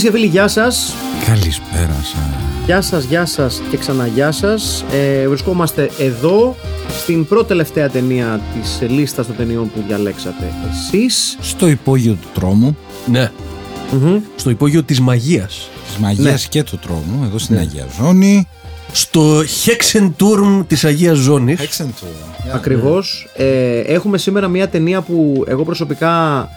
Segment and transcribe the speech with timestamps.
[0.00, 0.94] Φίλε και φίλοι, γεια σας.
[1.26, 2.20] Καλησπέρα σας.
[2.66, 4.84] Γεια σας, γεια σας και ξανά γεια σας.
[4.92, 6.56] Ε, βρισκόμαστε εδώ
[7.02, 11.36] στην πρώτη τελευταία ταινία της λίστας των ταινιών που διαλέξατε εσείς.
[11.40, 13.30] Στο υπόγειο του τρόμου, Ναι.
[14.36, 15.68] Στο υπόγειο της μαγείας.
[15.86, 16.48] της μαγείας Ναι.
[16.48, 18.48] και του τρόμου, εδώ στην Αγία Ζώνη.
[18.92, 21.60] Στο Hexenturm της Αγίας Ζώνης.
[21.60, 22.06] Excellent.
[22.54, 23.28] Ακριβώς.
[23.36, 26.48] Ε, έχουμε σήμερα μια ταινία που εγώ προσωπικά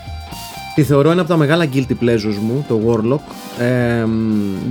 [0.75, 3.33] τη θεωρώ ένα από τα μεγάλα guilty pleasures μου, το Warlock.
[3.63, 4.05] Ε,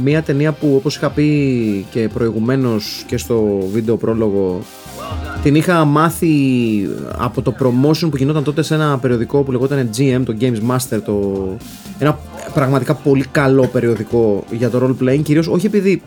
[0.02, 4.62] μια ταινία που όπως είχα πει και προηγουμένως και στο βίντεο πρόλογο
[5.42, 6.28] την είχα μάθει
[7.18, 10.98] από το promotion που γινόταν τότε σε ένα περιοδικό που λεγόταν GM, το Games Master,
[11.04, 11.48] το...
[11.98, 12.18] ένα
[12.54, 16.02] πραγματικά πολύ καλό περιοδικό για το role playing, κυρίως όχι επειδή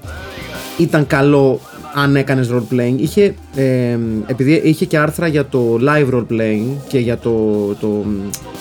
[0.78, 1.60] ήταν καλό
[1.96, 2.96] αν έκανες role playing.
[2.98, 7.32] Είχε, ε, επειδή είχε και άρθρα για το live role playing και για το,
[7.80, 8.06] το,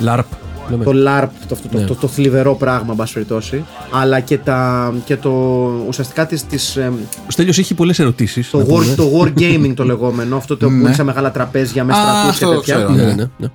[0.07, 0.44] LARP.
[0.70, 0.84] Λέμε.
[0.84, 1.84] το LARP, το, αυτό, το, Ναι.
[1.84, 3.65] το, το θλιβερό πράγμα, εν πάση περιπτώσει.
[3.93, 5.31] Αλλά και, τα, και το
[5.89, 6.93] ουσιαστικά της, της, ε,
[7.27, 8.51] Ο Στέλιος έχει πολλές ερωτήσεις.
[8.51, 8.95] το, να war, πούμε.
[8.97, 12.39] το war gaming το λεγόμενο, αυτό το που είναι σε μεγάλα τραπέζια με Α, στρατούς
[12.39, 12.75] και αυτό τέτοια.
[12.75, 12.91] ξέρω.
[12.93, 13.47] Ναι, ναι, ναι, ναι.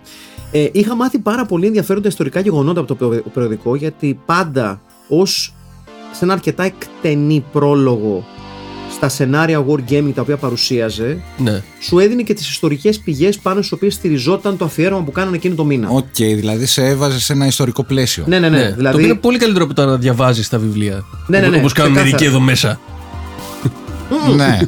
[0.51, 5.53] Ε, είχα μάθει πάρα πολύ ενδιαφέροντα ιστορικά γεγονότα από το περιο- περιοδικό γιατί πάντα ως
[6.11, 8.23] σε ένα αρκετά εκτενή πρόλογο
[8.91, 11.61] στα σενάρια Wargaming τα οποία παρουσίαζε Ναι.
[11.79, 15.55] σου έδινε και τις ιστορικές πηγές πάνω στις οποίες στηριζόταν το αφιέρωμα που κάνανε εκείνο
[15.55, 15.89] το μήνα.
[15.89, 18.23] ΟΚ, δηλαδή σε έβαζες σε ένα ιστορικό πλαίσιο.
[18.27, 18.57] Ναι, ναι, ναι.
[18.57, 18.61] Ναι.
[18.63, 21.03] Το οποίο Δηλαδή, είναι πολύ καλύτερο από το να διαβάζεις τα βιβλία.
[21.27, 22.03] Ναι, ναι, ναι, Όπως κάνουν ξεκάθαρα.
[22.03, 22.79] μερικοί εδώ μέσα.
[24.35, 24.59] ναι.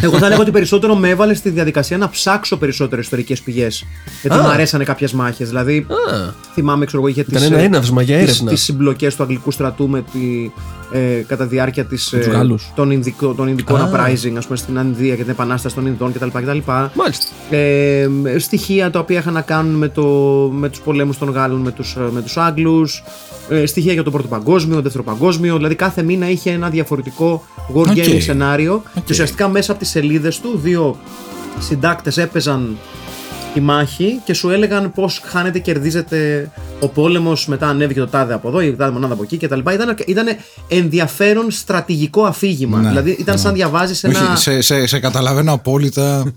[0.00, 3.84] εγώ θα έλεγα ότι περισσότερο με έβαλε στη διαδικασία να ψάξω περισσότερες ιστορικές πηγές.
[4.22, 4.42] Γιατί Α.
[4.42, 5.48] μου αρέσανε κάποιες μάχες.
[5.48, 8.50] Δηλαδή, Α, θυμάμαι, ξέρω εγώ, είχε Ήταν τις, ένα ε, έναυσμα για τις, έρευνα.
[8.50, 10.50] τις συμπλοκές του αγγλικού στρατού με τη,
[10.92, 12.72] ε, κατά διάρκεια της, Με τους ε, Γάλλους.
[12.74, 13.90] των, Ινδικό, των Ινδικών Α.
[13.92, 16.26] uprising, ας πούμε, στην Ανδία και την επανάσταση των Ινδών κτλ.
[16.26, 16.58] κτλ.
[16.94, 17.26] Μάλιστα.
[17.50, 20.02] Ε, στοιχεία τα οποία είχαν να κάνουν με, το,
[20.52, 23.02] με τους πολέμους των Γάλλων με τους, με τους Άγγλους
[23.48, 27.42] ε, στοιχεία για τον Πρώτο Παγκόσμιο, Δεύτερο Παγκόσμιο δηλαδή κάθε μήνα είχε ένα διαφορετικό
[27.74, 28.20] wargaming ΟΚ.
[28.20, 29.04] σενάριο ΟΚ.
[29.04, 30.96] και ουσιαστικά μέσα από τις σελίδες του δύο
[31.58, 32.76] συντάκτες έπαιζαν
[33.58, 38.48] τη μάχη και σου έλεγαν πώς χάνεται, κερδίζεται ο πόλεμος μετά ανέβηκε το τάδε από
[38.48, 39.58] εδώ, η τάδε μονάδα από εκεί κτλ.
[39.58, 40.26] Ήταν, ήταν
[40.68, 42.78] ενδιαφέρον στρατηγικό αφήγημα.
[42.80, 43.40] Ναι, δηλαδή ήταν ναι.
[43.40, 44.32] σαν διαβάζεις ένα...
[44.32, 46.32] Όχι, σε, σε, σε καταλαβαίνω απόλυτα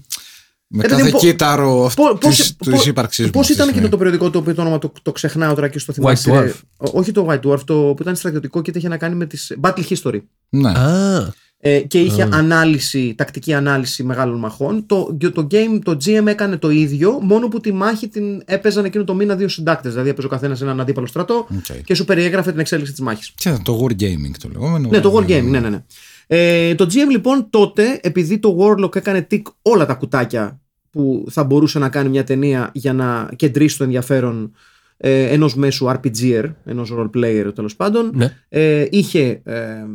[0.68, 3.32] με Ε, κάθε δηλαδή, πο- κύτταρο αυτή Πώ- πώς- της, πώς- της ύπαρξής μου.
[3.32, 3.86] Πώς αυτή τη ήταν στιγμή.
[3.88, 6.36] εκείνο το περιοδικό το οποίο το όνομα το, το ξεχνάω τώρα και στο θυμάσαι; White
[6.36, 6.52] Dwarf.
[6.78, 9.58] Ό- Όχι το White Dwarf, το που ήταν στρατιωτικό και είχε να κάνει με τις
[9.62, 10.20] Battle History.
[10.50, 10.70] Ναι.
[10.70, 11.34] Α,
[11.64, 14.86] Ε, και είχε ανάλυση, τακτική ανάλυση μεγάλων μαχών.
[14.86, 19.04] Το, το, game, το GM έκανε το ίδιο, μόνο που τη μάχη την έπαιζαν εκείνο
[19.04, 19.92] το μήνα δύο συντάκτες.
[19.92, 21.84] Δηλαδή έπαιζε ο καθένας έναν αντίπαλο στρατό ΟΚ.
[21.84, 23.34] και σου περιέγραφε την εξέλιξη της μάχης.
[23.36, 24.90] Και το wargaming το λεγόμενο.
[24.90, 25.84] Ναι, το Wargaming, ναι, ναι, ναι.
[26.28, 31.44] Ε, το GM λοιπόν τότε, επειδή το Warlock έκανε tick όλα τα κουτάκια που θα
[31.44, 34.52] μπορούσε να κάνει μια ταινία για να κεντρήσει το ενδιαφέρον
[34.98, 38.38] ε, ενός μέσου RPGer, ενός role player τέλος πάντων, ναι.
[38.50, 39.86] ε, είχε, ε,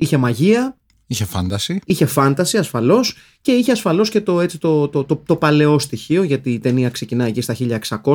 [0.00, 0.74] είχε μαγεία,
[1.06, 1.80] Είχε φάνταση.
[1.86, 6.22] είχε φάνταση ασφαλώς και είχε ασφαλώς και το, έτσι, το, το, το, το παλαιό στοιχείο
[6.22, 7.56] γιατί η ταινία ξεκινάει εκεί στα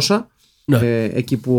[0.07, 0.23] 1600
[0.66, 0.78] Ναι.
[0.78, 1.53] ε, εκεί που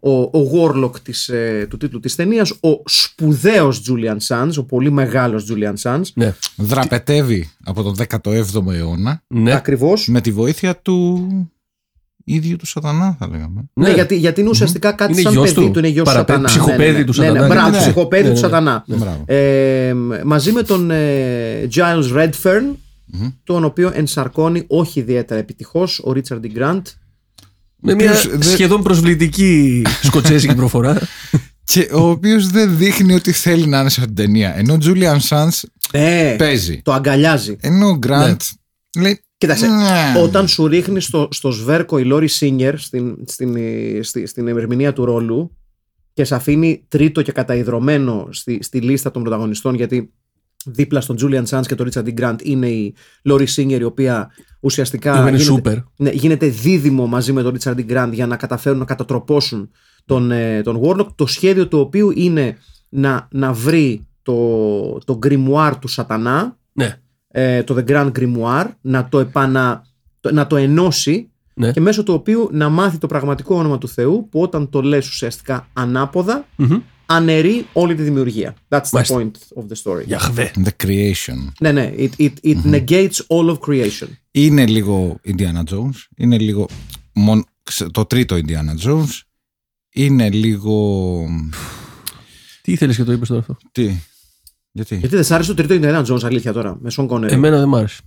[0.00, 4.62] ο, ο, ο Warlock της, ε, του τίτλου της ταινίας ο σπουδαίος Julian Sands ο
[4.64, 6.34] πολύ μεγάλος Julian Sands Ναι.
[6.56, 9.54] Δραπετεύει από τον 17ο αιώνα Ναι.
[9.54, 11.28] ακριβώς με τη βοήθεια του
[12.24, 13.64] ίδιου του σατανά θα λέγαμε.
[13.74, 13.94] Ναι, Ναι.
[13.94, 15.70] γιατί, γιατί είναι ουσιαστικά κάτι Είναι σαν γιος παιδί του.
[15.70, 16.48] του, είναι γιος του Παραπέ- σατανά.
[16.48, 17.54] ψυχοπαίδη ναι, ναι, του ναι, ναι, σατανά.
[17.54, 17.82] μπράβο, Ναι, ναι.
[17.82, 18.46] ψυχοπαίδη Ναι, του ναι, ναι.
[18.48, 18.84] σατανά.
[18.86, 19.22] Μπράβο.
[19.26, 22.74] Ε, μαζί με τον ε, Giles Redfern,
[23.44, 26.58] τον οποίο ενσαρκώνει όχι ιδιαίτερα επιτυχώς ο Richard D.
[26.58, 26.82] Grant.
[27.84, 30.98] Με μια οποίος δεν- σχεδόν προσβλητική σκοτσέζικη προφορά.
[31.64, 34.56] Και ο οποίος δεν δείχνει ότι θέλει να είναι σε αυτήν την ταινία.
[34.58, 35.60] Ενώ ο Julian Sands
[35.92, 36.80] Ναι, παίζει.
[36.84, 37.56] το αγκαλιάζει.
[37.60, 38.36] Ενώ ο Grant
[38.98, 39.20] λέει.
[39.42, 40.22] Κοίταξε, «Ναι».
[40.22, 43.56] όταν σου ρίχνει στο, στο σβέρκο η Λόρι Σίνγκερ στην, στην,
[44.04, 45.56] στη, στην ερμηνεία του ρόλου
[46.12, 50.12] και σε αφήνει τρίτο και καταϊδρωμένο στη, στη λίστα των πρωταγωνιστών γιατί
[50.66, 52.20] δίπλα στον Julian Sands και τον Richard D.
[52.20, 52.94] Grant είναι η
[53.28, 54.30] Laurie Singer η οποία
[54.60, 55.84] ουσιαστικά Είναι γίνεται, super.
[55.96, 57.90] ναι, γίνεται δίδυμο μαζί με τον Richard D.
[57.90, 59.70] Grant για να καταφέρουν να κατατροπώσουν
[60.04, 62.56] τον, ε, τον Warlock το σχέδιο του οποίου είναι
[62.88, 67.00] να, να βρει το, το grimoire του σατανά Ναι.
[67.32, 69.86] Ε, το The Grand Grimoire να το, επανα,
[70.20, 71.72] το- να το ενώσει Ναι.
[71.72, 75.08] και μέσω του οποίου να μάθει το πραγματικό όνομα του Θεού που όταν το λες
[75.08, 76.78] ουσιαστικά ανάποδα Μμμ.
[77.06, 78.54] αναιρεί όλη τη δημιουργία.
[78.68, 79.16] That's the Μάλιστα.
[79.16, 80.04] point of the story.
[80.06, 80.50] Γιαχβέ.
[80.64, 81.52] The Creation.
[81.60, 81.92] Ναι, ναι.
[81.96, 84.08] It, it, it negates all of creation.
[84.30, 86.06] Είναι λίγο Indiana Jones.
[86.16, 86.66] Είναι λίγο.
[87.12, 89.20] μον- ξε- το τρίτο Indiana Jones.
[89.92, 91.24] Είναι λίγο.
[92.62, 93.90] Τι ήθελες και το είπες τώρα αυτό; Τι;
[94.72, 97.30] Γιατί; Γιατί δεν σ' άρεσε το τρίτο Indiana Jones, αλήθεια τώρα, με Sean Connery.
[97.30, 98.00] Εμένα δεν μ' άρεσε.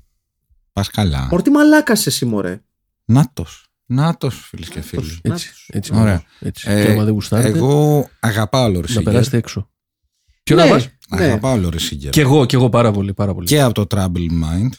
[0.73, 1.27] Πας καλά.
[1.31, 2.61] Μωρ, τι μαλάκας εσύ, μωρέ.
[3.05, 3.67] Νάτος.
[3.85, 5.01] Νάτος, φίλες και φίλοι.
[5.01, 5.21] Έτσι.
[5.23, 5.69] Νάτος.
[5.73, 6.03] έτσι Ωραία.
[6.03, 6.23] Ωραία.
[6.39, 6.69] Έτσι.
[6.71, 9.03] Ε, και άμα δεν γουστάρετε, Εγώ αγαπάω Λόρι να Σίγκερ.
[9.03, 9.69] περάσετε έξω.
[10.43, 11.23] Ποιο Ναι, να πας; ναι.
[11.25, 12.11] Αγαπάω Λόρι Σίγκερ.
[12.11, 13.13] Κι εγώ, κι εγώ πάρα πολύ.
[13.13, 13.47] Πάρα πολύ.
[13.47, 14.69] Και από το Trouble Mind.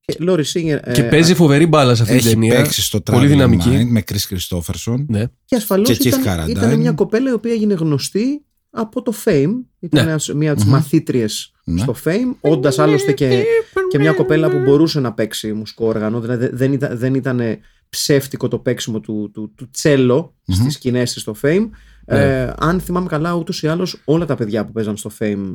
[0.00, 0.78] Και Laurie Singer.
[0.82, 2.54] ε, Και παίζει φοβερή μπάλα σε αυτή την Έχει ταινία.
[2.62, 3.68] παίξει στο Πολύ Trouble δυναμική.
[3.72, 5.04] Mind με Chris Christopherson.
[5.08, 5.24] Ναι.
[5.44, 6.48] Και ασφαλώς Και Keith ήταν, Carradine.
[6.50, 9.50] ήταν μια κοπέλα η οποία έγινε γνωστή από το Fame.
[9.78, 10.10] Ήταν Ναι.
[10.10, 10.74] ένας- μια από τις Μμμ.
[10.74, 11.80] μαθήτριες Ναι.
[11.80, 13.44] στο Fame, όντας άλλωστε και,
[13.90, 16.20] και μια κοπέλα που μπορούσε να παίξει μουσικό όργανο.
[16.20, 17.40] Δηλαδή δεν ήταν, δεν ήταν
[17.88, 20.54] ψεύτικο το παίξιμο του, του, του τσέλο Μμμ.
[20.56, 21.68] στις σκηνές της στο Fame.
[22.06, 22.40] Ναι.
[22.42, 25.54] Ε, αν θυμάμαι καλά, ούτως ή άλλως όλα τα παιδιά που παίζαν στο Fame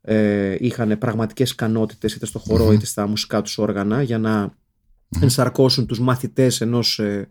[0.00, 2.72] ε, είχαν πραγματικές ικανότητες είτε στο χορό Μμμ.
[2.72, 4.54] είτε στα μουσικά τους όργανα για να
[5.20, 7.28] ενσαρκώσουν τους μαθητές ενός ε,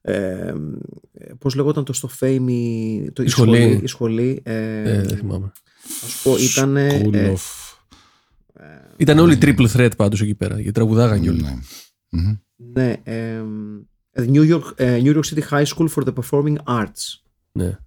[0.00, 0.52] ε,
[1.38, 3.80] πώς λεγόταν το στο Fame η, το, Η σχολή.
[3.82, 5.52] η σχολή ε, Ε, δεν θυμάμαι.
[6.00, 7.40] θα σου πω, ήταν School ε, of...
[8.96, 10.54] Ήταν όλοι triple threat πάντως εκεί πέρα.
[10.54, 11.38] Γιατί τραγουδάγαν κιόλα.
[11.42, 11.58] Ναι.
[12.08, 12.36] Μμμ.
[12.56, 13.40] ναι, ε,
[14.16, 17.20] New, York, ε, New York City High School for the Performing Arts
[17.52, 17.78] Ναι.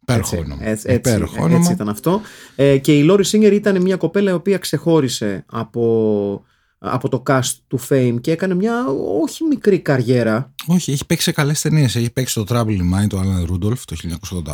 [0.00, 0.66] Υπέροχο έτσι, όνομα.
[0.68, 1.70] έτσι, έτσι, Υπέροχο έτσι όνομα.
[1.70, 2.20] ήταν αυτό
[2.56, 6.44] ε, και η Laurie Singer ήταν μια κοπέλα η οποία ξεχώρισε από,
[6.84, 8.84] από το cast του Fame και έκανε μια
[9.22, 11.96] όχι μικρή καριέρα Όχι, έχει παίξει σε καλές ταινίες.
[11.96, 13.96] Έχει παίξει το Trouble in Mind του Alan Rudolph το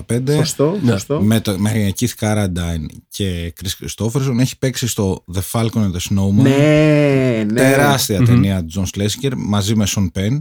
[0.09, 0.35] 1985.
[0.37, 0.91] σωστό, Ναι.
[0.93, 1.21] σωστό.
[1.23, 4.37] Με, το, με Keith Carradine και Chris Christopherson.
[4.39, 6.33] Έχει παίξει στο The Falcon and the Snowman.
[6.33, 7.61] ναι, ναι.
[7.61, 8.27] Τεράστια Μμμ.
[8.27, 10.39] ταινία John Schlesinger μαζί με Sean Penn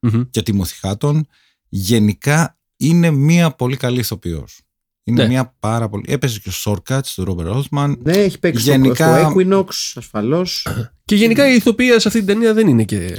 [0.00, 0.22] Μμμ.
[0.30, 1.20] και Timothy Hutton.
[1.68, 4.60] Γενικά είναι μια πολύ καλή ηθοποιός.
[5.10, 5.28] Είναι Ναι.
[5.28, 6.04] μια πάρα πολύ.
[6.08, 7.94] Έπαιζε και στο Shortcuts του Robert Altman.
[8.02, 10.66] Ναι, έχει παίξει στο- Γενικά- στο Equinox, ασφαλώς.
[11.04, 13.16] Και γενικά η ηθοποιία σε αυτή την ταινία δεν είναι και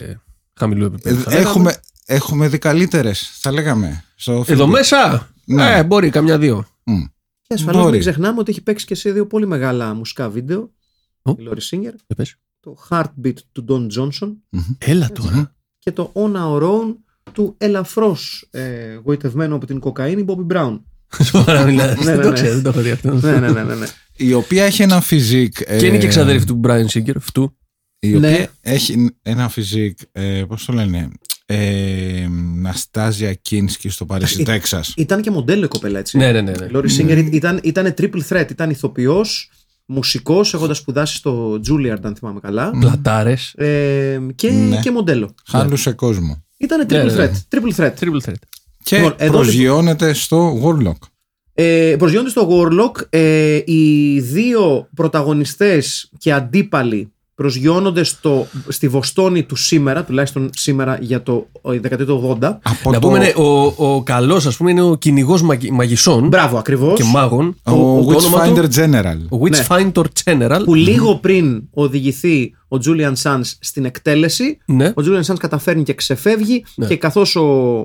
[0.60, 1.20] χαμηλού επίπεδου.
[1.20, 1.50] Ε, θα λέγαμε.
[1.50, 4.04] έχουμε, έχουμε δει καλύτερε, θα λέγαμε.
[4.16, 4.70] Στο Εδώ film.
[4.70, 5.30] μέσα!
[5.46, 5.78] Ναι.
[5.78, 6.66] Ε, μπορεί καμιά δύο.
[6.84, 7.02] Μμ.
[7.42, 7.92] Και ασφαλώς Μπορεί.
[7.92, 10.72] μην ξεχνάμε ότι έχει παίξει και σε δύο πολύ μεγάλα μουσικά βίντεο.
[11.22, 11.32] Ω.
[11.32, 12.36] Η Laurie Singer, Ε, πες.
[12.60, 14.32] το Heartbeat του Don Johnson
[14.78, 15.56] Έλα τώρα.
[15.80, 16.96] και το On Our Own
[17.32, 20.80] του ελαφρώς ε, γοητευμένου από την κοκαίνη Bobby Brown.
[21.24, 21.98] Σοβαρά μιλάς.
[21.98, 22.34] Ναι, Δεν ναι, το ναι.
[22.34, 23.14] ξέρω, δεν το έχω δει αυτό.
[23.14, 23.86] ναι, ναι, ναι, ναι, ναι.
[24.16, 25.64] Η οποία έχει ένα physique.
[25.78, 27.58] Και είναι και ξαδέρφη του Bryan Singer, αυτού.
[28.00, 28.46] Η οποία Ναι.
[28.62, 29.98] έχει ένα physique.
[30.12, 31.10] Ε, Πώς το λένε.
[31.46, 34.94] Ε, Nastassja Kinski στο Παρίσι, Ε, Τέξας.
[34.98, 36.18] Ήταν και μοντέλο η κοπέλα έτσι.
[36.18, 36.52] Ναι, ναι, ναι.
[36.52, 36.66] ναι.
[36.66, 38.46] Η Lori Singer ήταν, ήταν triple threat.
[38.52, 39.50] Ήταν ηθοποιός,
[39.86, 42.70] μουσικός, έχοντας σπουδάσει στο Juilliard αν θυμάμαι καλά.
[42.80, 43.54] Πλατάρες.
[43.54, 44.80] Ε, και, Ναι.
[44.80, 45.34] και μοντέλο.
[45.46, 46.44] Χάλουσε κόσμο.
[46.58, 47.32] Ήταν triple Ναι, ναι, ναι.
[47.32, 47.56] threat.
[47.58, 47.94] Triple threat.
[48.00, 48.34] Triple threat.
[48.84, 51.08] Και Λοιπόν, εδώ προσγειώνεται στο Warlock.
[51.54, 53.02] Ε, προσγειώνται στο Warlock.
[53.10, 61.24] Ε, οι δύο πρωταγωνιστές και αντίπαλοι προσγειώνονται στο, στη Βοστόνη του σήμερα, τουλάχιστον σήμερα για
[61.24, 62.58] το ε, δεκαετία του 80.
[62.62, 65.42] Από Να το, πούμε, ναι, ο, ο καλός, ας πούμε, είναι ο κυνηγός
[65.72, 66.98] μαγισσών Μπράβο, ακριβώς.
[67.00, 67.48] και μάγων.
[67.64, 69.18] ο, το όνομα του- Witchfinder General.
[69.30, 70.62] Ο Witchfinder General.
[70.66, 74.86] Που λίγο πριν οδηγηθεί ο Julian Sands στην εκτέλεση, Ναι.
[74.88, 76.88] ο Julian Sands καταφέρνει και ξεφεύγει Ναι.
[76.88, 77.42] και καθώς ο,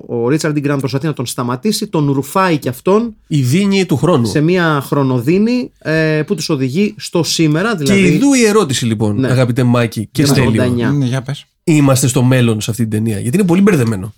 [0.07, 0.67] ο Richard D.
[0.67, 4.27] Grant προσπαθεί να τον σταματήσει, τον ρουφάει και αυτόν Η δίνη του χρόνου.
[4.27, 9.21] σε μια χρονοδίνη ε, που τους οδηγεί στο σήμερα, Και δηλαδή ειδού η ερώτηση λοιπόν,
[9.21, 9.29] Ναι.
[9.31, 10.65] αγαπητέ Μάκη και Για το Στέλιο.
[10.91, 10.95] 89.
[10.97, 11.45] Ναι, για πες.
[11.65, 13.21] Είμαστε στο μέλλον σε αυτή την ταινία.
[13.21, 14.15] Γιατί είναι πολύ μπερδεμένο.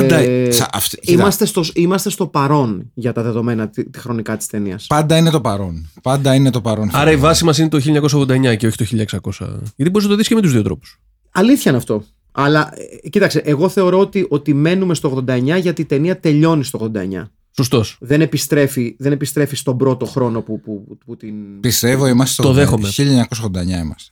[0.00, 3.98] Πάντα, Ε, σα- αυτή- κοίτα, Είμαστε στο, είμαστε στο παρόν για τα δεδομένα τη, τη
[3.98, 4.86] χρονικά της ταινίας.
[4.86, 5.90] πάντα είναι το παρόν.
[6.02, 6.90] Πάντα είναι το παρόν.
[6.92, 9.46] Άρα η βάση μας είναι το 1989 και όχι το 1600.
[9.76, 11.00] Γιατί μπορείς να το δεις και με τους δύο τρόπους.
[11.30, 12.02] Αλήθεια είναι αυτό.
[12.32, 12.70] Αλλά
[13.02, 17.30] ε, κοίταξε, εγώ θεωρώ ότι, ότι μένουμε στο 89 γιατί η ταινία τελειώνει στο 89.
[17.56, 17.96] Σωστός.
[18.00, 21.34] Δεν επιστρέφει, δεν επιστρέφει στον πρώτο χρόνο που, που, που την.
[21.60, 22.88] Πιστεύω είμαστε στο Το δέχομαι.
[22.88, 24.10] 1989 είμαστε.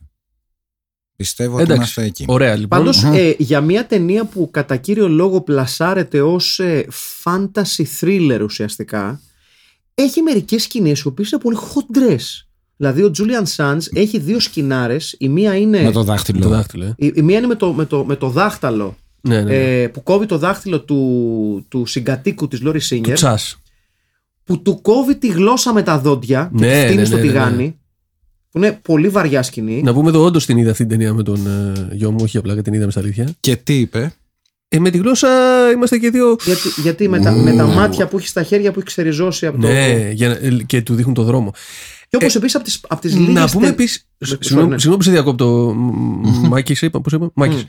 [1.16, 1.76] Πιστεύω ότι Εντάξει.
[1.83, 2.25] είμαστε εκεί.
[2.28, 2.78] Ωραία λοιπόν.
[2.78, 3.12] Πάντως Μμμ.
[3.14, 6.87] ε, για μια ταινία που κατά κύριο λόγο πλασάρεται ως ε,
[7.25, 9.21] fantasy thriller ουσιαστικά
[9.94, 12.49] έχει μερικές σκηνές οι οποίες είναι πολύ χοντρές.
[12.76, 16.40] Δηλαδή ο Julian Sands έχει δύο σκηνάρες, η μία είναι, Με το δάχτυλο.
[16.40, 16.94] Το δάχτυλο, ε.
[16.97, 19.42] η, η μία είναι με, το, με, το, με το δάχτυλο Ναι, ναι.
[19.42, 19.83] ναι.
[19.83, 23.56] ε, που κόβει το δάχτυλο του, του συγκατοίκου της Λόρι του Σίνγκερ τσάς.
[24.44, 27.23] που του κόβει τη γλώσσα με τα δόντια και Ναι, τη φτύνει ναι, στο ναι,
[27.23, 27.78] ναι, τηγάνι.
[28.54, 29.82] Που είναι πολύ βαριά σκηνή.
[29.82, 32.37] Να πούμε εδώ, όντως την είδα αυτή την ταινία με τον ε, γιο μου, όχι
[32.38, 33.28] απλά και την είδαμε στα αλήθεια.
[33.40, 34.14] Και τι είπε;
[34.68, 35.28] Ε, με τη γλώσσα
[35.75, 36.37] είμαστε και δύο.
[36.44, 39.58] Γιατί, γιατί με, τα, με τα μάτια που έχει στα χέρια που έχει ξεριζώσει από
[39.61, 39.66] το.
[39.66, 41.52] Ναι, για, να- ε, και του δείχνουν το δρόμο.
[42.08, 44.04] Και όπως επίση από τις απ τις λίγες Να πούμε τε- επίση.
[44.18, 44.75] Ναι, Συγγνώμη ναι.
[44.78, 45.75] συγγνώμη που σε διακόπτω.
[46.49, 47.64] Μάκη, είπα, πώς είπα; Μάκης.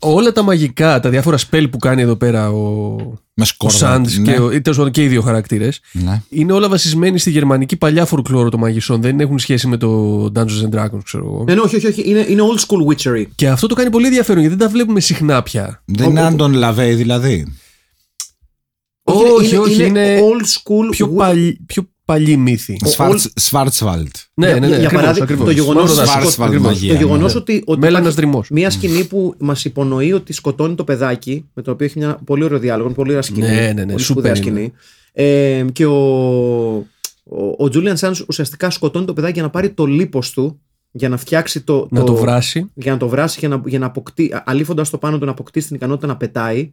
[0.00, 2.96] Όλα τα μαγικά, τα διάφορα spell που κάνει εδώ πέρα ο,
[3.34, 3.76] Με ο σκόρδα.
[3.76, 4.32] Σάντ ναι.
[4.32, 6.22] και, ο- ή τέλος πάντων και οι δύο χαρακτήρες, Ναι.
[6.28, 9.00] είναι όλα βασισμένοι στη γερμανική παλιά φορκλόρο των μαγισσών.
[9.00, 11.44] Δεν έχουν σχέση με το Dungeons and Dragons, ξέρω εγώ.
[11.46, 12.02] Ναι, ναι, όχι, όχι, όχι.
[12.10, 13.24] Είναι, είναι old school witchery.
[13.34, 15.82] Και αυτό το κάνει πολύ ενδιαφέρον γιατί δεν τα βλέπουμε συχνά πια.
[15.84, 17.46] Δεν είναι Άντων Λαβέη δηλαδή.
[19.02, 22.76] Όχι, όχι, είναι old school Πιο, wi- παλι, πιο παλιή μύθη.
[22.84, 24.16] Ο- Σβάρτσβαλτ.
[24.34, 24.66] Ναι, Για- ναι, ναι.
[24.66, 25.46] για ακριβώς, παράδειγμα, ακριβώς.
[25.46, 26.66] το γεγονός Μαύρο ότι δάσος, Schwarzwald ακριβώς.
[26.66, 26.92] μαγεία.
[26.92, 27.40] Το γεγονός ναι.
[27.40, 28.48] ότι, ότι Μέλανας υπάρχει δρυμός.
[28.50, 32.44] μια σκηνή που μας υπονοεί ότι σκοτώνει το παιδάκι, με το οποίο έχει μια πολύ
[32.44, 33.46] ωραίο διάλογο, πολύ ωραία σκηνή.
[33.46, 34.70] Ναι, ναι, ναι, πολύ σούπερ σπουδαία είναι.
[34.70, 34.72] σκηνή.
[35.12, 35.96] Ε, και ο,
[37.24, 40.60] ο, ο Julian Sands ουσιαστικά σκοτώνει το παιδάκι για να πάρει το λίπος του,
[40.90, 41.86] για να φτιάξει το.
[41.90, 42.70] Να το βράσει.
[42.74, 45.66] Για να το βράσει, για να, για να αποκτήσει, αλήφοντας το πάνω του να αποκτήσει
[45.66, 46.72] την ικανότητα να πετάει.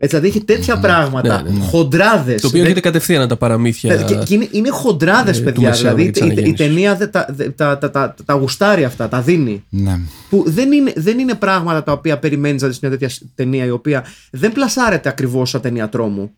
[0.00, 1.64] Έτσι, δηλαδή έχει τέτοια πράγματα, Ναι, ναι, ναι.
[1.64, 2.40] χοντράδες.
[2.40, 3.96] Το οποίο έρχεται κατευθείαν από τα παραμύθια.
[3.96, 5.68] Και, και είναι, είναι χοντράδες, ε, του παιδιά.
[5.68, 6.66] Μεσαίου Δηλαδή και της η, η Αναγέννησης.
[6.66, 9.64] ταινία δε- τα, δε- τα, τα, τα, τα γουστάρει αυτά, τα δίνει.
[9.68, 9.98] Ναι.
[10.30, 13.70] Που δεν είναι, δεν είναι πράγματα τα οποία περιμένεις να δεις μια τέτοια ταινία η
[13.70, 16.30] οποία δεν πλασάρεται ακριβώς σαν ταινία τρόμου.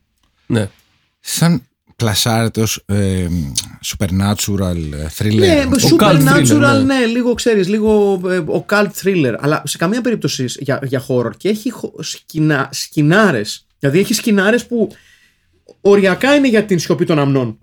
[0.47, 0.69] Ναι.
[1.21, 1.63] Σαν
[2.01, 3.27] πλασάρεται ως ε,
[3.85, 5.39] supernatural ε, thriller.
[5.39, 6.99] Ναι, cult supernatural, thriller, ναι.
[6.99, 7.07] ναι.
[7.07, 9.35] λίγο ξέρεις, λίγο ε, ο cult thriller.
[9.39, 11.31] Αλλά σε καμία περίπτωση για, για horror.
[11.37, 13.67] Και έχει σκηνά, σκηνάρες.
[13.79, 14.91] Δηλαδή έχει σκηνάρες που
[15.81, 17.59] οριακά είναι για την σιωπή των αμνών.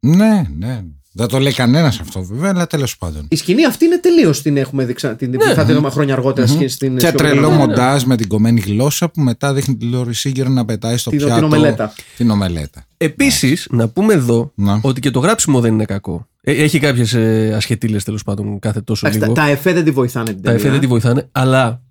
[0.00, 0.84] ναι, ναι.
[1.18, 3.26] Δεν το λέει κανένας αυτό βέβαια, αλλά τέλος πάντων.
[3.30, 6.46] Η σκηνή αυτή είναι τελείως την έχουμε δει ξα- την, θα τη δούμε χρόνια αργότερα
[6.46, 7.68] στην στην Και σιωπή των τρελό αμνών.
[7.68, 11.18] μοντάζ με την κομμένη γλώσσα που μετά δείχνει τη Λόρι Σίγκερ να πετάει στο Την-
[11.18, 11.44] την πιάτο.
[11.46, 11.92] ομελέτα.
[12.16, 12.84] Την ομελέτα.
[12.96, 14.80] Επίσης, να πούμε εδώ Να.
[14.82, 16.26] ότι και το γράψιμο δεν είναι κακό.
[16.40, 19.34] Ε, έχει κάποιες ε, ασχετήλες τέλος πάντων κάθε τόσο Εντάξει, λίγο.
[19.40, 20.72] τα, τα εφέ δεν τη βοηθάνε την Τα εφέ ταινία.
[20.72, 21.82] δεν τη βοηθάνε, αλλά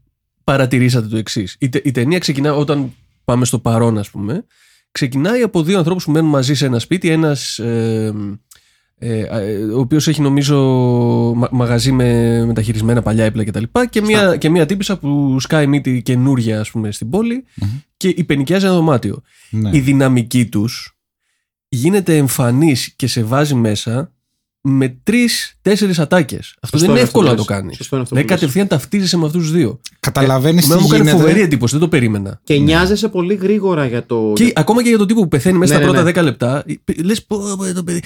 [0.43, 1.55] παρατηρήσατε το εξής.
[1.59, 2.91] Η, τε- η ταινία ξεκινά όταν
[3.25, 4.45] πάμε στο παρόν, ας πούμε.
[4.91, 7.09] Ξεκινάει από δύο ανθρώπους που μένουν μαζί σε ένα σπίτι.
[7.09, 7.59] Ένας.
[7.59, 8.11] Ε, ε, ε,
[9.75, 10.57] ο οποίος έχει νομίζω
[11.35, 13.63] μα- μαγαζί με μεταχειρισμένα παλιά έπλα κτλ.
[13.71, 17.43] Και, και, μια, και μια τύπησα που σκάει μύτη καινούρια ας πούμε, στην πόλη
[17.97, 19.21] και υπενικιάζει ένα δωμάτιο.
[19.49, 19.69] Ναι.
[19.73, 20.97] Η δυναμική τους
[21.69, 24.11] γίνεται εμφανής και σε βάζει μέσα
[24.69, 26.55] με τρει-τέσσερι ατάκες.
[26.61, 27.61] Αυτό δεν είναι είναι εύκολο να αυτό το που λες.
[27.61, 27.77] κάνεις.
[27.77, 28.51] Σωστό είναι αυτό Δηλαδή που λες.
[28.53, 29.79] κατευθείαν ταυτίζεσαι με αυτούς τους δύο.
[29.99, 31.21] Καταλαβαίνεις τι Εμένα μου κάνει γίνεται.
[31.21, 32.39] φοβερή εντύπωση, δεν το περίμενα.
[32.43, 34.31] Και νοιάζεσαι πολύ γρήγορα για το.
[34.35, 36.21] Και ακόμα και για τον τύπο που πεθαίνει μέσα Ναι, στα ναι, πρώτα ναι.
[36.21, 36.63] 10 λεπτά,
[37.03, 38.01] λες πω, πω, το παιδί.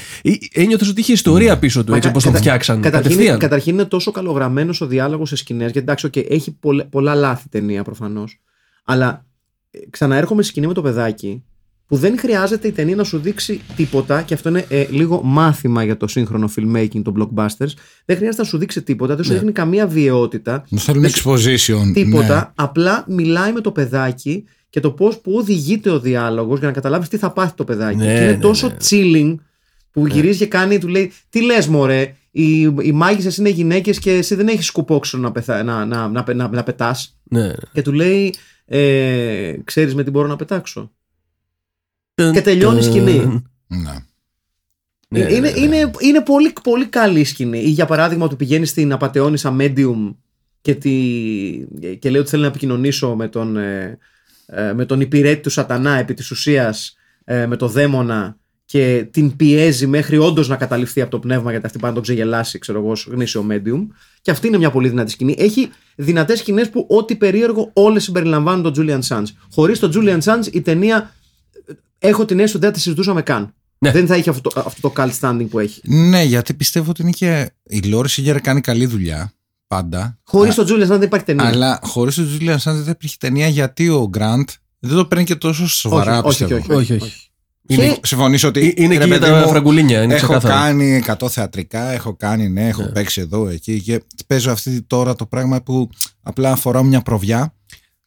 [0.53, 2.81] Ένιωθες ότι είχε ιστορία πίσω του, Μα έτσι κα- όπως τον κατα- φτιάξαν.
[2.81, 3.39] Καταρχήν, Κατευθείαν.
[3.39, 5.63] καταρχήν είναι τόσο καλογραμμένος ο διάλογος σε σκηνές.
[5.63, 8.39] Γιατί εντάξει, okay, έχει πολλα, πολλά λάθη ταινία προφανώς.
[8.85, 9.25] Αλλά
[9.71, 11.43] ε, ξαναέρχομαι στη σκηνή με το παιδάκι
[11.91, 15.83] που δεν χρειάζεται η ταινία να σου δείξει τίποτα και αυτό είναι ε, λίγο μάθημα
[15.83, 17.73] για το σύγχρονο filmmaking των blockbusters.
[18.05, 19.37] Δεν χρειάζεται να σου δείξει τίποτα, δεν σου Ναι.
[19.37, 20.63] δείχνει καμία βιαιότητα.
[20.69, 21.91] Δεν θέλουμε Δεν σου- exposition.
[21.93, 22.35] Τίποτα.
[22.35, 22.51] Ναι.
[22.55, 27.07] Απλά μιλάει με το παιδάκι και το πώς που οδηγείται ο διάλογος για να καταλάβεις
[27.07, 27.97] τι θα πάθει το παιδάκι.
[27.97, 28.75] Ναι, και είναι ναι, τόσο ναι.
[28.89, 29.35] chilling
[29.91, 34.11] που γυρίζει και κάνει, του λέει: Τι λες, Μωρέ, οι, οι μάγισσες είναι γυναίκες και
[34.11, 35.63] εσύ δεν έχεις σκουπόξυλο να, πεθα...
[35.63, 37.17] να, να, να, να, να πετάς.
[37.23, 37.51] Ναι.
[37.73, 38.33] Και του λέει:
[38.65, 40.91] ε, Ξέρεις με τι μπορώ να πετάξω.
[42.13, 42.89] Ταν, Και τελειώνει η ταν.
[42.89, 43.43] σκηνή.
[43.67, 43.93] Ναι.
[45.07, 45.59] Ναι, είναι, ναι, ναι.
[45.59, 47.59] είναι, είναι πολύ, πολύ καλή η σκηνή.
[47.59, 50.15] Ή για παράδειγμα, του πηγαίνει στην απαταιώνησα medium
[50.61, 50.91] και, τη,
[51.99, 53.97] και λέει ότι θέλει να επικοινωνήσω με τον, ε,
[54.45, 59.35] ε, με τον υπηρέτη του σατανά επί της ουσίας ε, με το δαίμονα και την
[59.35, 62.79] πιέζει μέχρι όντως να καταληφθεί από το πνεύμα γιατί αυτή πάει να τον ξεγελάσει, ξέρω
[62.79, 63.87] εγώ, ως γνήσιο medium.
[64.21, 65.35] Και αυτή είναι μια πολύ δυνατή σκηνή.
[65.37, 69.27] Έχει δυνατές σκηνές που ό,τι περίεργο όλες συμπεριλαμβάνουν τον Julian Sands.
[69.51, 71.20] Χωρίς τον Julian Sands η ταινία ε,
[71.99, 73.53] έχω την αίσθηση ότι δεν θα τη συζητούσαμε καν.
[73.77, 73.91] Ναι.
[73.91, 75.81] Δεν θα είχε αυτό το, αυτό το cult standing που έχει.
[75.83, 77.51] Ναι, γιατί πιστεύω ότι είναι και.
[77.63, 79.33] Η Λόρις Σίγκερ κάνει καλή δουλειά.
[79.67, 80.17] Πάντα.
[80.23, 81.45] Χωρίς τον Julian Sands δεν υπάρχει ταινία.
[81.47, 84.49] Αλλά χωρίς τον Τζούλιαν Σάντ δεν υπήρχε ταινία γιατί ο Γκραντ
[84.79, 86.79] δεν το παίρνει και τόσο σοβαρά, όχι, όχι, πιστεύω.
[86.79, 87.29] όχι, Όχι, όχι.
[87.67, 88.59] Και- Συμφωνείς ότι.
[88.59, 90.01] Ε, Είναι ρε και για παιδί τα μου, φραγκουλίνια.
[90.03, 90.53] Είναι έχω ξεκάθαρο.
[90.53, 95.25] κάνει 100 θεατρικά, έχω κάνει, ναι, έχω παίξει εδώ, εκεί και παίζω αυτή τώρα το
[95.25, 95.89] πράγμα που
[96.21, 97.53] απλά φοράω μια προβιά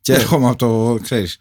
[0.05, 0.19] και Ναι.
[0.19, 1.39] έρχομαι από το, ξέρεις.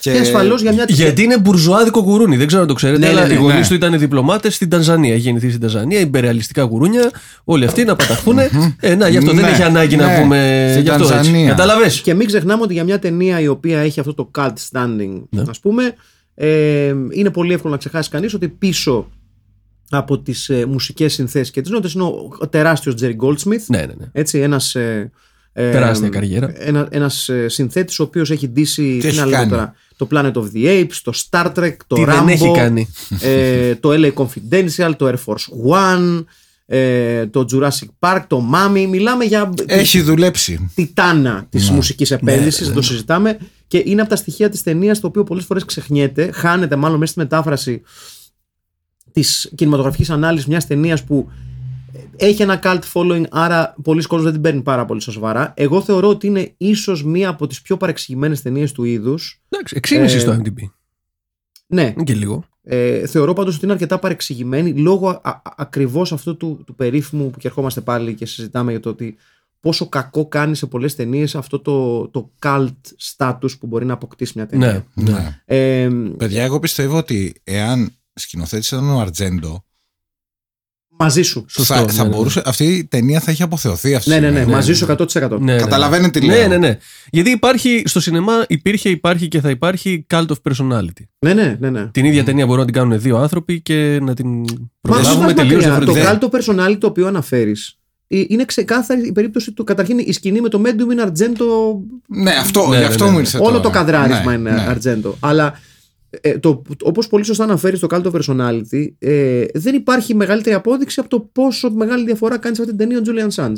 [0.00, 2.98] Και ασφαλώς για μια Γιατί είναι μπουρζουάδικο γουρούνι, δεν ξέρω αν το ξέρετε.
[2.98, 3.66] Ναι, αλλά ναι, ναι, οι γονείς ναι.
[3.68, 5.12] του ήταν διπλωμάτες στην Τανζανία.
[5.12, 7.10] Έχει γεννηθεί στην Τανζανία, υπερεαλιστικά γουρούνια.
[7.44, 8.38] Όλοι αυτοί να παταχθούν.
[8.80, 10.66] ε, να, γι' αυτό δεν Ναι, έχει ανάγκη να ναι, πούμε.
[10.70, 11.14] στην Γι' αυτό έτσι.
[11.14, 11.48] Τανζανία.
[11.48, 11.88] Κατάλαβε.
[12.02, 15.42] Και μην ξεχνάμε ότι για μια ταινία η οποία έχει αυτό το cult standing, Ναι.
[15.48, 15.94] ας πούμε,
[16.34, 19.08] ε, είναι πολύ εύκολο να ξεχάσει κανείς ότι πίσω
[19.90, 23.78] από τις ε, μουσικές συνθέσεις και τις νότες είναι ο, ο τεράστιος Jerry Goldsmith, Ναι,
[23.78, 24.06] ναι, ναι.
[24.12, 25.10] έτσι, ένας, ε, ε,
[25.52, 26.52] Τεράστια καριέρα.
[26.56, 30.08] Ένα, ένας ε, συνθέτης ο οποίος έχει ντύσει τι έχει να λέω κάνει; τώρα, το
[30.10, 32.88] Planet of the Apes, το Star Trek, το Τι Rambo, δεν έχει κάνει;
[33.20, 36.24] ε, το LA Confidential, το Air Force One,
[36.66, 38.86] ε, το Jurassic Park, το Mummy.
[38.88, 40.70] Μιλάμε για Έχει δουλέψει.
[40.74, 41.74] τιτάνα της Ναι.
[41.74, 43.38] μουσικής επένδυσης, δεν το συζητάμε.
[43.66, 47.12] Και είναι από τα στοιχεία της ταινίας το οποίο πολλές φορές ξεχνιέται, χάνεται μάλλον μέσα
[47.12, 47.82] στη μετάφραση
[49.12, 51.30] της κινηματογραφικής ανάλυσης μιας ταινίας που
[52.16, 55.54] έχει ένα cult following, άρα πολλοί κόσμοι δεν την παίρνουν πάρα πολύ στα σοβαρά.
[55.56, 59.42] Εγώ θεωρώ ότι είναι ίσως μία από τις πιο παρεξηγημένες ταινίες του είδους.
[59.48, 60.58] Εντάξει, εξήνηση Ε, στο MDB.
[61.66, 62.44] Ναι, Είναι και λίγο.
[62.62, 67.30] ε, θεωρώ πάντως ότι είναι αρκετά παρεξηγημένη λόγω α, α, ακριβώς αυτού του, του περίφημου
[67.30, 69.16] που και ερχόμαστε πάλι και συζητάμε για το ότι
[69.60, 72.68] πόσο κακό κάνει σε πολλές ταινίες αυτό το, το cult
[73.16, 74.84] status που μπορεί να αποκτήσει μια ταινία.
[74.94, 75.10] Ναι, ναι.
[75.12, 75.40] Ναι.
[75.44, 79.64] Ε, Παιδιά, εγώ πιστεύω ότι εάν σκηνοθέτης ήταν ο Αρτζέντο,
[81.02, 81.44] μαζί σου.
[81.48, 82.08] Σωστό, θα, ναι, θα ναι.
[82.08, 84.52] μπορούσε, αυτή η ταινία θα έχει αποθεωθεί αυτή τη Ναι, ναι, ναι, στιγμή.
[84.54, 85.38] μαζί ναι, σου 100%.
[85.40, 85.56] Ναι, ναι.
[85.58, 86.48] Καταλαβαίνετε τι Ναι, λέω.
[86.48, 86.78] ναι, ναι.
[87.10, 91.04] Γιατί υπάρχει στο σινεμά, υπήρχε, υπάρχει και θα υπάρχει cult of personality.
[91.18, 91.70] Ναι, ναι, ναι.
[91.70, 91.86] ναι.
[91.86, 95.24] Την ίδια ταινία μπορούν να την κάνουν δύο άνθρωποι και να την Μα μην προλάβουμε
[95.24, 95.86] πας τελείως μακριά.
[95.86, 96.28] Το διαφορετικά.
[96.30, 99.64] cult personality το οποίο αναφέρεις είναι ξεκάθαρη η περίπτωση του.
[99.64, 101.44] Καταρχήν η σκηνή με το Medium είναι Argento
[102.08, 103.22] Ναι, αυτό, Ναι, γι' ναι, αυτό ναι, μου ναι.
[103.22, 103.60] ήρθε Όλο τώρα.
[103.60, 104.66] το καδράρισμα Ναι, είναι ναι.
[104.68, 105.16] Αρτζέντο.
[105.20, 105.58] Αλλά
[106.20, 111.00] ε, το, όπως πολύ σωστά αναφέρεις το Cult of Personality, ε, δεν υπάρχει μεγαλύτερη απόδειξη
[111.00, 113.56] από το πόσο μεγάλη διαφορά κάνεις σε αυτή την ταινία ο Julian Sands.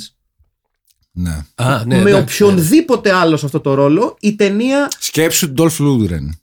[1.13, 1.45] Ναι.
[1.55, 4.89] Α, ναι, Με εντάξει, οποιονδήποτε άλλο σε αυτό το ρόλο, η ταινία.
[4.99, 6.39] Σκέψου Ντόλφ Λούντρεν.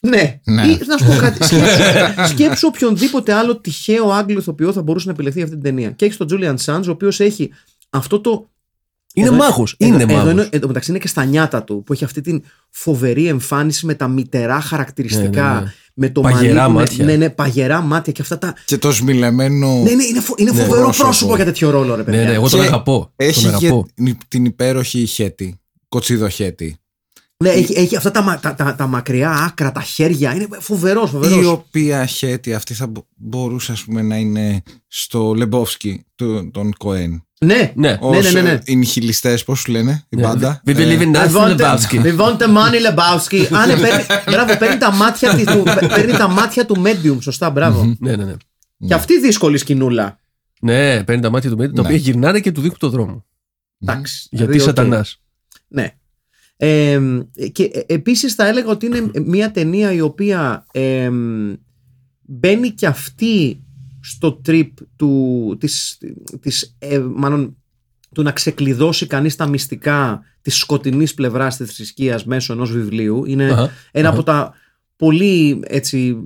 [0.00, 0.40] Ναι.
[0.44, 0.66] Ναι.
[0.66, 1.44] Ή, να σου πω κάτι.
[1.46, 5.90] Σκέψου, σκέψου οποιονδήποτε άλλο τυχαίο Άγγλο ηθοποιό θα μπορούσε να επιλεχθεί για αυτή την ταινία.
[5.90, 7.50] Και έχεις τον Julian Sands, ο οποίος έχει
[7.90, 8.50] αυτό το
[9.18, 9.74] Είναι Εδώ- μάγος.
[9.78, 10.32] Εδώ, Είναι εδώ, μάγος.
[10.32, 13.86] είναι- εν τω μεταξύ είναι και στα νιάτα του που έχει αυτή την φοβερή εμφάνιση
[13.86, 15.48] με τα μητερά χαρακτηριστικά.
[15.48, 15.72] Ναι, ναι, ναι.
[15.98, 17.04] Με το Παγερά μαλλί του, μάτια.
[17.04, 18.54] Ναι, ναι, παγερά μάτια και αυτά τα.
[18.64, 19.82] Και το σμιλεμένο.
[19.82, 21.02] Ναι, ναι, είναι, φο- είναι Ναι, φοβερό πρόσωπο.
[21.04, 21.36] πρόσωπο.
[21.36, 22.20] για τέτοιο ρόλο, ρε παιδιά.
[22.20, 23.12] Ναι, ναι, εγώ τον Και αγαπώ.
[23.16, 23.86] Έχει Τον και αγαπώ.
[24.28, 25.60] την υπέροχη χέτη.
[25.88, 26.76] Κοτσίδο χέτη.
[27.44, 30.34] Ναι, έχει, έχει αυτά τα, μα- τα, τα, τα μακριά άκρα, τα χέρια.
[30.34, 31.50] Είναι φοβερός, Η φοβερό.
[31.50, 37.25] οποία χέτη αυτή θα μπο- μπορούσε ας πούμε, να είναι στο Λεμπόφσκι του, τον Κοέν.
[37.40, 37.98] Ναι, Ναι.
[38.10, 38.58] ναι, ναι, ναι, ναι.
[38.64, 40.22] Οι νιχιλιστές, πώς σου λένε, η Ναι.
[40.22, 42.02] μπάντα; We believe in We nothing want, Lebowski.
[42.02, 43.46] we want the money, Lebowski.
[43.56, 47.50] Α, ναι, παίρνει, μπράβο, παίρνει τα μάτια, της- του, παίρνει τα μάτια του Medium, σωστά,
[47.50, 47.96] μπράβο.
[47.98, 48.34] Ναι, ναι, ναι.
[48.86, 50.18] Και αυτή δύσκολη σκηνούλα.
[50.60, 51.86] Ναι, παίρνει τα μάτια του μέντιουμ, τα Ναι.
[51.88, 53.24] οποία γυρνάνε και του δείχνουν το δρόμο.
[53.82, 54.26] Εντάξει.
[54.30, 54.76] Γιατί δηλαδή, οκ.
[54.76, 55.20] σατανάς.
[55.68, 55.90] Ναι.
[56.56, 57.00] Ε,
[57.52, 61.10] και ε, επίσης θα έλεγα ότι είναι μια ταινία η οποία ε,
[62.22, 63.60] μπαίνει και αυτή
[64.08, 65.98] στο trip του, της,
[66.40, 67.56] της, ε, μάλλον,
[68.14, 73.24] του να ξεκλειδώσει κανείς τα μυστικά της σκοτεινής πλευράς της θρησκείας μέσω ενός βιβλίου.
[73.24, 74.16] Είναι Αχα, ένα αχα.
[74.16, 74.54] από τα
[74.96, 76.16] πολύ έτσι,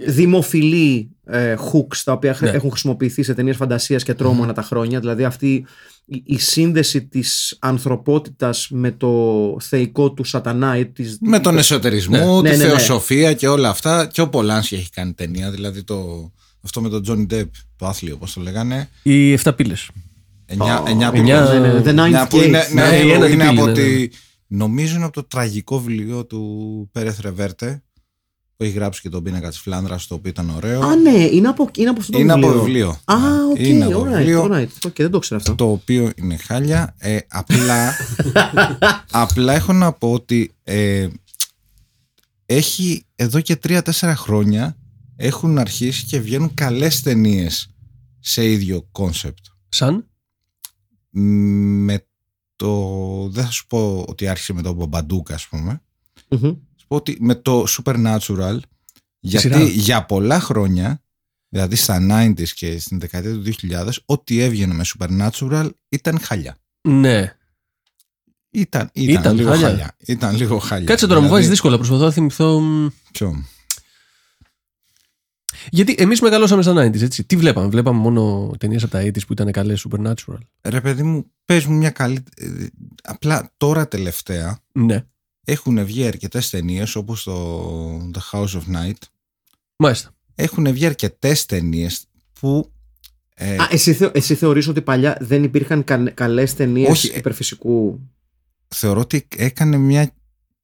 [0.00, 2.56] ε, δημοφιλή ε, hooks τα οποία χρ- Ναι.
[2.56, 5.00] έχουν χρησιμοποιηθεί σε ταινίες φαντασίας και τρόμου ανά τα χρόνια.
[5.00, 5.66] Δηλαδή αυτή
[6.04, 12.40] η, η σύνδεση της ανθρωπότητας με το θεϊκό του σατανά ή της, Με τον εσωτερισμό,
[12.40, 12.68] Ναι, τη ναι, ναι.
[12.70, 14.06] θεοσοφία και όλα αυτά.
[14.06, 15.50] Και ο Πολάνσκι έχει κάνει ταινία.
[15.50, 16.30] Δηλαδή το,
[16.64, 18.88] αυτό με τον Τζόνι Ντεπ, το άθλιο, όπως το λέγανε.
[19.02, 19.90] Οι 7 πύλες.
[20.46, 22.74] Εννιά, Oh, εννιά που- εννιά- ναι, ναι, The εννιά Ninth που είναι, Gate.
[22.74, 23.78] ναι, Ναι, η είναι ένατη πύλη, από ναι, ναι.
[23.78, 24.08] τη,
[24.46, 27.82] νομίζω είναι από το τραγικό βιβλίο του Πέρεθ Ρεβέρτε
[28.56, 30.80] που έχει γράψει και τον πίνακα της Φλάνδρας το οποίο ήταν ωραίο.
[30.82, 32.50] Α, ναι, είναι από, είναι από αυτό το είναι βιβλίο.
[32.50, 33.00] από βιβλίο.
[33.04, 34.44] Α, Ναι, οκ, είναι από alright, βιβλίο.
[34.52, 34.68] alright.
[34.86, 35.54] OK, δεν το ξέρω αυτό.
[35.54, 36.94] το οποίο είναι χάλια.
[36.98, 37.94] Ε, απλά,
[39.10, 41.08] απλά έχω να πω ότι ε,
[42.46, 43.80] έχει εδώ και 3-4
[44.16, 44.76] χρόνια
[45.24, 47.70] έχουν αρχίσει και βγαίνουν καλές ταινίες
[48.20, 49.44] σε ίδιο concept.
[49.68, 50.08] Σαν;
[51.10, 52.06] Με
[52.56, 53.28] το...
[53.28, 55.82] Δεν θα σου πω ότι άρχισε με το Μπομπαντούκα ας πούμε.
[56.28, 56.40] Μμμ.
[56.40, 58.58] Θα σου πω ότι με το Supernatural
[59.18, 59.62] γιατί σειρά.
[59.62, 61.02] για πολλά χρόνια
[61.48, 66.56] δηλαδή στα 90s και στην δεκαετία του 2000 ό,τι έβγαινε με Supernatural ήταν χαλιά.
[66.88, 67.36] Ναι.
[68.50, 69.66] Ήταν, ήταν, Ήταν λίγο χάλια.
[69.68, 69.94] χάλια.
[69.98, 70.86] Ήταν λίγο χάλια.
[70.86, 71.76] Κάτσε τώρα, μου Δηλαδή, βάζεις δύσκολα.
[71.76, 72.60] Προσπαθώ να θυμηθώ.
[72.60, 73.44] μ, ποιο;
[75.70, 77.24] Γιατί εμείς μεγαλώσαμε στα 90s, έτσι.
[77.24, 80.38] Τι βλέπαμε, βλέπαμε μόνο ταινίες από τα 80s που ήταν καλές Supernatural.
[80.62, 82.22] Ρε παιδί μου, πες μου μια καλή...
[82.36, 82.46] ε,
[83.02, 85.04] Απλά τώρα τελευταία Ναι.
[85.44, 88.98] έχουν βγει αρκετές ταινίες όπως το The House of Night.
[89.76, 90.10] Μάλιστα.
[90.34, 92.04] Έχουν βγει αρκετές ταινίες
[92.40, 92.72] που...
[93.34, 97.16] ε, Α, εσύ, θε, εσύ θεωρείς ότι παλιά δεν υπήρχαν κα, καλές ταινίες Όχι, ε,
[97.18, 98.00] υπερφυσικού;
[98.68, 100.10] θεωρώ ότι έκανε μια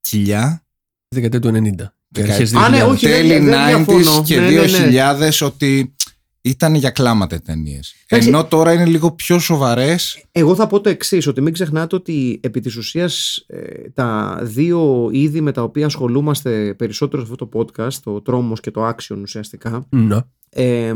[0.00, 0.62] κοιλιά
[1.08, 1.86] Τη δεκαετία του 90.
[2.12, 2.88] Και Δεκα- αρχές Α, ναι, 2000.
[2.90, 3.98] όχι, δεν- τέλη δεν διαφωνώ.
[4.20, 4.86] 90s και Ναι, ναι, ναι.
[4.90, 5.94] 2000 ότι
[6.40, 7.94] ήταν για κλάματα ταινίες.
[8.06, 8.28] Εντάξει.
[8.28, 10.24] Ενώ τώρα είναι λίγο πιο σοβαρές.
[10.32, 15.08] Εγώ θα πω το εξής, ότι μην ξεχνάτε ότι επί της ουσίας ε, τα δύο
[15.12, 19.16] είδη με τα οποία ασχολούμαστε περισσότερο σε αυτό το podcast, το τρόμος και το action
[19.22, 20.16] ουσιαστικά, Ναι.
[20.50, 20.94] ε,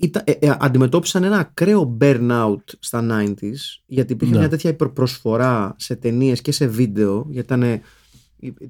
[0.00, 4.38] ήταν, ε, ε, αντιμετώπισαν ένα ακραίο burnout στα 90s γιατί υπήρχε Ναι.
[4.40, 7.80] μια τέτοια υπερπροσφορά σε ταινίες και σε βίντεο γιατί ήταν ε,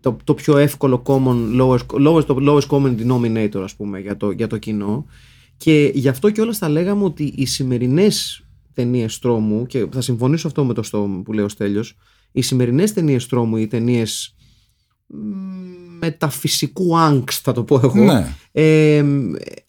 [0.00, 4.30] το, το πιο εύκολο common lowest, lowest, το lowest common denominator ας πούμε για το,
[4.30, 5.06] για το κοινό
[5.56, 8.42] Και γι' αυτό και όλα θα λέγαμε ότι οι σημερινές
[8.74, 11.96] ταινίες τρόμου, και θα συμφωνήσω αυτό με το στο που λέει ο Στέλιος,
[12.32, 14.34] οι σημερινές ταινίες τρόμου, οι ταινίες
[15.98, 18.34] μεταφυσικού angst θα το πω εγώ Ναι.
[18.52, 19.04] ε,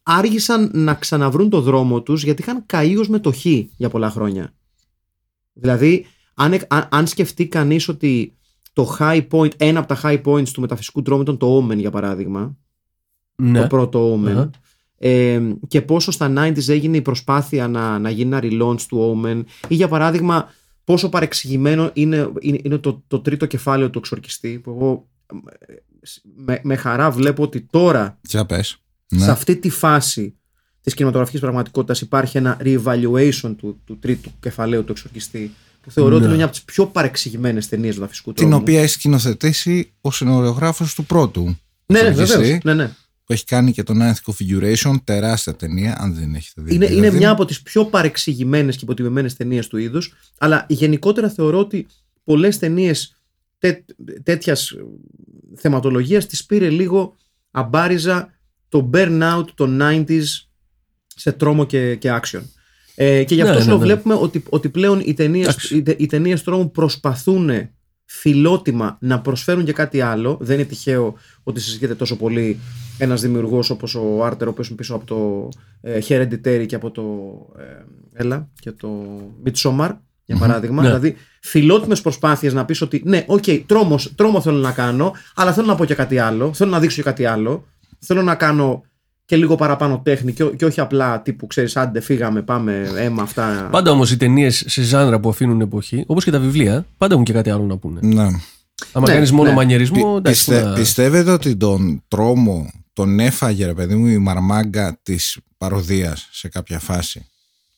[0.03, 4.53] άργησαν να ξαναβρούν το δρόμο τους γιατί είχαν καεί ως μετοχή για πολλά χρόνια
[5.53, 8.37] δηλαδή αν, εκ- αν, αν σκεφτεί κανείς ότι
[8.83, 11.91] το high point, ένα από τα high points του μεταφυσικού τρόμου ήταν το Omen για
[11.91, 12.55] παράδειγμα
[13.35, 13.61] Ναι.
[13.61, 14.49] το πρώτο Omen Αχα.
[14.97, 19.43] ε, και πόσο στα 90s έγινε η προσπάθεια να, να γίνει ένα relaunch του Omen
[19.67, 20.49] ή για παράδειγμα
[20.83, 25.07] πόσο παρεξηγημένο είναι, είναι, είναι το, το τρίτο κεφάλαιο του εξορκιστή που εγώ
[25.67, 25.73] ε,
[26.35, 28.67] με, με χαρά βλέπω ότι τώρα Για πες.
[29.05, 29.31] σε Ναι.
[29.31, 30.33] αυτή τη φάση
[30.81, 35.51] της κινηματογραφικής πραγματικότητας υπάρχει ένα reevaluation του, του τρίτου κεφαλαίου του εξορκιστή
[35.89, 36.27] που θεωρώ ότι Ναι.
[36.27, 38.61] είναι μια από τις πιο παρεξηγημένες ταινίες του φυσικού Την τρόμου.
[38.61, 41.43] οποία έχει σκηνοθετήσει ο σενωριογράφος του πρώτου.
[41.85, 42.63] Ναι, ναι, εξορκιστή, βεβαίως.
[42.63, 42.91] Ναι, ναι.
[43.25, 46.75] Που έχει κάνει και το Ninth Configuration, τεράστια ταινία, αν δεν έχετε δει.
[46.75, 47.07] Είναι, δηλαδή.
[47.07, 51.87] είναι μια από τις πιο παρεξηγημένες και υποτιμημένες ταινίες του είδους αλλά γενικότερα θεωρώ ότι
[52.23, 53.15] πολλές ταινίες
[53.57, 53.83] τέ,
[54.23, 54.77] τέτοιας ε,
[55.55, 57.15] θεματολογίας τις πήρε λίγο
[57.51, 58.33] αμπάριζα
[58.69, 60.23] το burnout των 90s
[61.15, 62.41] σε τρόμο και, και action.
[63.01, 63.85] Ε, και γι' αυτό Ναι, σου ναι, το ναι.
[63.85, 65.77] βλέπουμε ότι, ότι πλέον οι ταινίες, Εντάξει.
[65.77, 67.49] οι, τε- οι ταινίες τρόμου προσπαθούν
[68.05, 70.37] φιλότιμα να προσφέρουν και κάτι άλλο.
[70.41, 72.59] Δεν είναι τυχαίο ότι συζητείται τόσο πολύ
[72.97, 75.49] ένας δημιουργός όπως ο Άστερ, ο οποίος είναι πίσω από το
[75.81, 77.03] ε, Hereditary και από το.
[77.59, 77.63] Ε,
[78.13, 78.89] έλα, και το
[79.45, 79.89] Midsommar,
[80.25, 80.81] για παράδειγμα.
[80.81, 80.87] Ναι.
[80.87, 85.67] Δηλαδή, φιλότιμες προσπάθειες να πεις ότι ναι, οκ, τρόμος, τρόμο θέλω να κάνω, αλλά θέλω
[85.67, 86.53] να πω και κάτι άλλο.
[86.53, 87.65] Θέλω να δείξω και κάτι άλλο.
[87.99, 88.83] Θέλω να κάνω
[89.29, 93.21] και λίγο παραπάνω τέχνη και, ό- και όχι απλά τύπου ξέρεις, άντε φύγαμε, πάμε, αίμα,
[93.21, 93.67] αυτά.
[93.71, 97.25] Πάντα όμως οι ταινίες σε ζάνρα που αφήνουν εποχή, όπως και τα βιβλία, πάντα έχουν
[97.25, 97.99] και κάτι άλλο να πούνε.
[98.03, 98.21] Ναι.
[98.91, 99.55] Άμα Ναι, κάνεις μόνο ναι.
[99.55, 100.45] μανιερισμό, Πι- εντάξει.
[100.45, 105.37] πιστε- πού να- Πιστεύετε ότι τον τρόμο τον έφαγε ρε παιδί μου η μαρμάγκα της
[105.57, 107.25] παροδίας σε κάποια φάση;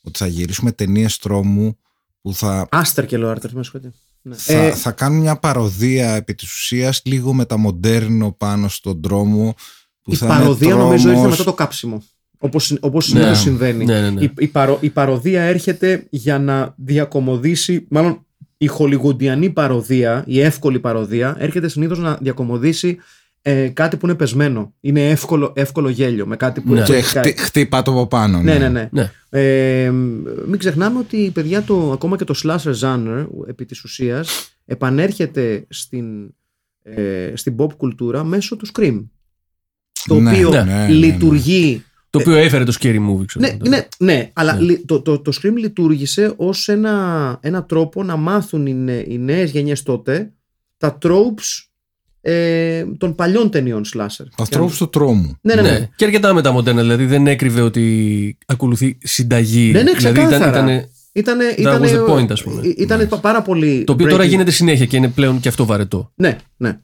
[0.04, 1.78] Ότι θα γυρίσουμε ταινίες τρόμου
[2.22, 3.92] που θα, Άστερ και Λοάρτερ, με συγχωρείτε.
[4.22, 4.36] Ναι.
[4.36, 9.56] θα, Ε, θα κάνουν μια παροδία επί της ουσίας λίγο μεταμοντέρνο πάνω στον τρόμο
[10.04, 11.30] που η θα παροδία είναι νομίζω ήρθε τρόμος.
[11.38, 12.04] μετά το κάψιμο.
[12.38, 13.20] Όπως, όπως Ναι.
[13.20, 13.86] συνήθως συμβαίνει.
[13.86, 14.24] Ναι, ναι, ναι.
[14.24, 18.26] Η, η, παρο- η παροδία έρχεται για να διακομωδήσει, μάλλον
[18.58, 22.98] η χολιγουντιανή παροδία, η εύκολη παροδία, έρχεται συνήθως να διακομωδήσει
[23.42, 24.74] ε, κάτι που είναι πεσμένο.
[24.80, 26.80] Είναι εύκολο, εύκολο γέλιο με κάτι που Ναι.
[26.80, 27.28] που και έχει κάνει.
[27.32, 28.90] χτυ, χτύπα το από πάνω Ναι, ναι, ναι.
[28.92, 29.12] Ναι.
[29.30, 29.92] Ε,
[30.48, 36.34] μην ξεχνάμε ότι παιδιά το, ακόμα και το slasher genre επί της ουσίας επανέρχεται στην,
[36.84, 39.04] ε, στην pop κουλτούρα μέσω του Scream.
[40.08, 40.88] Το Ναι, οποίο ναι, ναι, ναι.
[40.88, 43.46] λειτουργεί Το οποίο έφερε το scary movie, ξέρω.
[43.46, 43.58] ναι, εγώ.
[43.70, 44.62] ναι, ναι, αλλά Ναι.
[44.62, 49.18] λι- το, το, το Scream λειτουργήσε ως ένα, ένα τρόπο να μάθουν οι, νε, οι
[49.18, 50.32] νέες γενιές τότε
[50.78, 51.66] τα tropes
[52.22, 54.26] ε, των παλιών ταινιών slasher.
[54.36, 55.72] Τα τρόπους του τρόμου Ναι, ναι, ναι.
[55.72, 55.90] Ναι.
[55.96, 59.72] Και αρκετά μετά μοντέρνα, δηλαδή δεν έκρυβε ότι ακολουθεί συνταγή.
[59.72, 60.50] Ναι, ναι, δηλαδή ξεκάθαρα.
[60.50, 62.62] ήτανε- Ήτανε, That ήτανε, was the point, ας πούμε.
[62.66, 63.84] ε, Ήτανε πα- πάρα πολύ.
[63.84, 66.12] το οποίο τώρα breaking- γίνεται συνέχεια και είναι πλέον και αυτό βαρετό.
[66.16, 66.78] Ναι, ναι.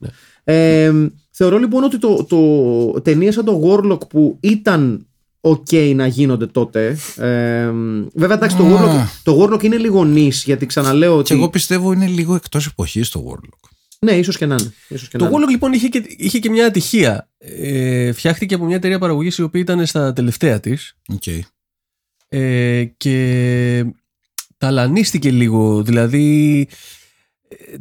[0.49, 0.91] Ε,
[1.31, 5.07] θεωρώ λοιπόν ότι το, το ταινίες σαν το Warlock που ήταν
[5.41, 6.97] ok να γίνονται τότε.
[7.17, 7.71] Ε,
[8.13, 8.69] βέβαια, εντάξει, το, Α.
[8.69, 11.27] Warlock, το Warlock είναι λίγο νης, γιατί ξαναλέω ότι.
[11.27, 14.73] και εγώ πιστεύω είναι λίγο εκτός εποχής το Warlock Ναι, ίσως και να είναι.
[14.87, 15.39] Ίσως και Το να είναι.
[15.39, 17.29] Warlock λοιπόν είχε και, είχε και μια ατυχία.
[17.37, 21.39] Ε, φτιάχτηκε από μια εταιρεία παραγωγής η οποία ήταν στα τελευταία της okay.
[22.27, 23.85] ε, και
[24.57, 25.83] ταλανίστηκε λίγο.
[25.83, 26.73] Δηλαδή ε,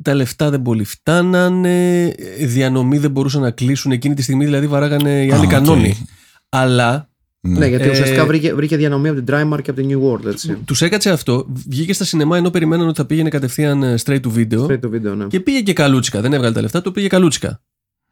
[0.03, 4.67] τα λεφτά δεν πολύ φτάνανε, ε, διανομή δεν μπορούσαν να κλείσουν εκείνη τη στιγμή, δηλαδή
[4.67, 5.47] βαράγανε οι άλλοι Α, οκ.
[5.51, 6.07] κανόνοι.
[6.49, 7.09] Αλλά
[7.41, 10.25] Ναι, γιατί Ε, ουσιαστικά βρήκε, βρήκε διανομή από την Trimark και από την New World.
[10.27, 10.55] Έτσι.
[10.65, 14.33] τους έκατσε αυτό, βγήκε στα σινεμά ενώ περιμέναν ότι θα πήγαινε κατευθείαν ε, straight to
[14.37, 14.67] video.
[14.67, 15.27] Straight to video, ναι.
[15.27, 16.21] Και πήγε και καλούτσικα.
[16.21, 17.61] Δεν έβγαλε τα λεφτά, το πήγε καλούτσικα.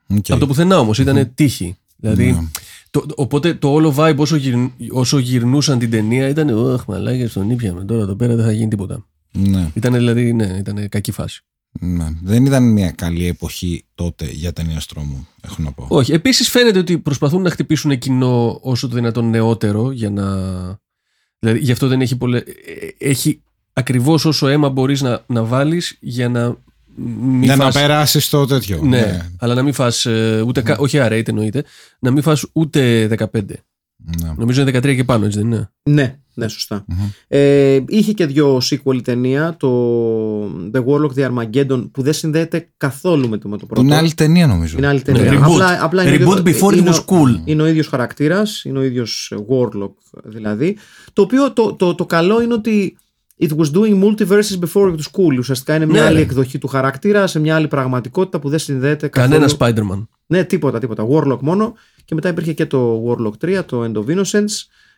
[0.07, 0.25] Οκ.
[0.29, 1.77] Από το πουθενά όμως, ήταν τύχη.
[1.97, 2.38] Δηλαδή, Ναι.
[2.90, 7.51] το, οπότε το όλο vibe όσο, γυρν- όσο γυρνούσαν την ταινία ήταν Ωχ, μαλάκα, τον
[7.51, 9.07] ήπιαμε τώρα εδώ πέρα δεν θα γίνει τίποτα.
[9.38, 11.42] Ναι, Ήταν δηλαδή, ναι, ήταν κακή φάση.
[11.81, 12.07] ναι.
[12.23, 15.87] Δεν ήταν μια καλή εποχή τότε για ταινία τρόμου, έχω να πω.
[15.88, 16.12] Όχι.
[16.12, 20.25] Επίσης φαίνεται ότι προσπαθούν να χτυπήσουν κοινό όσο το δυνατόν νεότερο για να.
[21.38, 22.38] Δηλαδή, γι' αυτό δεν έχει πολλέ.
[22.38, 22.42] ε,
[22.99, 23.42] Έχει
[23.73, 26.57] ακριβώς όσο αίμα μπορείς να, να βάλεις για να.
[26.97, 28.83] Μην Για να φας- περάσεις το τέτοιο.
[28.83, 30.62] Ναι, αλλά να μην φας ε, ούτε.
[30.62, 31.64] κα- Όχι R8 εννοείται.
[31.99, 33.42] Να μην φας ούτε 15.
[34.23, 34.33] Ναι.
[34.37, 36.85] Νομίζω είναι 13 και πάνω, έτσι δεν είναι; Ναι, ναι, σωστα
[37.29, 39.70] Ε, είχε και δύο sequel η ταινία, το
[40.73, 43.81] The Warlock The Armageddon, που δεν συνδέεται καθόλου με το, με το πρώτο.
[43.83, 44.79] Είναι άλλη ταινία νομίζω.
[44.79, 45.23] Είναι άλλη ταινία.
[45.23, 45.42] Ναι, reboot.
[45.42, 47.40] Απλά, απλά είναι Reboot ο- before it είναι was ο- cool.
[47.44, 49.92] Είναι ο ίδιος χαρακτήρας, είναι ο ίδιος Warlock
[50.25, 50.77] δηλαδή.
[51.12, 52.97] Το οποίο το, το, το καλό είναι ότι
[53.40, 55.38] it was doing multiverses before it was cool.
[55.38, 56.23] Ουσιαστικά είναι μια Ναι, άλλη ρε.
[56.23, 59.33] εκδοχή του χαρακτήρα σε μια άλλη πραγματικότητα που δεν συνδέεται καθόλου.
[59.33, 60.07] Κανένα Spider-Man.
[60.27, 61.07] Ναι, τίποτα, τίποτα.
[61.11, 61.75] Warlock μόνο.
[62.05, 64.53] Και μετά υπήρχε και το Warlock 3, το End of Innocence.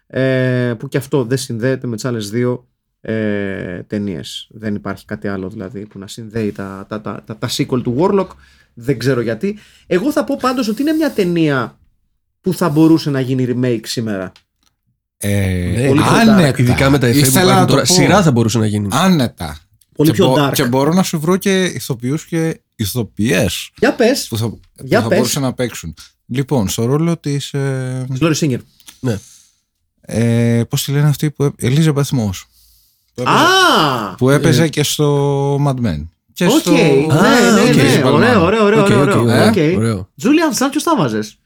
[0.06, 2.68] Ε, που και αυτό δεν συνδέεται με τις άλλες δύο
[3.00, 4.48] ε, ταινίες.
[4.50, 7.96] Δεν υπάρχει κάτι άλλο δηλαδή που να συνδέει τα, τα, τα, τα, τα sequel του
[7.98, 8.26] Warlock.
[8.74, 9.58] Δεν ξέρω γιατί.
[9.86, 11.78] Εγώ θα πω πάντως ότι είναι μια ταινία
[12.40, 14.32] που θα μπορούσε να γίνει remake σήμερα.
[15.16, 16.62] Ε, Ναι, πολύ πιο άνετα.
[16.62, 17.86] Ειδικά με τα εφέ που Ήθελα υπάρχουν να το τώρα.
[17.86, 17.92] πω.
[17.92, 18.88] Σειρά θα μπορούσε να γίνει.
[18.90, 19.58] Άνετα.
[19.94, 20.52] Πολύ και, πιο μπο- dark.
[20.52, 25.02] και μπορώ να σου βρω και ηθοποιούς και ηθοποιές Για πες, που θα, που Για
[25.02, 25.18] θα πες.
[25.18, 25.94] μπορούσαν να παίξουν.
[26.26, 27.52] Λοιπόν, στο ρόλο της...
[27.54, 28.60] Ε, Λόρι Σίνγκερ.
[29.00, 29.18] Ναι.
[30.06, 31.44] Ε, πώς τη λένε αυτή που...
[31.44, 32.42] έπαι- Elizabeth Moss.
[33.14, 34.14] Που έπαιζε, Α!
[34.14, 36.04] που έπαιζε και στο Mad Men.
[36.32, 36.70] Και Οκ, στο...
[36.70, 38.18] ναι, ναι, οκ.
[38.18, 39.22] ναι, ωραίο, ωραίο, ωραίο, Οκ, ωραίο, οκ, ωραίο.
[39.22, 39.76] ωραίο, Οκ.
[39.78, 40.08] ωραίο.
[40.16, 41.38] Τζούλιαν Σαν ποιος τα βάζες;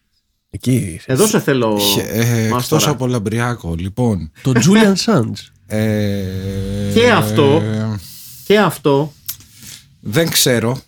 [0.51, 1.01] Εκεί.
[1.07, 1.79] Εδώ σε θέλω
[2.13, 2.91] Ε, μας εκτός τώρα.
[2.91, 4.31] από Λαμπριάκο, λοιπόν.
[4.43, 5.49] Το Julian Sands.
[5.67, 6.25] Ε,
[6.95, 7.63] Και αυτό.
[7.65, 7.99] ε,
[8.47, 9.13] Και αυτό,
[10.01, 10.81] δεν ξέρω.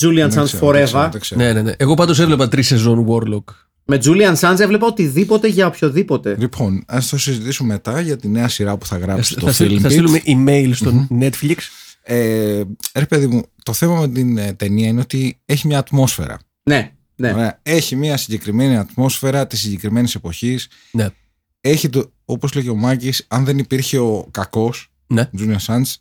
[0.00, 1.08] Julian Δεν Sands ξέρω, δεν ξέρω, Forever.
[1.12, 1.40] δεν ξέρω.
[1.40, 1.72] ναι, ναι, ναι.
[1.76, 3.44] Εγώ πάντως έβλεπα τρεις σεζόν Warlock.
[3.86, 6.36] Με Julian Sands έβλεπα οτιδήποτε για οποιοδήποτε.
[6.38, 9.78] Λοιπόν, ας το συζητήσουμε μετά για τη νέα σειρά που θα γράψει το θα, στείλ-
[9.78, 9.90] Film θα Pit.
[9.90, 11.54] στείλουμε email στο Netflix.
[12.02, 12.62] Ε,
[12.94, 16.38] ρε παιδί μου, το θέμα με την ε, ταινία είναι ότι έχει μια ατμόσφαιρα.
[16.62, 17.32] Ναι, ναι.
[17.32, 17.58] Ωραία.
[17.62, 20.68] Έχει μια συγκεκριμένη ατμόσφαιρα της συγκεκριμένης εποχής.
[20.92, 21.08] Ναι.
[21.60, 25.30] Έχει το, όπως λέγει ο Μάκης, αν δεν υπήρχε ο κακός, Ναι.
[25.38, 25.94] Junior Sands,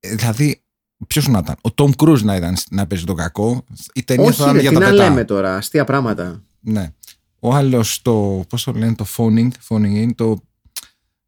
[0.00, 0.60] ε, δηλαδή,
[1.06, 4.30] ποιος να ήταν, ο Tom Cruise να ήταν να παίζει τον κακό, η ταινία θα
[4.30, 5.04] Όχι, ήταν ρε, για τι τα να πετά.
[5.08, 6.42] λέμε τώρα, αστεία πράγματα.
[6.60, 6.92] Ναι.
[7.40, 10.38] Ο άλλος το, πώς το λένε, το phoning, phoning in, το,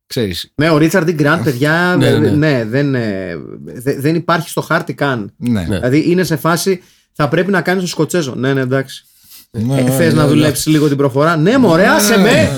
[0.07, 2.65] ξέρεις, Ναι, ο Ρίτσαρντ Γκραντ, παιδιά, Ναι, ναι, ναι, ναι.
[2.65, 5.33] δεν, ε, δε- δεν υπάρχει στο χάρτη καν.
[5.37, 5.51] ναι.
[5.51, 5.65] Ναι.
[5.65, 8.35] Δηλαδή είναι σε φάση, θα πρέπει να κάνεις το σκοτσέζο.
[8.35, 9.05] Ναι, ναι, εντάξει.
[9.51, 10.29] ναι, Ε, ναι, Θες ναι, να ναι.
[10.29, 12.49] δουλέψεις λίγο την προφορά; Ναι, μωρέ, άσε με!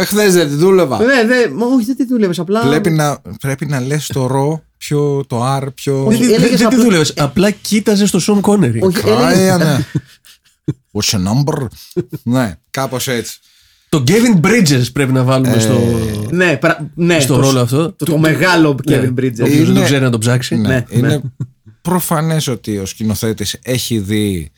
[0.00, 0.98] Εχθές δεν τη δούλευα.
[0.98, 2.38] Ναι, δε, μα όχι, δεν τη δούλευες.
[2.38, 2.60] Απλά.
[2.68, 6.04] Πρέπει να, πρέπει να λες το ρο, πιο, το r, πιο...
[6.06, 7.12] Όχι, Δεν- έλεγες Δεν τη απλά- δούλευες.
[7.16, 8.80] Απλά κοίταζε στο Σον Κόνερι.
[8.82, 9.84] Όχι, Α, έλεγες- ε, ναι.
[10.92, 11.66] What's your number?
[12.22, 13.38] ναι, κάπως έτσι.
[13.88, 15.78] Το Kevin Bridges πρέπει να βάλουμε στο,
[16.30, 17.92] Ναι, πρα- ναι, στο το- ρόλο αυτό.
[17.92, 18.96] Το, το μεγάλο Ναι.
[18.96, 19.40] Kevin Bridges.
[19.40, 20.56] Όποιος δεν Είναι- το ξέρει να το ψάξει.
[20.56, 21.18] Ναι, Ναι, είναι ναι.
[21.82, 24.50] προφανές ότι ο σκηνοθέτης έχει δει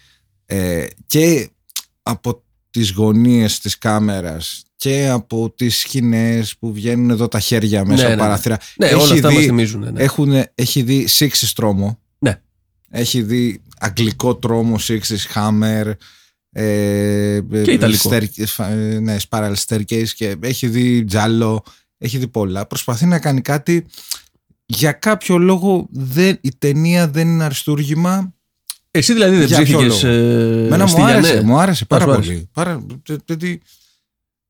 [0.47, 1.51] ε, και
[2.03, 7.95] από τις γωνίες της κάμερας και από τις σκηνές που βγαίνουν εδώ τα χέρια μέσα
[7.95, 8.23] Ναι, από ναι, ναι.
[8.23, 8.59] παραθύρα.
[8.77, 9.93] Ναι, έχει όλα αυτά δει, μας θυμίζουν.
[9.93, 10.03] Ναι.
[10.03, 11.99] έχουν, έχει δει Sixes τρόμο.
[12.19, 12.41] Ναι.
[12.91, 15.93] Έχει δει αγγλικό τρόμο, Sixes Hammer.
[16.53, 18.11] Ε, Και ιταλικό.
[18.13, 21.63] stair- ε, ναι, Spiral Staircase και έχει δει Τζάλο.
[21.99, 22.67] Έχει δει πολλά.
[22.67, 23.87] Προσπαθεί να κάνει κάτι.
[24.67, 28.35] Για κάποιο λόγο δεν, η ταινία δεν είναι αριστούργημα.
[28.91, 30.15] Εσύ δηλαδή δεν Για ποιο ψήφικες λόγο;
[30.65, 31.51] ε, Μένα στη μου άρεσε, Γιαννέ.
[31.51, 32.29] μου άρεσε πάρα σου άρεσε.
[32.31, 32.49] πολύ.
[32.53, 33.59] Πάρα, τε- τε- τι-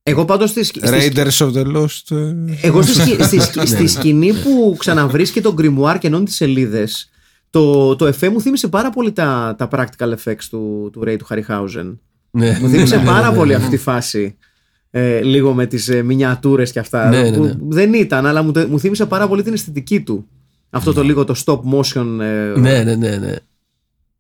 [0.03, 2.17] Εγώ πάντως στη, σκη- στη, Raiders of the Lost.
[2.17, 2.35] ε,
[2.67, 3.65] εγώ στη, σκη- στη, σκη- Ναι.
[3.67, 7.11] στη σκηνή που ξαναβρίσκει τον Grimoire και ενώνει τις σελίδες,
[7.51, 11.27] το, το εφέ μου θύμισε πάρα πολύ τα, τα practical effects του, του Ray του
[11.31, 11.97] Harryhausen.
[12.31, 12.59] Ναι.
[12.61, 13.57] Μου θύμισε Ναι, ναι, πάρα ναι, πολύ ναι.
[13.57, 14.37] αυτή τη φάση.
[14.91, 17.09] Ε, λίγο με τις ε, μινιατούρες και αυτά.
[17.09, 17.53] Ναι, ναι, που ναι.
[17.59, 20.27] δεν ήταν, αλλά μου, το- μου θύμισε πάρα πολύ την αισθητική του.
[20.71, 22.19] Αυτό το λίγο το stop motion.
[22.21, 23.35] ε, Ναι, ναι, ναι, ναι.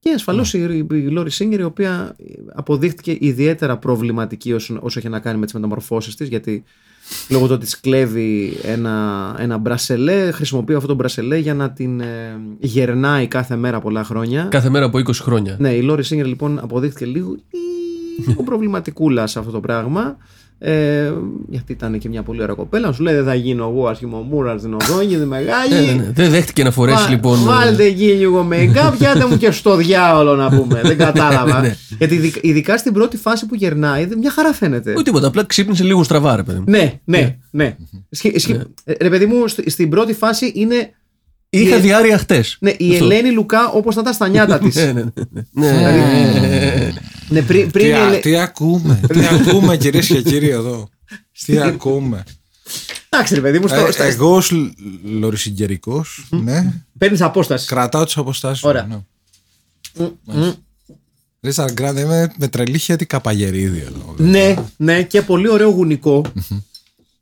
[0.00, 2.16] Και ασφαλώς η, η Λόρι Σίγκερ, η οποία
[2.54, 6.64] αποδείχτηκε ιδιαίτερα προβληματική όσο, όσο έχει να κάνει με τις μεταμορφώσεις της, γιατί
[7.28, 12.00] λόγω του ότι της κλέβει ένα, ένα μπρασελέ, χρησιμοποιεί αυτό το μπρασελέ για να την
[12.00, 14.44] ε, γερνάει κάθε μέρα πολλά χρόνια.
[14.50, 15.56] Κάθε μέρα από 20 χρόνια.
[15.58, 17.36] Ναι, η Λόρι Σίγκερ λοιπόν αποδείχθηκε λίγο,
[18.26, 20.16] λίγο προβληματικούλα σε αυτό το πράγμα.
[20.62, 21.12] Ε,
[21.48, 22.92] γιατί ήταν και μια πολύ ωραία κοπέλα.
[22.92, 25.74] Σου λέει δεν θα γίνω εγώ άσχημο μούρα στην οδόνη, είναι μεγάλη.
[25.74, 26.10] Ναι, ναι, ναι.
[26.14, 27.38] Δεν δέχτηκε να φορέσει Βα- λοιπόν.
[27.40, 30.80] ε, Βάλτε εκεί λίγο make-up, πιάτε μου και στο διάολο να πούμε.
[30.84, 31.60] Δεν κατάλαβα.
[31.60, 31.76] Ναι.
[31.98, 34.90] Γιατί ειδι- ειδικά στην πρώτη φάση που γερνάει, δεν- μια χαρά φαίνεται.
[34.92, 35.26] Ούτε τίποτα.
[35.26, 36.64] Απλά ξύπνησε λίγο στραβά, ρε παιδί μου.
[36.68, 37.76] Ναι, ναι, ναι.
[38.10, 40.90] Σχε- σχε- ε, Ρε παιδί μου, στη- στην πρώτη φάση είναι
[41.50, 42.56] Είχα η- διάρκεια χτες.
[42.60, 44.74] ναι, η Ελένη Λουκά όπως να ήταν στα νιάτα της.
[44.76, 45.02] Ναι, ναι,
[45.52, 46.92] ναι.
[47.30, 47.40] Ναι.
[47.40, 50.88] ναι, πριν, πριν Τι, η α- Ελε- τι ακούμε, τι ακούμε κυρίες και κύριοι εδώ;
[51.46, 52.22] Τι ακούμε;
[53.08, 54.70] Εντάξει, ρε παιδί μου, στο, Ε, στα- εγώ ως λ-
[55.04, 57.66] λορισυγγερικός, ναι, παίρνεις απόσταση.
[57.66, 58.62] κρατάω τις αποστάσεις.
[58.64, 58.86] Ωραία.
[58.86, 60.52] μου, Ναι.
[61.42, 64.14] Ρίτσαρντ Γκραντ είμαι με τρελή χέτη καπαγερίδι εδώ.
[64.16, 66.24] Ναι, ναι, και πολύ ωραίο γουνικό.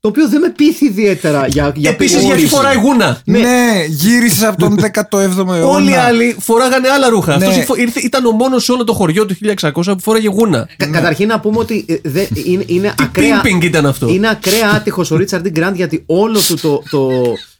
[0.00, 2.46] Το οποίο δεν με πείθει ιδιαίτερα για, για Επίσης γιατί ποιόρηση.
[2.54, 3.20] φοράει γούνα.
[3.24, 4.76] Ναι, γύρισε από τον
[5.11, 5.64] 17ο αιώνα.
[5.66, 7.37] Όλοι οι άλλοι φοράγανε άλλα ρούχα.
[7.37, 7.46] Ναι.
[7.46, 10.68] Αυτός φο- ήρθε- ήταν ο μόνος σε όλο το χωριό του 1600 που φοράγε γούνα.
[10.76, 13.40] Κα- Καταρχήν να πούμε ότι ε, δεν- είναι, είναι Τι ακραία.
[13.44, 17.11] pimping ήταν αυτό; Είναι ακραία άτυχος ο Ρίτσαρντ Γκραντ γιατί όλο του το, το,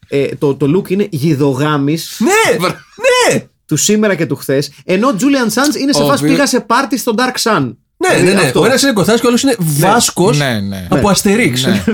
[0.09, 3.45] ε, το, το look είναι γιδογάμι Ναι, ναι.
[3.67, 4.71] του σήμερα και του χθες.
[4.85, 7.75] Ενώ ο Τζούλιαν Σάντ είναι σε Ο φάση οποίος- πήγα σε πάρτι στο Dark Sun.
[7.99, 8.47] Ναι, ναι, Δηλαδή ναι.
[8.47, 8.61] αυτό.
[8.61, 10.87] Ο ένας είναι κοθά και ο άλλος είναι Βάσκος Ναι, ναι.
[10.91, 11.65] από Αστερίξ.
[11.67, 11.85] Ναι.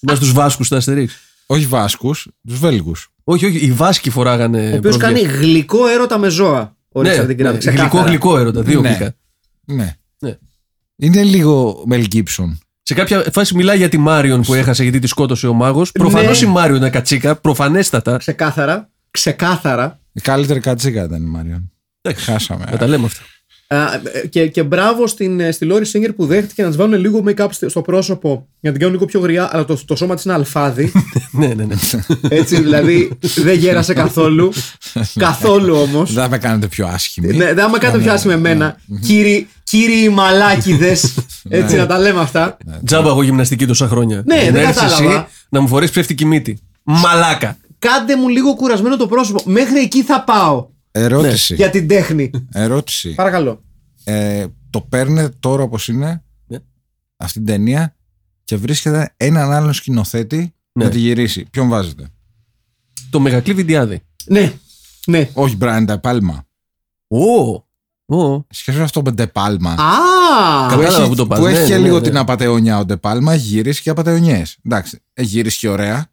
[0.00, 1.14] Μα τους Βάσκους στα Αστερίξ.
[1.46, 3.08] Όχι Βάσκους, τους Βέλγους.
[3.24, 4.70] Όχι, όχι, οι Βάσκοι φοράγανε.
[4.72, 6.76] Ο οποίος κάνει γλυκό έρωτα με ζώα.
[6.92, 7.52] Ο Ναι, Ρίτσαρντ Γκραντ.
[7.52, 7.88] ναι, ξεκάθαρα.
[7.88, 8.62] γλυκό, γλυκό έρωτα.
[8.62, 8.88] Δύο Ναι.
[8.88, 9.14] γλυκά.
[9.64, 9.96] Ναι.
[10.18, 10.36] Ναι.
[10.96, 12.56] Είναι λίγο Mel Gibson.
[12.82, 15.92] Σε κάποια φάση μιλάει για τη Μάριον που έχασε γιατί τη σκότωσε ο μάγος.
[15.92, 16.48] Προφανώς Ναι.
[16.48, 18.16] η Μάριον είναι κατσίκα, προφανέστατα.
[18.16, 18.90] Ξεκάθαρα.
[19.10, 20.00] Ξεκάθαρα.
[20.12, 21.72] Η καλύτερη κατσίκα ήταν η Μάριον.
[22.16, 22.64] Χάσαμε.
[22.70, 23.22] Να τα λέμε αυτά.
[23.74, 27.00] Α, ε, και, και μπράβο στην, ε, στη Λόρι Σίγκερ που δέχτηκε να της βάλουν
[27.00, 28.28] λίγο make-up στο- στο πρόσωπο
[28.60, 30.92] για να την κάνουν λίγο πιο γριά, αλλά το, το σώμα της είναι αλφάδι.
[31.30, 31.74] ναι, ναι, ναι.
[32.28, 34.52] Έτσι δηλαδή δεν γέρασε καθόλου.
[35.14, 36.12] καθόλου όμως.
[36.12, 37.36] Δεν θα με κάνετε πιο άσχημη.
[37.36, 38.76] Ναι, δεν άμα κάνετε Ναι, πιο άσχημη ναι, εμένα.
[39.06, 40.96] Κύριοι, κύριοι μαλάκιδε.
[41.48, 42.56] Έτσι να τα λέμε αυτά.
[42.84, 44.22] Τζάμπα εγώ γυμναστική τόσα χρόνια.
[44.26, 45.14] Ναι, Για δεν να έρθεις κατάλαβα.
[45.14, 46.58] εσύ να μου φορέσεις ψεύτικη μύτη.
[46.82, 47.56] Μαλάκα.
[47.78, 49.42] Κάντε μου λίγο κουρασμένο το πρόσωπο.
[49.44, 51.54] Μέχρι εκεί θα πάω Ερώτηση.
[51.54, 52.30] για την τέχνη.
[52.52, 53.14] Ερώτηση.
[53.14, 53.62] Παρακαλώ.
[54.04, 56.58] Ε, το παίρνετε τώρα όπως είναι Ναι.
[57.16, 57.96] αυτή την ταινία
[58.44, 60.84] και βρίσκεται έναν άλλον σκηνοθέτη Ναι.
[60.84, 61.44] να τη γυρίσει.
[61.50, 62.06] Ποιον βάζετε;
[63.10, 64.02] Το μεγακλή Διάδη.
[64.26, 64.52] Ναι,
[65.06, 65.30] ναι.
[65.32, 66.38] Όχι Brian De Palma.
[67.06, 67.50] Ω.
[68.16, 68.44] Ω.
[68.50, 69.74] Σχέση με αυτό με De Palma.
[69.76, 70.66] Α!
[70.68, 71.38] που Κατάλαβα έχει, που το πας.
[71.38, 72.02] που Ναι, έχει και ναι, λίγο ναι.
[72.02, 74.56] την απαταιωνιά ο De Palma, έχει γυρίσει και απαταιωνιές.
[74.64, 76.06] Εντάξει, έχει γυρίσει και ωραία,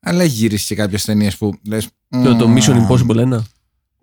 [0.00, 1.88] αλλά έχει γυρίσει και κάποιες ταινίες που λες...
[2.08, 3.38] Ποιο, το «Μμμ, Mission Impossible 1.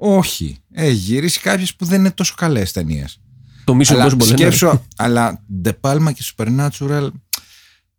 [0.02, 0.58] Όχι.
[0.72, 3.22] Έχει γυρίσεις κάποιες που δεν είναι τόσο καλές ταινίες.
[3.64, 4.26] Το Mission αλλά Impossible 1.
[4.26, 7.10] σκέψω, αλλά De Palma και Supernatural.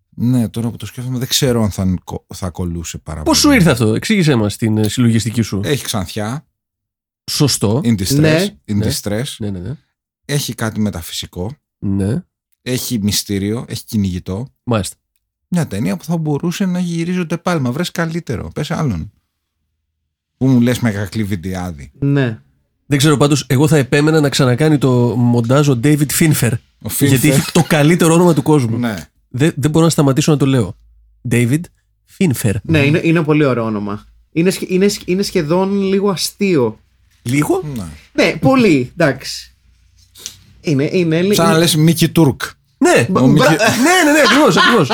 [0.08, 1.94] Ναι, τώρα που το σκέφτομαι δεν ξέρω αν θα,
[2.34, 3.56] θα ακολούσε πάρα Πώς σου πολύ.
[3.56, 5.60] ήρθε αυτό, εξήγησέ μας την ε, συλλογιστική σου.
[5.64, 6.46] Έχει ξανθιά,
[7.30, 7.80] Σωστό.
[7.84, 8.46] in distress, Ναι.
[8.64, 8.86] in Ναι.
[8.90, 9.24] distress.
[9.38, 9.76] Ναι, ναι, ναι.
[10.24, 12.22] έχει κάτι μεταφυσικό, Ναι,
[12.62, 14.48] έχει μυστήριο, έχει κυνηγητό.
[14.62, 14.96] μάλιστα.
[15.48, 17.70] Μια ταινία που θα μπορούσε να γυρίζει ο De Palma.
[17.72, 19.12] Βρες καλύτερο, πες άλλον.
[20.40, 21.90] Που μου λες με κακλή βιντεάδη.
[21.98, 22.38] Ναι.
[22.86, 26.50] Δεν ξέρω πάντως, εγώ θα επέμενα να ξανακάνει το μοντάζ ο David Finfer.
[26.82, 27.06] Ο Finfer.
[27.06, 28.78] Γιατί έχει το καλύτερο όνομα του κόσμου.
[28.78, 28.94] Ναι.
[29.28, 30.76] Δεν, δεν μπορώ να σταματήσω να το λέω.
[31.30, 31.60] David
[32.18, 32.52] Finfer.
[32.62, 34.04] Ναι, είναι, είναι πολύ ωραίο όνομα.
[34.32, 36.78] Είναι, σχε- είναι, σχε- είναι σχεδόν λίγο αστείο.
[37.22, 37.84] Λίγο; ναι.
[38.24, 39.54] Ναι, πολύ, εντάξει.
[40.60, 42.40] Είναι, είναι, είναι, Σαν να λες Μίκη Τούρκ.
[42.78, 44.56] Ναι, Ο Μίκη- ναι, ναι, ναι, ακριβώς.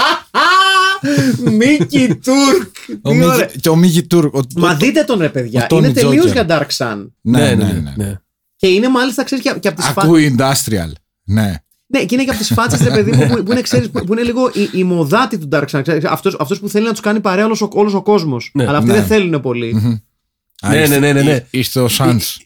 [1.02, 1.54] Ακριβώς.
[1.54, 2.74] Μίκη Τούρκ!
[3.02, 3.50] ο Τι Μίκη- ωραία.
[3.60, 4.34] Και ο Μίκη Τούρκ.
[4.34, 5.62] ο- Μα ο- δείτε τον ρε παιδιά.
[5.70, 6.32] ο Tony Είναι τελείως Joker.
[6.32, 7.06] για Dark Sun.
[7.20, 7.92] Ναι, ναι, ναι.
[7.96, 8.20] ναι.
[8.56, 10.00] Και είναι μάλιστα, ξέρεις και, και από τις φάτσε.
[10.06, 10.90] Ακούει industrial.
[11.24, 11.54] Ναι.
[11.86, 14.04] Ναι, και είναι και από τις φάτσες, ρε παιδί μου, που, που είναι, ξέρεις, που,
[14.04, 15.82] που είναι λίγο η, η μοδάτη του Dark Sun.
[16.08, 18.50] Αυτό αυτός που θέλει να τους κάνει παρέα όλος ο, όλος ο κόσμος.
[18.54, 18.96] Ναι, Αλλά αυτοί ναι.
[18.96, 20.00] δεν θέλουν πολύ.
[20.60, 21.34] Α, Ναι, είστε- ναι, ναι, ναι.
[21.34, 22.40] εί- Είστε ο Σάντς.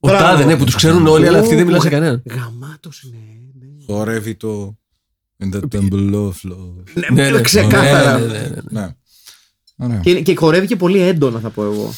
[0.00, 0.24] Ο Μπράβο.
[0.24, 2.22] Τάδε, ναι, που τους ξέρουν όλοι, αλλά αυτοί δεν μιλάνε σε κανέναν.
[2.26, 3.16] Γαμάτος είναι.
[3.60, 3.94] ναι.
[3.94, 4.76] Χορεύει το.
[5.44, 7.10] In the temple of love.
[7.12, 7.40] Ναι, ναι.
[7.40, 8.18] Ξεκάθαρα.
[8.18, 8.80] Ναι, ναι, ναι, ναι.
[8.80, 8.88] Ναι.
[9.76, 10.00] Ωραία.
[10.00, 11.94] Και, και χορεύει και πολύ έντονα, θα πω εγώ.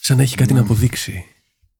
[0.00, 1.24] Σαν να έχει κάτι να αποδείξει.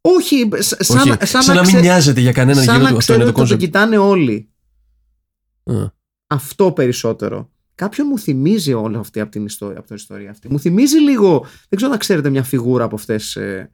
[0.00, 2.90] Όχι, σ- σαν, Όχι, σαν, σαν να μην ξε- νοιάζεται για κανέναν σαν γύρω να
[2.90, 2.96] του.
[2.96, 3.62] Αυτό είναι ξέρουν το ότι το concept.
[3.62, 4.50] κοιτάνε όλοι.
[5.64, 5.74] Α.
[6.26, 7.50] Αυτό περισσότερο.
[7.74, 10.50] Κάποιον μου θυμίζει όλη αυτή από την ιστορία, από την ιστορία αυτή.
[10.50, 13.70] Μου θυμίζει λίγο, δεν ξέρω να ξέρετε μια φιγούρα από αυτές ε,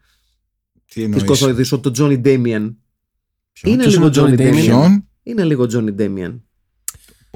[0.87, 2.75] Τι τι εννοείς; κοθοειδεί, το Johnny Damien.
[3.53, 4.55] Ποιον; Είναι Ποιος λίγο είναι ο Johnny Johnny Damien.
[4.55, 4.65] Damien?
[4.65, 6.41] Ποιον, Είναι λίγο Johnny Damien.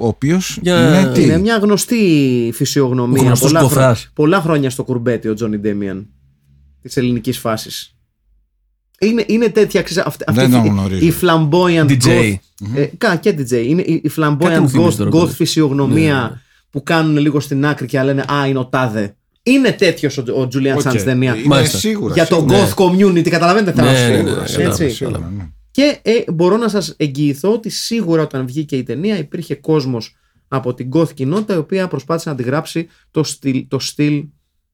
[0.01, 3.21] Ο οποίος Για- είναι τι; Είναι μια γνωστή φυσιογνωμία.
[3.23, 3.75] Γνωστός πολλά, ποθάς.
[3.99, 6.05] χρόνια, πολλά χρόνια στο κουρμπέτι ο Johnny Damien
[6.81, 7.95] της ελληνικής φάσης.
[8.99, 11.05] Είναι, είναι τέτοια, ξέρεις, αυτή, αυτή Δεν η- τον γνωρίζω.
[11.05, 12.07] η flamboyant DJ.
[12.07, 12.35] goth,
[12.75, 13.51] ε, κα, και DJ.
[13.67, 15.35] Είναι η, η Κάτι flamboyant μου θυμίζει goth, τώρα, goth πάντως.
[15.35, 16.41] φυσιογνωμία Ναι, ναι.
[16.69, 19.15] που κάνουν λίγο στην άκρη και λένε Α, είναι ο τάδε.
[19.43, 20.81] Είναι τέτοιος ο, ο Julian OK.
[20.81, 21.35] Sands στην ταινία.
[21.35, 21.77] Είναι Μάλιστα.
[21.77, 22.13] σίγουρα.
[22.13, 22.67] Για το σίγουρα.
[22.67, 24.37] goth community, καταλαβαίνετε τι θέλω να
[24.69, 25.11] Ναι, σου
[25.77, 25.93] ναι, πω.
[25.93, 26.21] ναι, Σίγουρα, ναι, σίγουρα, Έτσι.
[26.21, 26.21] σίγουρα, ναι.
[26.21, 30.15] Και ε, μπορώ να σας εγγυηθώ ότι σίγουρα όταν βγήκε η ταινία υπήρχε κόσμος
[30.47, 34.25] από την goth κοινότητα η οποία προσπάθησε να αντιγράψει το στυλ, το στυλ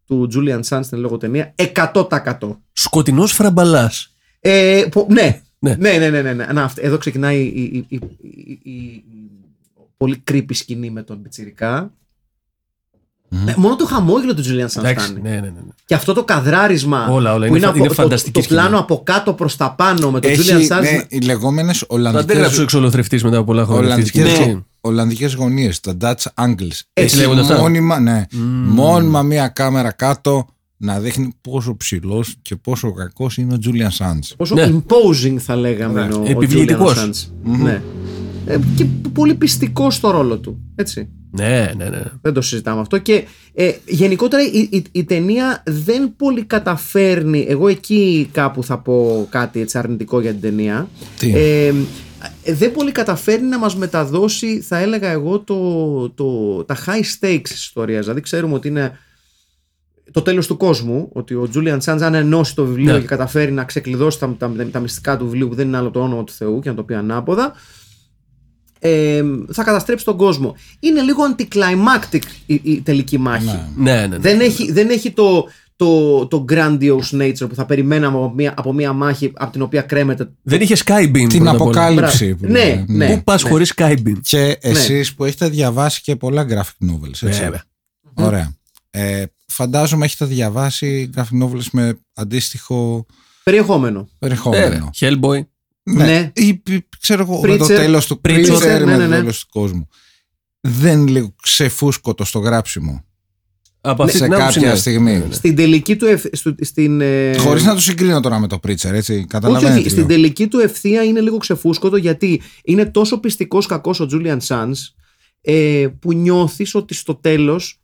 [0.06, 2.38] του Julian Sands στην λόγω ταινία 100%.
[2.74, 4.16] Σκοτεινός φραμπαλάς.
[4.40, 5.42] Ε, πο- ναι.
[5.60, 5.76] Ναι.
[5.76, 5.98] Ναι.
[5.98, 9.04] Ναι, ναι, ναι, ναι, Να, αυτή- εδώ ξεκινάει η, η, η, η- η- η
[9.98, 11.94] πολύ creepy σκηνή με τον Πιτσιρικά.
[13.48, 15.22] Ε, μόνο το χαμόγελο του Julian Sands Εντάξει, φτάνει.
[15.22, 15.42] ναι, ναι, ναι.
[15.42, 15.72] ναι.
[15.86, 17.48] Και αυτό το καδράρισμα Όλα, όλα.
[17.48, 18.60] που Είναι φα- από- είναι το- φανταστική το, σκηνή.
[18.60, 21.86] πλάνο από κάτω προς τα πάνω με τον Έχει, Julian Sands ναι, οι λεγόμενες Θα
[21.96, 23.94] αντέγραψε ο Ολλανδικέ εξολοθρευτή μετά από πολλά χρόνια.
[23.96, 24.66] αυτή τη Ολλανδικές, σκηνή.
[24.82, 26.80] Ολλανδικές γωνίες, τα Dutch angles.
[26.94, 27.58] Έτσι λέγονται αυτά.
[27.60, 28.26] Μόνιμα, ναι.
[28.66, 34.32] Μόνιμα μία κάμερα κάτω να δείχνει πόσο ψηλός και πόσο κακός είναι ο Julian Sands.
[34.38, 34.72] Πόσο Ναι.
[34.74, 36.94] imposing θα λέγαμε είναι ο, ο Επιβλητικός.
[36.96, 37.58] Julian Assange.
[37.60, 37.82] Ναι.
[38.46, 40.58] Ε, και πολύ πιστικός στο ρόλο του.
[40.76, 41.10] Έτσι.
[41.32, 42.04] Ναι, ναι, ναι.
[42.22, 42.98] Δεν το συζητάμε αυτό.
[42.98, 43.24] Και
[43.54, 47.46] ε, γενικότερα η, η, η ταινία δεν πολύ καταφέρνει.
[47.50, 50.88] Εγώ εκεί κάπου θα πω κάτι έτσι αρνητικό για την ταινία.
[51.20, 51.74] Τι; Ε,
[52.46, 57.64] δεν πολύ καταφέρνει να μας μεταδώσει θα έλεγα εγώ το, το, τα high stakes της
[57.64, 58.98] ιστορίας δηλαδή ξέρουμε ότι είναι
[60.12, 63.00] το τέλος του κόσμου ότι ο Julian Sands αν ενώσει το βιβλίο Ναι.
[63.00, 66.02] και καταφέρει να ξεκλειδώσει τα, τα, τα μυστικά του βιβλίου που δεν είναι άλλο το
[66.02, 67.54] όνομα του Θεού και να το πει ανάποδα
[68.80, 73.92] ε, θα καταστρέψει τον κόσμο είναι λίγο anticlimactic η, η τελική μάχη Ναι.
[73.92, 74.18] Ναι, ναι, ναι.
[74.18, 78.74] δεν έχει, δεν έχει το, το, το grandiose nature που θα περιμέναμε από μια, από
[78.74, 80.30] μια μάχη από την οποία κρέμεται.
[80.42, 81.12] Δεν είχε Skybeam.
[81.12, 81.70] Την πρώτα απ' όλα.
[81.70, 82.26] αποκάλυψη.
[82.26, 82.46] Μπράβο.
[82.46, 82.86] που Ναι, λέμε.
[82.88, 83.16] ναι.
[83.16, 84.14] Πού πας χωρίς Skybeam.
[84.22, 87.40] Και εσείς που έχετε διαβάσει και πολλά graphic novels, έτσι.
[87.42, 87.64] Βέβαια.
[88.14, 88.56] Ωραία.
[88.90, 93.06] Ε, φαντάζομαι έχετε διαβάσει graphic novels με αντίστοιχο
[93.44, 94.10] Περιεχόμενο.
[94.20, 94.90] περιεχόμενο.
[95.00, 95.42] Ε, Hellboy.
[95.96, 96.32] Ναι.
[96.36, 97.68] Ή π- ξέρω εγώ με το Preacher.
[97.68, 99.16] τέλος του Preacher, Preacher, ναι, με ναι, το ναι.
[99.16, 99.88] τέλος του κόσμου.
[100.62, 103.04] Δεν είναι λίγο ξεφούσκωτο στο γράψιμο
[103.82, 104.54] Από αυτή σε την άποψη.
[104.54, 104.78] κάποια ναι.
[104.78, 105.24] στιγμή.
[105.30, 106.06] Στην τελική του.
[106.06, 106.24] Ευ...
[106.32, 109.14] στου- Στην, ε, Χωρίς να το συγκρίνω τώρα με το Preacher, έτσι.
[109.14, 109.80] Όχι, Καταλαβαίνετε.
[109.80, 109.90] όχι.
[109.90, 110.08] Στην λίγο.
[110.08, 114.72] τελική του ευθεία είναι λίγο ξεφούσκωτο γιατί είναι τόσο πιστικός κακός ο Julian Sands
[115.42, 117.82] ε, που νιώθεις ότι στο τέλος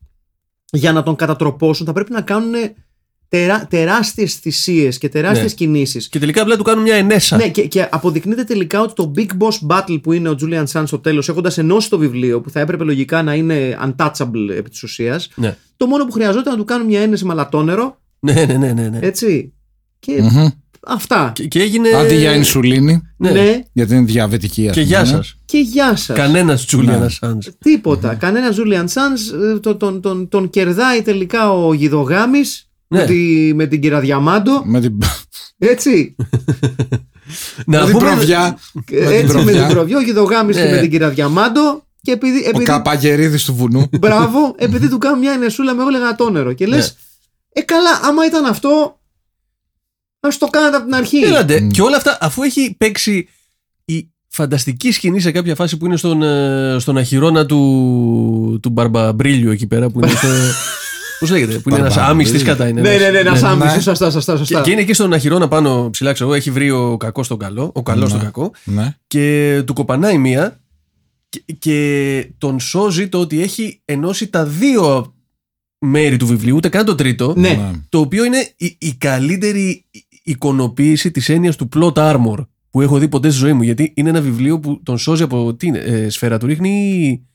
[0.71, 2.53] για να τον κατατροπώσουν θα πρέπει να κάνουν
[3.37, 5.55] τερά, τεράστιες θυσίες και τεράστιες Ναι.
[5.57, 6.09] κινήσεις.
[6.09, 7.37] Και τελικά απλά του κάνουν μια ενέσα.
[7.37, 10.83] Ναι, και, και αποδεικνύεται τελικά ότι το Big Boss Battle που είναι ο Julian Sands
[10.85, 14.83] στο τέλος έχοντας ενώσει το βιβλίο που θα έπρεπε λογικά να είναι untouchable επί της
[14.83, 15.57] ουσίας Ναι.
[15.77, 18.89] το μόνο που χρειαζόταν να του κάνουν μια ένεση με λατόνερο Ναι, ναι, ναι, ναι,
[18.89, 18.99] ναι.
[19.01, 19.53] έτσι
[19.99, 20.47] και Μμμ.
[20.87, 21.89] αυτά Και, και έγινε.
[21.89, 23.31] Αντί για ινσουλίνη, Ναι.
[23.31, 23.63] ναι.
[23.73, 24.67] γιατί είναι διαβετική.
[24.69, 25.05] ας Και πούμε, γεια ναι.
[25.07, 25.37] σας.
[25.45, 27.05] και γεια σας Κανένας Τζούλιαν Ναι.
[27.05, 27.43] Ασάντ.
[27.59, 28.13] Τίποτα.
[28.15, 32.99] Κανένας Julian Sands ε, τον, τον, τον, τον κερδάει τελικά ο Γιδογάμης Ναι.
[32.99, 34.61] με, τη, με την κυρία Διαμάντο.
[34.65, 34.97] Με την,
[35.57, 36.15] Έτσι.
[37.65, 38.09] Να με την πούμε.
[38.09, 38.57] προβιά.
[38.73, 39.65] με την έτσι με προβιά.
[39.65, 39.97] την προβιό.
[39.97, 40.63] Ο Γιδογάμης Ναι.
[40.65, 41.85] και με την κυρία Διαμάντο.
[42.01, 43.89] Και επειδή, Ο επειδή, Καπαγερίδης του βουνού.
[43.99, 46.53] μπράβο, επειδή του κάνουν μια ενεσούλα με όλεγα το νερό.
[46.53, 47.61] Και λες, Ναι.
[47.61, 48.99] ε καλά, άμα ήταν αυτό,
[50.19, 51.17] ας το κάνατε από την αρχή.
[51.17, 51.61] Έλατε.
[51.61, 51.69] Μμ.
[51.69, 53.27] Και όλα αυτά, αφού έχει παίξει
[53.85, 59.51] η φανταστική σκηνή σε κάποια φάση που είναι στον, ε, στον αχυρώνα του, του Μπαρμπαμπρίλιο
[59.51, 60.27] εκεί πέρα που είναι στο.
[61.23, 62.11] Πώς λέγεται, που είναι ένας Μπαρμπαμπρίλιο.
[62.11, 62.81] άμυστης κατά είναι.
[62.81, 63.01] Ναι, ένας.
[63.01, 63.47] ναι, ναι, ένας Ναι.
[63.47, 63.75] άμυση.
[63.75, 63.81] Ναι.
[63.81, 64.31] Σωστά, σωστά.
[64.31, 64.61] Και, σωστά.
[64.61, 67.71] και είναι εκεί στον αχυρώνα πάνω ψηλά, ξέρω εγώ, έχει βρει ο κακός τον καλό,
[67.73, 68.15] ο καλός Ναι.
[68.17, 68.95] τον κακό, ναι.
[69.07, 70.59] και του κοπανάει μία
[71.29, 75.13] και, και τον σώζει το ότι έχει ενώσει τα δύο
[75.79, 77.33] μέρη του βιβλίου, ούτε καν το τρίτο.
[77.37, 77.71] Ναι.
[77.89, 79.85] Το οποίο είναι η, η καλύτερη
[80.23, 83.63] εικονοποίηση της έννοιας του plot armor που έχω δει ποτέ στη ζωή μου.
[83.63, 87.27] Γιατί είναι ένα βιβλίο που τον σώζει από τι είναι, ε, σφαίρα του ρίχνει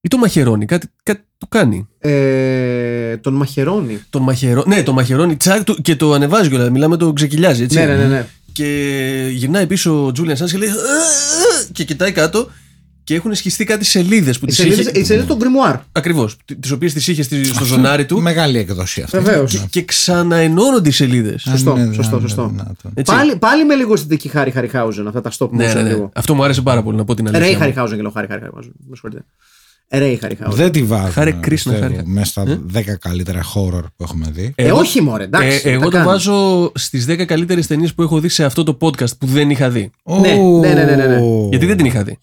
[0.00, 0.64] ή, ή το μαχαιρώνει.
[0.66, 1.88] Κάτι, κάτι του κάνει.
[1.98, 4.00] Ε, τον μαχαιρώνει.
[4.10, 4.64] Τον μαχαιρώ...
[4.66, 6.70] Ναι, τον μαχαιρώνει τσακ του και το ανεβάζει κιόλας.
[6.70, 7.78] Μιλάμε το ξεκοιλιάζει έτσι.
[7.78, 8.06] Ναι, ναι, ναι.
[8.06, 8.26] ναι.
[8.52, 10.76] Και γυρνάει πίσω ο Τζούλιαν Σάνς και λέει «Α, α»,
[11.72, 12.50] και κοιτάει κάτω
[13.04, 14.98] και έχουν σχιστεί κάτι σελίδες που Οι τις σελίδες, είχε...
[15.00, 15.76] οι σελίδες των grimoire.
[15.92, 19.18] Ακριβώς, τις οποίες τις είχε στη- στο ζωνάρι του Μεγάλη εκδοσία αυτή.
[19.18, 19.52] Βεβαίως.
[19.52, 21.46] και, και ξαναενώνονται οι σελίδες.
[21.46, 22.48] Α, Σωστό, ναι, σωστό, ναι, σωστό.
[22.48, 22.74] δυνατό.
[22.94, 23.14] Έτσι.
[23.14, 25.88] Πάλι, πάλι με λίγο αισθητική Χάρη Χαριχάουζεν αυτά τα stop motion Ναι, ναι, ναι.
[25.88, 26.10] λίγο.
[26.14, 27.44] Αυτό μου άρεσε πάρα πολύ να πω την αλήθεια.
[27.44, 27.60] Ρέι μου.
[27.60, 28.72] Χαριχάουζεν και λέω Χάρη Χαριχάουζεν.
[28.88, 29.24] Με συγχωρείτε.
[29.92, 30.58] Ρέι Χαριχάουζεν.
[30.58, 31.12] Δεν τη βάζω.
[31.12, 32.00] Χάρη Κρίσνα, χάρη.
[32.04, 34.52] Μέσα στα 10 καλύτερα horror που έχουμε δει.
[34.54, 35.62] Ε, όχι μωρέ, εντάξει.
[35.64, 36.06] Ε, εγώ τα το κάνει.
[36.06, 39.70] βάζω στις 10 καλύτερες ταινίες που έχω δει σε αυτό το podcast που δεν είχα
[39.70, 39.90] δει.
[40.20, 40.58] Ναι, Ω.
[40.58, 41.20] ναι, ναι, ναι, ναι.
[41.50, 42.18] Γιατί δεν την είχα δει.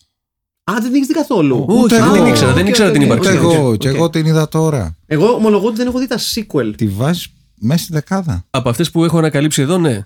[0.71, 1.65] Α, δεν την έχεις δει καθόλου.
[1.67, 2.13] Όχι, Ούτε δεν εγώ.
[2.13, 3.31] την ήξερα, δεν οκ, ήξερα οκ, την οκ, ύπαρξη.
[3.31, 3.77] Και οκ, εγώ, οκ.
[3.77, 4.95] και εγώ την είδα τώρα.
[5.05, 6.73] Εγώ ομολογώ ότι δεν έχω δει τα sequel.
[6.77, 7.27] Τη βάζεις
[7.59, 8.45] μέσα στη δεκάδα.
[8.49, 10.05] Από αυτές που έχω ανακαλύψει εδώ, ναι.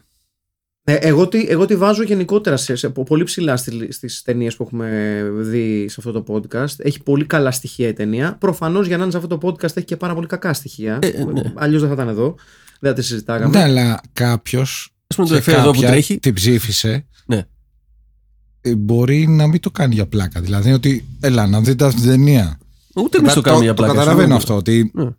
[0.84, 4.64] Ε, εγώ, τη, εγώ τη βάζω γενικότερα σε, σε, πολύ ψηλά στι στις ταινίες που
[4.64, 6.74] έχουμε δει σε αυτό το podcast.
[6.78, 8.38] Έχει πολύ καλά στοιχεία η ταινία.
[8.40, 11.00] Προφανώς για να είναι σε αυτό το podcast έχει και πάρα πολύ κακά στοιχεία.
[11.02, 11.42] Ε, ε, ναι.
[11.56, 12.36] Αλλιώς δεν θα ήταν εδώ.
[12.80, 13.58] Δεν θα τη συζητάγαμε.
[13.58, 14.94] Ναι, αλλά κάποιος.
[15.08, 16.20] Ας πούμε το εφέ εδώ που τρέχει.
[16.20, 17.06] Την ψήφισε.
[17.26, 17.46] Ναι.
[18.62, 20.42] ε, Μπορεί να μην το κάνει για πλάκα.
[20.42, 22.58] Δηλαδή ότι, έλα, να δείτε αυτή την ταινία.
[22.96, 23.94] Ούτε εμείς το κάνουμε για πλάκα.
[23.94, 24.42] Το καταλαβαίνω συγγνώμη.
[24.42, 24.56] αυτό.
[24.56, 24.92] Ότι.
[24.94, 25.10] Ναι.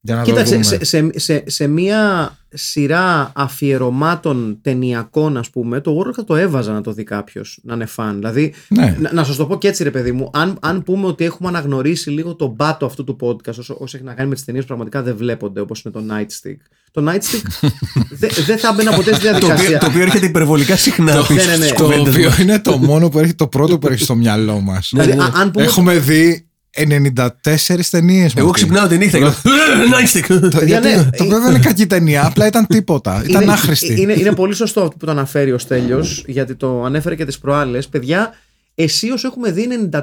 [0.00, 0.64] Για να το Κοίταξε, δούμε.
[0.64, 6.72] σε, σε, σε, σε μία σειρά αφιερωμάτων ταινιακών, ας πούμε, το Warlock θα το έβαζα
[6.72, 8.14] να το δει κάποιος, να είναι φαν.
[8.16, 8.96] Δηλαδή, Ναι.
[9.00, 11.48] να, να σας το πω και έτσι, ρε παιδί μου, αν, αν πούμε ότι έχουμε
[11.48, 14.62] αναγνωρίσει λίγο τον πάτο αυτού του podcast, όσο, όσο έχει να κάνει με τις ταινίες
[14.64, 16.56] που πραγματικά δεν βλέπονται, όπως είναι το Nightstick.
[16.90, 17.68] Το Nightstick
[18.20, 19.78] δεν δεν θα έμπαινα ποτέ στη Το οποίο, διαδικασία.
[19.78, 21.14] το οποίο έρχεται υπερβολικά συχνά.
[21.14, 21.54] Ναι, ναι, ναι.
[21.54, 22.38] στις Το κουβέντες οποίο μας.
[22.38, 24.88] είναι το μόνο που έχει το πρώτο που έχει στο μυαλό μας.
[24.92, 25.22] δηλαδή, ναι, ναι.
[25.22, 25.64] α- αν πούμε.
[25.64, 26.46] Έχουμε δει
[26.76, 28.34] 94 ταινίες.
[28.36, 30.50] Εγώ ξυπνάω τη νύχτα και λέω Nightstick.
[30.58, 33.22] Παιδιά, ναι, Το βέβαια δεν είναι κακή ταινία, απλά ήταν τίποτα.
[33.28, 34.00] Ήταν είναι, άχρηστη.
[34.00, 37.38] Είναι, είναι πολύ σωστό αυτό που το αναφέρει ο Στέλιος γιατί το ανέφερε και τις
[37.38, 37.88] προάλλες.
[37.88, 38.34] Παιδιά,
[38.78, 40.00] εσείως έχουμε δει 94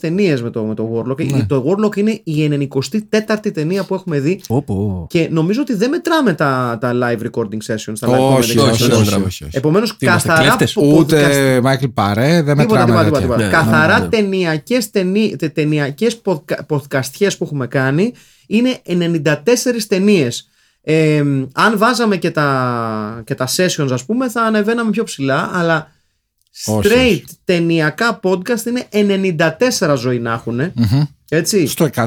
[0.00, 1.24] ταινίες με το, με το Warlock.
[1.26, 1.44] Ναι.
[1.44, 5.06] Το Warlock είναι η 94η ταινία που έχουμε δει Όπο.
[5.08, 7.94] και νομίζω ότι δεν μετράμε τα, τα live recording sessions.
[8.00, 8.90] Τα live Όχι, comedy όχι, sessions.
[8.90, 9.14] όχι, όχι, όχι.
[9.14, 9.56] όχι, όχι.
[9.56, 13.20] Επομένως, Τι είμαστε, καθαρά κλέφτες; podcast- Ούτε Μάικλ Παρέ, δεν Τίποτα, μετράμε τίποτα, τέτοια.
[13.20, 13.44] τίποτα, τίποτα.
[13.44, 14.08] Ναι, Καθαρά ναι, ναι.
[14.10, 18.12] ταινιακές, ταινί, τε- ταινιακές podca- podcastιές που έχουμε κάνει
[18.46, 20.48] είναι 94 ταινίες.
[20.88, 21.22] Ε,
[21.52, 25.86] αν βάζαμε και τα, και τα sessions ας πούμε θα ανεβαίναμε πιο ψηλά αλλά Όχι,
[26.64, 27.24] straight όχι.
[27.44, 29.36] ταινιακά podcast είναι
[29.80, 31.02] 94 ζωή να έχουν Μμμ.
[31.28, 32.06] έτσι Στο 100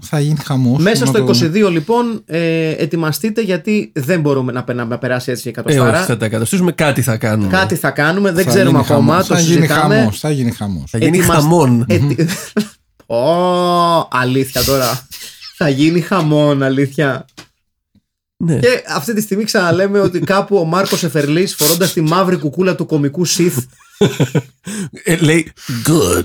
[0.00, 0.82] θα γίνει χαμός.
[0.82, 5.52] μέσα στο 22 λοιπόν ε, ετοιμαστείτε γιατί δεν μπορούμε να, πε- να περάσει έτσι η
[5.56, 7.50] Ε, όχι, εκατοστάρα θα τα καταστήσουμε, κάτι θα κάνουμε.
[7.50, 10.18] κάτι θα κάνουμε δεν ξέρουμε ακόμα το Θα γίνει συζητάμε χαμός.
[10.18, 10.90] Θα γίνει χαμός.
[10.90, 11.84] Θα γίνει Ετοιμασ- χαμόν.
[11.88, 12.26] Ετι-
[13.06, 15.06] Ω, αλήθεια τώρα.
[15.56, 17.24] Θα γίνει χαμόν, αλήθεια.
[18.42, 18.58] Ναι.
[18.58, 22.86] Και αυτή τη στιγμή ξαναλέμε ότι κάπου ο Μάρκος Εφερλής φορώντας τη μαύρη κουκούλα του
[22.86, 23.64] κομικού Sith.
[25.04, 25.52] Ε, λέει
[25.86, 26.24] good.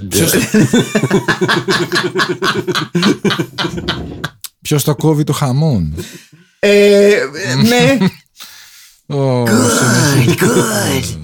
[4.61, 5.95] Ποιο το κόβει το χαμόν;
[6.59, 7.15] ε,
[7.67, 7.97] ναι,
[9.17, 11.17] Ω, Good, good.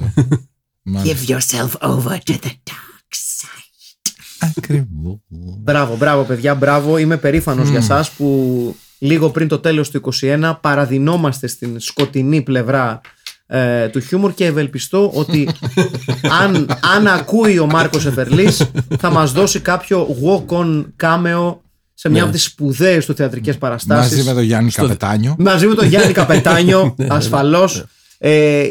[0.81, 1.15] μάλιστα.
[1.15, 4.11] Give yourself over to the dark side.
[4.57, 5.19] Ακριβώς.
[5.59, 6.97] Μπράβο, μπράβο, παιδιά, μπράβο.
[6.97, 13.01] Είμαι περήφανος για σας που λίγο πριν το τέλος του 21 παραδεινόμαστε στην σκοτεινή πλευρά
[13.45, 15.49] ε, του χιούμορ και ευελπιστώ ότι
[16.41, 21.55] αν, αν ακούει ο Μάρκος Εφερλής θα μας δώσει κάποιο walk-on cameo
[21.93, 22.23] σε μια Ναι.
[22.27, 24.11] από τις σπουδαίες του θεατρικές παραστάσεις.
[24.11, 25.35] Μαζί με τον Γιάννη Καπετάνιο.
[25.39, 27.85] Μαζί με τον Γιάννη Καπετάνιο, ασφαλώς.
[28.17, 28.65] Ε,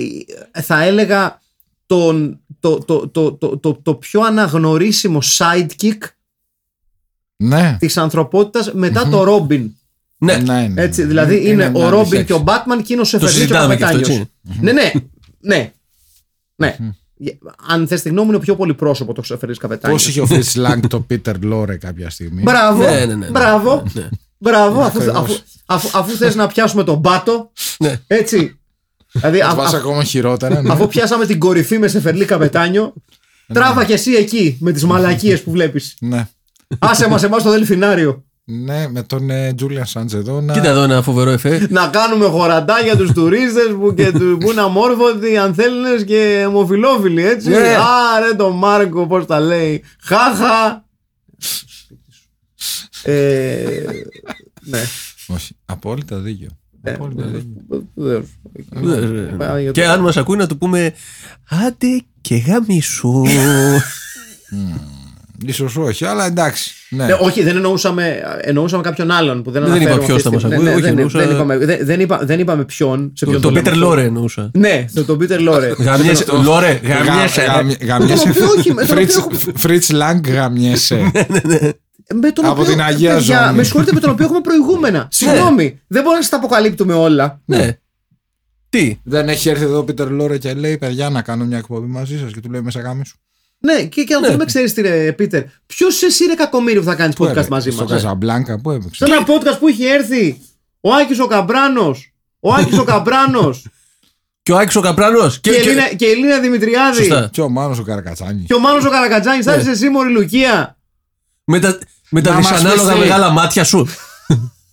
[0.62, 1.40] θα έλεγα
[1.86, 5.98] τον, το, το, το, το, το, το πιο αναγνωρίσιμο sidekick
[7.36, 7.76] Ναι.
[7.80, 9.70] της ανθρωπότητας μετά το Ρόμπιν.
[10.22, 10.36] Ναι.
[10.36, 10.82] ναι, ναι.
[10.82, 12.24] Έτσι, δηλαδή είναι, μια ο Ρόμπιν αντιθέτηση.
[12.24, 14.28] και ο Μπάτμαν και είναι ο Σεφερλής και ο συζητάμε και αυτό, Καπετάνιος.
[14.44, 14.60] έτσι.
[14.60, 14.92] Ναι, ναι,
[15.40, 15.72] ναι.
[16.56, 16.76] ναι.
[17.68, 20.08] Αν θες τη γνώμη μου είναι πιο πολύ πρόσωπο το Σεφερλής Πώς Καπετάνιος.
[20.08, 23.26] είχε ο Φριτ Λάγκ το Πίτερ Λόρε κάποια στιγμή; Μπράβο, Ναι, ναι, ναι, ναι.
[23.30, 24.08] μπράβο, Ναι.
[24.38, 25.16] μπράβο, αφού, Ακριβώς.
[25.22, 25.34] αφού,
[25.66, 28.00] αφού, αφού θες να πιάσουμε τον πάτο, Ναι.
[28.06, 28.58] έτσι.
[29.12, 30.62] Δηλαδή, α- Βάζει α- ακόμα χειρότερα.
[30.62, 30.72] ναι.
[30.72, 32.92] αφού πιάσαμε την κορυφή με Σεφερλή Καπετάνιο,
[33.52, 35.96] τράβα και εσύ εκεί με τις μαλακίες που βλέπεις.
[36.00, 36.28] Ναι.
[36.78, 38.24] Άσε μας εμάς στο Δελφινάριο.
[38.64, 40.52] Ναι, με τον Τζούλιαν Σάντζ εδώ να.
[40.52, 41.66] Κοίτα εδώ ένα φοβερό εφέ.
[41.70, 47.24] να κάνουμε χωρατά για τους τουρίστες που, και του, που είναι αμόρφωτοι, ανθέλνες και αιμοφιλόφιλοι,
[47.26, 47.48] έτσι.
[47.48, 47.76] Ναι.
[48.16, 49.82] Άρε το Μάρκο, πώς τα λέει.
[50.02, 50.84] Χάχα.
[53.02, 53.82] ε,
[54.62, 54.80] ναι.
[55.26, 55.56] Όχι.
[55.64, 56.48] Απόλυτα δίκιο.
[56.82, 57.86] Ε, Απόλυτα δίκιο.
[57.94, 58.24] βεβαίως.
[59.38, 60.92] Πάμε για Και το- αν μας ακούει να του πούμε
[61.66, 63.22] Άντε και γαμίσου.
[65.46, 66.72] Ίσως όχι, αλλά εντάξει.
[66.88, 67.04] Ναι.
[67.04, 70.28] Ναι, όχι, δεν εννοούσαμε, εννοούσαμε κάποιον άλλον που δεν Δεν είπα αναφέρομαι ποιος αυτή τη
[70.28, 70.56] θα μας στιγμή.
[70.56, 73.12] ακούει, Ναι, όχι, δεν, εννοούσα- δεν, είπαμε, δεν, δεν, είπα, δεν είπαμε ποιον.
[73.14, 73.86] Σε ποιον Το λέμε Πίτερ αυτό.
[73.86, 74.50] Λόρε εννοούσα.
[74.54, 75.72] Ναι, το, το Πίτερ Λόρε.
[75.86, 76.24] Γαμιέσαι.
[76.44, 77.40] Λόρε, γαμιέσαι.
[77.42, 78.22] Γα- γαμι- Γαμιέσαι.
[78.24, 81.00] Το οποίο όχι, με το Φριτς- οποίο έχω- Φριτς Λάγκ γαμιέσαι.
[82.14, 83.56] Με τον Από οποίο, την Αγία παιδιά, Ζώνη.
[83.56, 85.08] Με συγχωρείτε με τον οποίο έχουμε προηγούμενα.
[85.18, 87.40] Συγγνώμη, δεν μπορούμε να σας τα αποκαλύπτουμε όλα.
[87.44, 87.78] Ναι.
[88.68, 91.86] Τι; Δεν έχει έρθει εδώ ο Πίτερ Λόρε και λέει: Παιδιά, να κάνω μια εκπομπή
[91.86, 93.16] μαζί σας και του λέει μέσα γάμι σου.
[93.62, 96.84] Ναι, και, και αν δεν με ξέρεις τι ρε, Πίτερ, ποιος εσύ ρε κακομίρι που
[96.84, 97.90] θα κάνεις podcast μαζί Στο μας.
[97.92, 99.04] Καζαμπλάνκα, πού έπαιξε.
[99.06, 100.40] Σε ένα podcast που είχε έρθει
[100.80, 102.12] ο Άκης ο Καμπράνος.
[102.40, 103.66] Ο Άκης ο Καμπράνος
[104.42, 105.40] Και ο Άκης ο Καπράνος.
[105.40, 106.96] και, Και, η Ελίνα- και η Ελίνα Δημητριάδη.
[106.96, 107.28] Σωστά.
[107.32, 108.44] Και ο Μάνος ο Καρακατσάνη.
[108.46, 109.42] Και ο Μάνος ο Καρακατζάνη.
[109.42, 110.76] Θα είσαι εσύ Μωρή Λουκία.
[111.44, 111.78] με τα,
[112.10, 112.98] με τα Να μας δυσανάλογα πεις τι.
[112.98, 113.88] μεγάλα μάτια σου.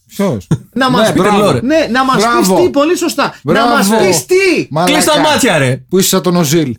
[0.07, 1.37] Ποιος; Να μας Ναι, πει μπράβο.
[1.43, 1.59] Λόρε.
[1.61, 2.63] Ναι, να μας πεις Μπράβο.
[2.63, 3.39] τι, πολύ σωστά.
[3.43, 3.69] Μπράβο.
[3.69, 4.67] Να μας πεις τι.
[4.85, 5.75] Κλείς τα μάτια ρε.
[5.89, 6.75] Που είσαι σαν τον Οζίλ.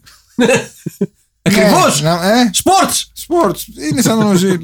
[1.49, 2.03] Ακριβώς.
[2.03, 3.25] Ναι, να- ε, Sports.
[3.27, 3.61] Sports.
[3.91, 4.59] Είναι σαν τον Οζίλ.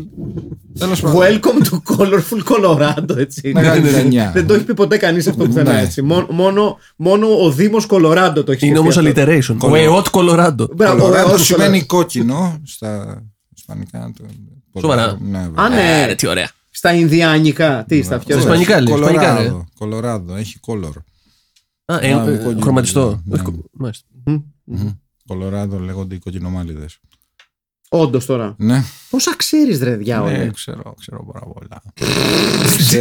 [0.78, 1.20] Τέλος πάντων.
[1.22, 3.50] Welcome to Colorful Colorado, έτσι.
[3.54, 4.30] Μεγάλη ταινία.
[4.34, 5.80] Δεν το έχει πει ποτέ κανείς αυτό πουθενά Ναι.
[5.80, 6.02] έτσι.
[6.02, 9.22] Μόνο, μόνο, μόνο ο Δήμος Κολοράντο το έχει Είναι σκεφτεί όμως αυτό.
[9.32, 9.54] alliteration.
[9.56, 10.68] Ο Κολο- ΕΟΤ Κολοράντο.
[10.76, 13.22] Μπράβο, ο Κολοράντο Εώτος σημαίνει κόκκινο στα
[13.56, 14.12] ισπανικά.
[14.18, 15.18] το- Σοβαρά.
[15.20, 15.68] Ναι, Α, βέβαια.
[15.68, 16.02] ναι.
[16.02, 16.50] Ε, ρε, τι ωραία.
[16.70, 17.84] Στα Ινδιάνικα.
[17.88, 18.34] Τι, στα πιο.
[18.40, 19.28] Στα Ισπανικά λέει, ισπανικά, ρε.
[19.32, 19.64] Κολοράδο.
[19.78, 20.36] Κολοράδο.
[20.36, 20.96] Έχει κόλορ.
[21.84, 22.60] Α, ε, Α, ε, κόκκινο.
[22.62, 23.22] χρωματιστό.
[23.24, 23.34] Ναι.
[23.34, 24.06] Όχι, κο- μάλιστα.
[25.26, 26.98] Κολοράδο λέγονται οι κοκκινομάλιδες.
[27.88, 28.54] Όντως τώρα.
[28.58, 28.84] Ναι.
[29.10, 31.82] Πόσα ξέρεις, ρε διάολε; Ναι, ξέρω, ξέρω πάρα πολλά.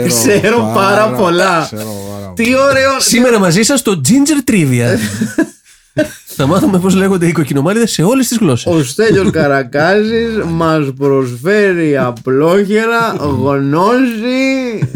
[0.08, 1.64] Ξέρω πάρα πολλά.
[1.66, 2.34] Ξέρω πάρα πολλά.
[2.34, 3.00] Τι ωραίο.
[3.00, 4.96] Σήμερα μαζί σας το Ginger Trivia.
[6.36, 8.74] Θα μάθουμε πώς λέγονται οι κοκκινομάλιδες σε όλες τις γλώσσες.
[8.74, 14.90] Ο Στέλιος Καρακάζης μας προσφέρει απλόχερα γνώση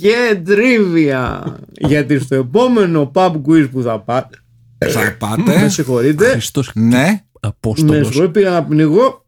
[0.00, 1.44] και τρίβια.
[1.72, 4.41] Γιατί στο επόμενο pub quiz που θα πάτε.
[4.90, 5.68] Θα Με πάτε.
[5.68, 6.26] συγχωρείτε.
[6.30, 6.96] Χριστός Ναι.
[6.96, 8.06] Με Απόστολος.
[8.06, 9.26] συγχωρείτε, πήγα να πνιγώ.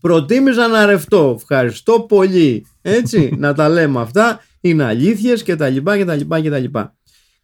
[0.00, 1.36] Προτίμησα να ρευτώ.
[1.40, 2.66] Ευχαριστώ πολύ.
[2.82, 4.40] Έτσι, να τα λέμε αυτά.
[4.60, 6.94] Είναι αλήθειες και τα λοιπά και τα λοιπά και τα λοιπά.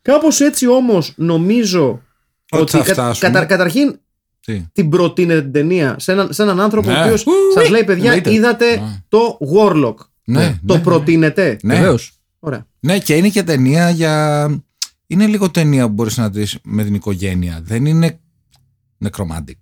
[0.02, 2.02] Κάπως έτσι όμως νομίζω
[2.50, 3.30] Ότι θα κα- φτάσουμε.
[3.30, 3.98] κατα- καταρχήν
[4.40, 6.98] Τι; την προτείνετε την ταινία σε έναν, σε έναν άνθρωπο Ναι.
[6.98, 7.24] ο οποίος
[7.54, 8.32] σας λέει παιδιά Εννοείται.
[8.32, 9.02] είδατε Ναι.
[9.08, 9.94] το Warlock.
[10.24, 11.74] Ναι, το ναι, προτείνετε; Ναι.
[11.74, 12.12] Βεβαίως.
[12.38, 12.66] Ωραία.
[12.80, 14.46] Ναι, και είναι και ταινία για.
[15.12, 17.60] Είναι λίγο ταινία που μπορείς να δεις με την οικογένεια.
[17.62, 18.20] Δεν είναι
[19.04, 19.56] necromantic.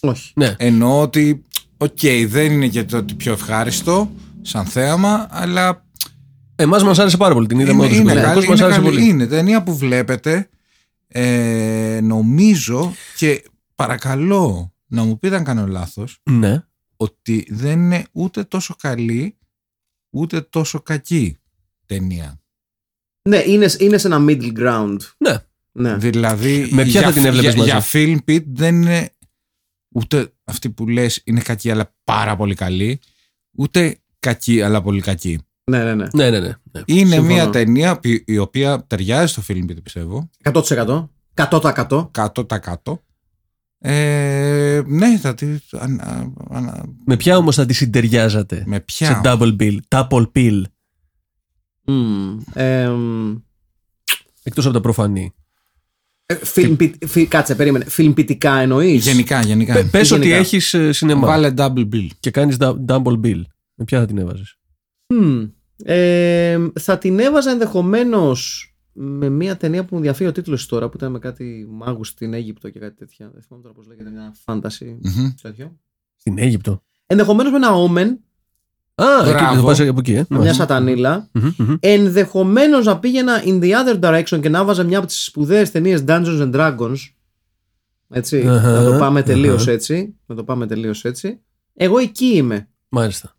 [0.00, 0.32] Όχι.
[0.34, 0.54] Ναι.
[0.58, 1.42] Εννοώ ότι,
[1.76, 4.10] οκ, δεν είναι και το ότι πιο ευχάριστο
[4.42, 5.84] σαν θέαμα, αλλά
[6.56, 7.46] Εμάς μας άρεσε πάρα πολύ.
[7.46, 7.98] Την είδαμε είναι, όντως.
[7.98, 8.90] είναι, Ναι, καλή, μας είναι, άρεσε καλή.
[8.96, 9.08] πολύ.
[9.08, 10.48] είναι ταινία που βλέπετε.
[11.08, 16.64] Ε, νομίζω και παρακαλώ να μου πείτε αν κάνω λάθος Ναι.
[16.96, 19.36] ότι δεν είναι ούτε τόσο καλή
[20.10, 21.36] ούτε τόσο κακή
[21.86, 22.39] ταινία.
[23.28, 24.96] Ναι, είναι, είναι σε ένα middle ground.
[25.18, 25.36] Ναι.
[25.72, 25.96] Ναι.
[25.96, 29.10] Δηλαδή, Με ποια για, θα την έβλεπες για, μαζί; για film pit δεν είναι
[29.94, 33.00] ούτε αυτή που λες είναι κακή αλλά πάρα πολύ καλή,
[33.56, 35.38] ούτε κακή αλλά πολύ κακή.
[35.64, 36.06] Ναι, ναι, ναι.
[36.12, 36.48] Ναι, ναι, ναι.
[36.72, 36.82] ναι.
[36.84, 37.22] Είναι Συμφωνώ.
[37.34, 40.30] μια ταινία που- η οποία ταιριάζει στο film πιστεύω.
[40.42, 41.08] 100%.
[41.34, 42.10] 100%.
[42.14, 43.02] 100%.
[43.82, 45.46] Ε, ναι, θα τη.
[45.72, 50.62] ανα- ανα- Με ποια όμως θα τη συντεριάζατε; Με σε ποια; double bill, double pill,
[51.90, 52.38] Μμμ.
[52.54, 53.36] Εμ,
[54.42, 55.34] εκτός από τα προφανή.
[56.26, 57.84] ε, φιλμ πι- φι- Κάτσε, περίμενε.
[57.84, 59.74] Φιλμπιτικά εννοείς; Γενικά, γενικά.
[59.74, 60.38] Πε πες ότι γενικά.
[60.40, 62.06] έχεις σινεμά Βάλε double bill.
[62.20, 63.42] και κάνεις double bill.
[63.74, 64.58] Με ποια θα την έβαζες;
[66.80, 71.10] θα την έβαζα ενδεχομένως με μια ταινία που μου διαφύγει ο τίτλος τώρα που ήταν
[71.12, 73.30] με κάτι μάγους στην Αίγυπτο και κάτι τέτοια.
[73.32, 74.98] Δεν θυμάμαι τώρα πώς λέγεται, μια φάνταση.
[75.02, 75.28] Μμμ.
[75.42, 75.78] τέτοιο.
[76.16, 76.82] Στην Αίγυπτο.
[77.06, 78.18] Ενδεχομένως με ένα Omen,
[79.02, 79.54] Α, εκεί, Μπράβο.
[79.56, 80.24] θα πας από εκεί, ε.
[80.28, 81.28] μια σατανίλα.
[81.32, 81.74] Μμμ, μμμ.
[81.80, 86.04] Ενδεχομένως να πήγαινα in the other direction και να βάζα μια από τις σπουδαίες ταινίες
[86.06, 86.96] Dungeons and Dragons.
[88.12, 88.46] Έτσι.
[88.48, 89.70] Αχα, να το πάμε τελείως αχα.
[89.70, 90.14] έτσι.
[90.26, 91.40] Να το πάμε τελείως έτσι.
[91.74, 92.68] Εγώ εκεί είμαι.
[92.88, 93.34] Μάλιστα.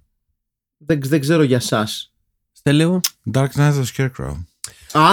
[0.77, 1.87] Δεν, δεν ξέρω για εσά.
[2.51, 2.99] Στέλεο.
[3.33, 4.45] Dark Knight of Scarecrow.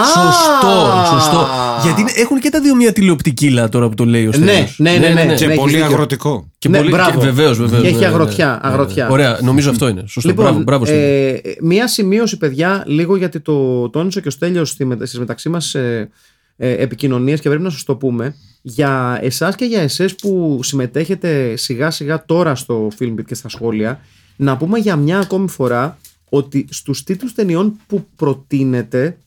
[0.05, 1.47] Σωστό, σωστό.
[1.83, 4.75] Γιατί είναι- έχουν και τα δύο μια τηλεοπτική τώρα που το λέει ο Ναι, Στέλιος.
[4.79, 5.33] ναι, ναι, ναι.
[5.35, 5.85] Και έχεις πολύ δίκιο.
[5.85, 6.49] αγροτικό.
[6.57, 7.19] Και Ναι, πολύ, μπράβο.
[7.19, 8.73] και βεβαίως, βεβαίως, Και έχει ναι, ναι, αγροτιά, ναι, ναι.
[8.73, 9.09] αγροτιά.
[9.09, 10.03] Ωραία, νομίζω αυτό είναι.
[10.07, 10.29] Σωστό.
[10.29, 11.03] Λοιπόν, μπράβο, μπράβο Στέλιο.
[11.03, 15.49] ε, μία σημείωση, παιδιά, λίγο γιατί το τόνισε και ο Στέλιος στη, μετα- στις μεταξύ
[15.49, 16.09] μας ε,
[16.57, 18.35] ε, επικοινωνίες και πρέπει να σας το πούμε.
[18.61, 23.99] Για εσάς και για εσές που συμμετέχετε σιγά σιγά τώρα στο Filmbit και στα σχόλια,
[24.35, 25.97] να πούμε για μια ακόμη φορά
[26.29, 29.17] ότι στους τίτλους ταινιών που προτείνετε,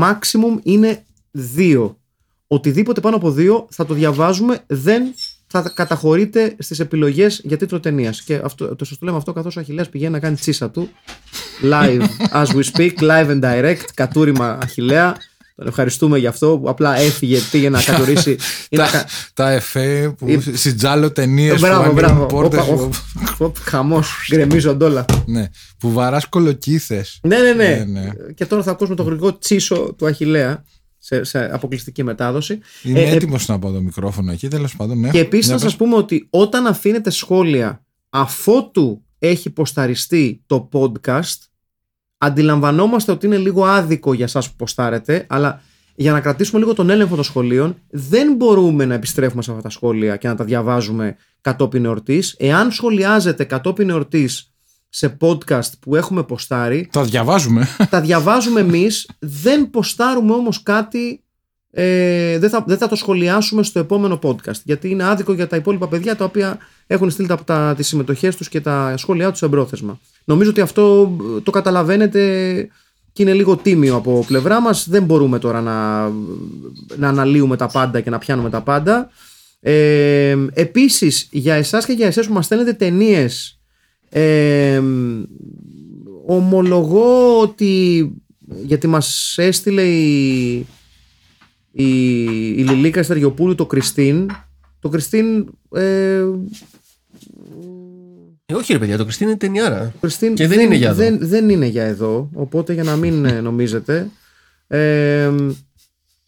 [0.00, 1.98] maximum είναι δύο.
[2.46, 5.14] Οτιδήποτε πάνω από δύο θα το διαβάζουμε, δεν
[5.46, 8.22] θα καταχωρείται στις επιλογές για τίτλο ταινίας.
[8.22, 10.88] Και αυτό, το σωστό λέμε αυτό καθώς ο Αχιλέας πηγαίνει να κάνει τσίσα του.
[11.62, 15.16] Live as we speak, live and direct, κατούριμα Αχιλέα.
[15.56, 18.30] Τον ευχαριστούμε γι' αυτό που απλά έφυγε, πήγε να κατορίσει.
[18.70, 22.26] ή να τα, κα- τα εφέ που Ε, συντζάλο ταινίες που Μπράβο, ανοίγουν μπράβο.
[22.26, 22.90] πόρτες Όπα, που-
[23.38, 25.04] Οπ, Χαμός, γκρεμίζονται όλα.
[25.26, 25.48] ναι,
[25.78, 28.10] που βαράς κολοκύθες Ναι, ναι, ναι, Ναι, ναι.
[28.34, 30.64] Και τώρα θα ακούσουμε το γρηγό τσίσο του Αχιλέα
[30.98, 32.58] σε, σε αποκλειστική μετάδοση.
[32.82, 35.10] Είμαι Ε, ε, έτοιμος να πάω το μικρόφωνο εκεί τέλος πάντων ναι.
[35.10, 35.70] Και επίσης Για να πες.
[35.70, 41.36] σας πούμε ότι όταν αφήνετε σχόλια αφότου έχει ποσταριστεί το podcast
[42.18, 45.62] αντιλαμβανόμαστε ότι είναι λίγο άδικο για σας που ποστάρετε αλλά
[45.94, 49.70] για να κρατήσουμε λίγο τον έλεγχο των σχολείων δεν μπορούμε να επιστρέφουμε σε αυτά τα
[49.70, 52.34] σχόλια και να τα διαβάζουμε κατόπιν εορτής.
[52.38, 54.50] Εάν σχολιάζετε κατόπιν εορτής
[54.88, 61.24] σε podcast που έχουμε ποστάρει Τα διαβάζουμε τα διαβάζουμε εμείς δεν ποστάρουμε όμως κάτι
[61.70, 65.56] ε, δεν, θα, δεν θα το σχολιάσουμε στο επόμενο podcast γιατί είναι άδικο για τα
[65.56, 69.42] υπόλοιπα παιδιά τα οποία έχουν στείλει τα, τα, τις συμμετοχές τους και τα σχόλιά τους
[69.42, 72.20] εμπρόθεσμα νομίζω ότι αυτό ε, το καταλαβαίνετε
[73.12, 76.08] και είναι λίγο τίμιο από πλευρά μας δεν μπορούμε τώρα να,
[76.96, 79.10] να αναλύουμε τα πάντα και να πιάνουμε τα πάντα
[79.60, 83.60] ε, επίσης για εσάς και για εσές που μας στέλνετε ταινίες.
[84.08, 84.82] Ε,
[86.26, 88.12] ομολογώ ότι
[88.64, 90.54] γιατί μας έστειλε η,
[91.72, 91.86] η,
[92.48, 94.30] η Λιλίκα Σταριοπούλου το Κριστίν
[94.80, 96.24] το Κριστίν ε,
[98.46, 99.92] Ε, όχι ρε παιδιά, το Κριστίν είναι ταινιάρα.
[100.00, 100.96] Κριστίν Και δεν είναι για εδώ.
[100.96, 104.10] Δεν, δεν είναι για εδώ, οπότε για να μην ε, νομίζετε.
[104.66, 105.30] Ε,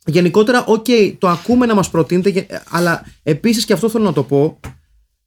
[0.07, 0.87] γενικότερα, οκ,
[1.19, 4.61] το ακούμε να μας προτείνετε, γε- αλλά επίσης και αυτό θέλω να το πω,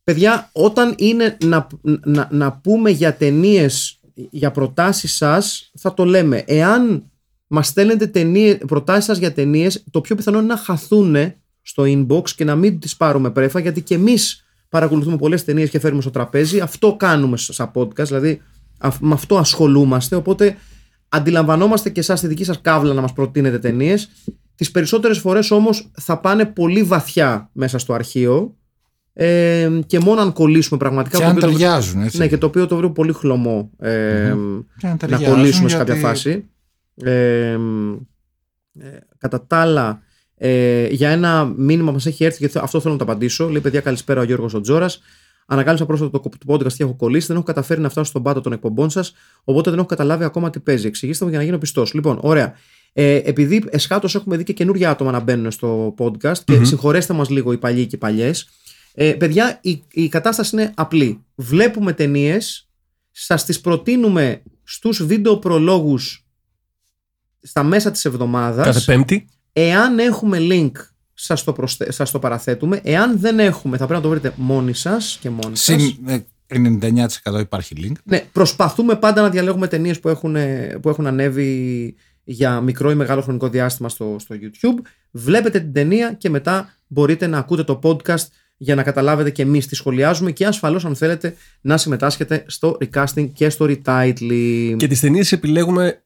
[0.03, 1.67] παιδιά, όταν είναι να,
[2.03, 6.43] να, να πούμε για ταινίες, για προτάσεις σας, θα το λέμε.
[6.47, 7.03] Εάν
[7.47, 11.15] μας στέλνετε ταινίες, προτάσεις σας για ταινίες, το πιο πιθανό είναι να χαθούν
[11.61, 15.79] στο inbox και να μην τις πάρουμε πρέφα, γιατί και εμείς παρακολουθούμε πολλές ταινίες και
[15.79, 16.59] φέρουμε στο τραπέζι.
[16.59, 18.41] Αυτό κάνουμε σαν podcast, δηλαδή
[18.79, 20.15] αυ- με αυτό ασχολούμαστε.
[20.15, 20.57] Οπότε
[21.09, 24.09] αντιλαμβανόμαστε και εσάς τη δική σας κάβλα να μας προτείνετε ταινίες.
[24.55, 28.55] Τις περισσότερες φορές όμως θα πάνε πολύ βαθιά μέσα στο αρχείο
[29.13, 31.17] ε, και μόνο αν κολλήσουμε πραγματικά.
[31.17, 33.71] και το αν οποίο το- ταιριάζουν έτσι ναι, και το οποίο το βρίσκω πολύ χλωμό
[33.79, 33.89] ε,
[34.77, 36.45] Και αν να ταιριάζουν, κολλήσουμε σε κάποια γιατί- φάση.
[37.03, 37.57] Ε, ε,
[39.17, 40.01] κατά τα άλλα,
[40.43, 43.49] ε, για ένα μήνυμα που μας έχει έρθει, γιατί αυτό θέλω να το απαντήσω.
[43.49, 45.01] Λέει: Παιδιά, καλησπέρα ο Γιώργος ο Τζόρας.
[45.45, 47.27] Ανακάλυψα πρόσφατα το το podcast και έχω κολλήσει.
[47.27, 49.13] Δεν έχω καταφέρει να φτάσω στον πάτο των εκπομπών σας,
[49.43, 50.87] οπότε δεν έχω καταλάβει ακόμα τι παίζει.
[50.87, 51.93] Εξηγήστε μου για να γίνω πιστός.
[51.93, 52.53] Λοιπόν, ωραία.
[52.93, 57.29] Ε, επειδή εσχάτως έχουμε δει και καινούργια άτομα να μπαίνουν στο podcast και συγχωρέστε μας
[57.29, 58.49] λίγο οι παλιοί και οι παλιές.
[58.93, 61.23] Ε, παιδιά, η, η κατάσταση είναι απλή.
[61.35, 62.69] Βλέπουμε ταινίες,
[63.11, 66.25] σας τις προτείνουμε στους βίντεο προλόγους
[67.41, 69.27] στα μέσα της εβδομάδας Κάθε Πέμπτη.
[69.53, 70.71] Εάν έχουμε link,
[71.13, 71.91] σας το, προσθε...
[71.91, 72.79] σας το παραθέτουμε.
[72.83, 75.81] Εάν δεν έχουμε, θα πρέπει να το βρείτε μόνοι σας και μόνοι σας.
[75.81, 77.95] Συν, ε, 99% υπάρχει link.
[78.03, 80.35] Ναι, προσπαθούμε πάντα να διαλέγουμε ταινίες που έχουν,
[80.81, 84.85] που έχουν ανέβει για μικρό ή μεγάλο χρονικό διάστημα στο, στο YouTube.
[85.11, 88.25] Βλέπετε την ταινία και μετά μπορείτε να ακούτε το podcast
[88.57, 93.29] για να καταλάβετε και εμείς τι σχολιάζουμε και ασφαλώς αν θέλετε να συμμετάσχετε στο recasting
[93.33, 94.75] και στο retitling.
[94.77, 96.03] Και τις ταινίες επιλέγουμε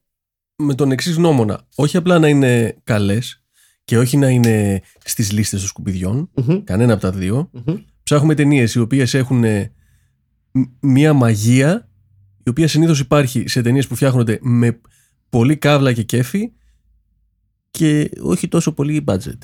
[0.56, 1.60] με τον εξής νόμονα.
[1.74, 3.42] Όχι απλά να είναι καλές
[3.84, 6.30] και όχι να είναι στις λίστες των σκουπιδιών.
[6.34, 7.50] Μμμ, Κανένα από τα δύο.
[7.52, 7.74] μμμ.
[8.02, 9.72] Ψάχνουμε ταινίες οι οποίες έχουν ε,
[10.52, 11.88] μ- μία μαγεία
[12.44, 14.80] η οποία συνήθως υπάρχει σε ταινίες που φτιάχνονται με
[15.28, 16.52] πολύ καύλα και κέφι
[17.70, 19.38] και όχι τόσο πολύ budget.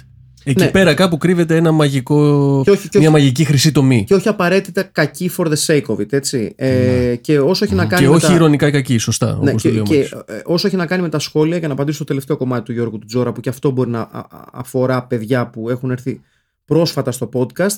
[0.44, 0.70] Εκεί Ναι.
[0.70, 4.04] πέρα κάπου κρύβεται ένα μαγικό, Και όχι- και μια όχι- μαγική χρυσή τομή.
[4.04, 6.52] Και όχι απαραίτητα κακή for the sake of it, έτσι.
[6.56, 8.34] Ε, και όσο έχει να κάνει Και με όχι τα...
[8.34, 9.38] ηρωνικά κακή, σωστά.
[9.42, 10.10] Ναι, όπως και, το λέει ο και, Μάκης.
[10.36, 12.72] ε, όσο έχει να κάνει με τα σχόλια, για να απαντήσω στο τελευταίο κομμάτι του
[12.72, 16.20] Γιώργου του Τζόρα, που και αυτό μπορεί να α- α- αφορά παιδιά που έχουν έρθει
[16.64, 17.76] πρόσφατα στο podcast,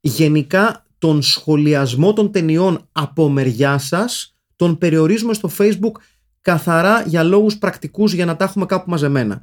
[0.00, 5.92] γενικά τον σχολιασμό των ταινιών από μεριά σας τον περιορίζουμε στο Facebook
[6.40, 9.40] καθαρά για λόγους πρακτικούς για να τα έχουμε κάπου μαζεμένα.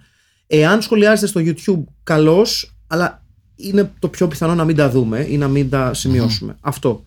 [0.48, 3.24] Εάν σχολιάζετε στο YouTube, καλώς, αλλά
[3.56, 6.58] είναι το πιο πιθανό να μην τα δούμε ή να μην τα σημειώσουμε.
[6.62, 7.06] Αυτό.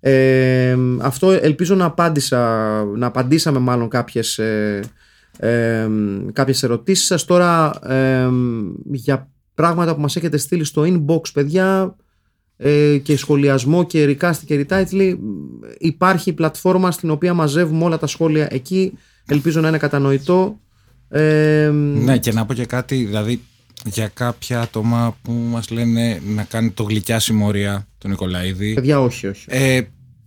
[0.00, 2.38] Ε, αυτό ελπίζω να απάντησα,
[2.84, 4.80] να απαντήσαμε μάλλον κάποιες, ε,
[5.38, 5.88] ε,
[6.32, 7.24] κάποιες ερωτήσεις σας.
[7.24, 8.28] Τώρα ε,
[8.84, 11.96] για πράγματα που μας έχετε στείλει στο inbox παιδιά
[12.56, 15.16] ε, και σχολιασμό και recast και retitle
[15.78, 18.92] υπάρχει η πλατφόρμα στην οποία μαζεύουμε όλα τα σχόλια εκεί
[19.26, 20.60] ελπίζω να είναι κατανοητό
[21.12, 23.40] ε, Ναι, και να πω και κάτι, δηλαδή
[23.84, 28.74] για κάποια άτομα που μας λένε να κάνει το γλυκιά συμμορία τον Νικολαίδη.
[28.74, 29.80] παιδιά όχι όχι Ε,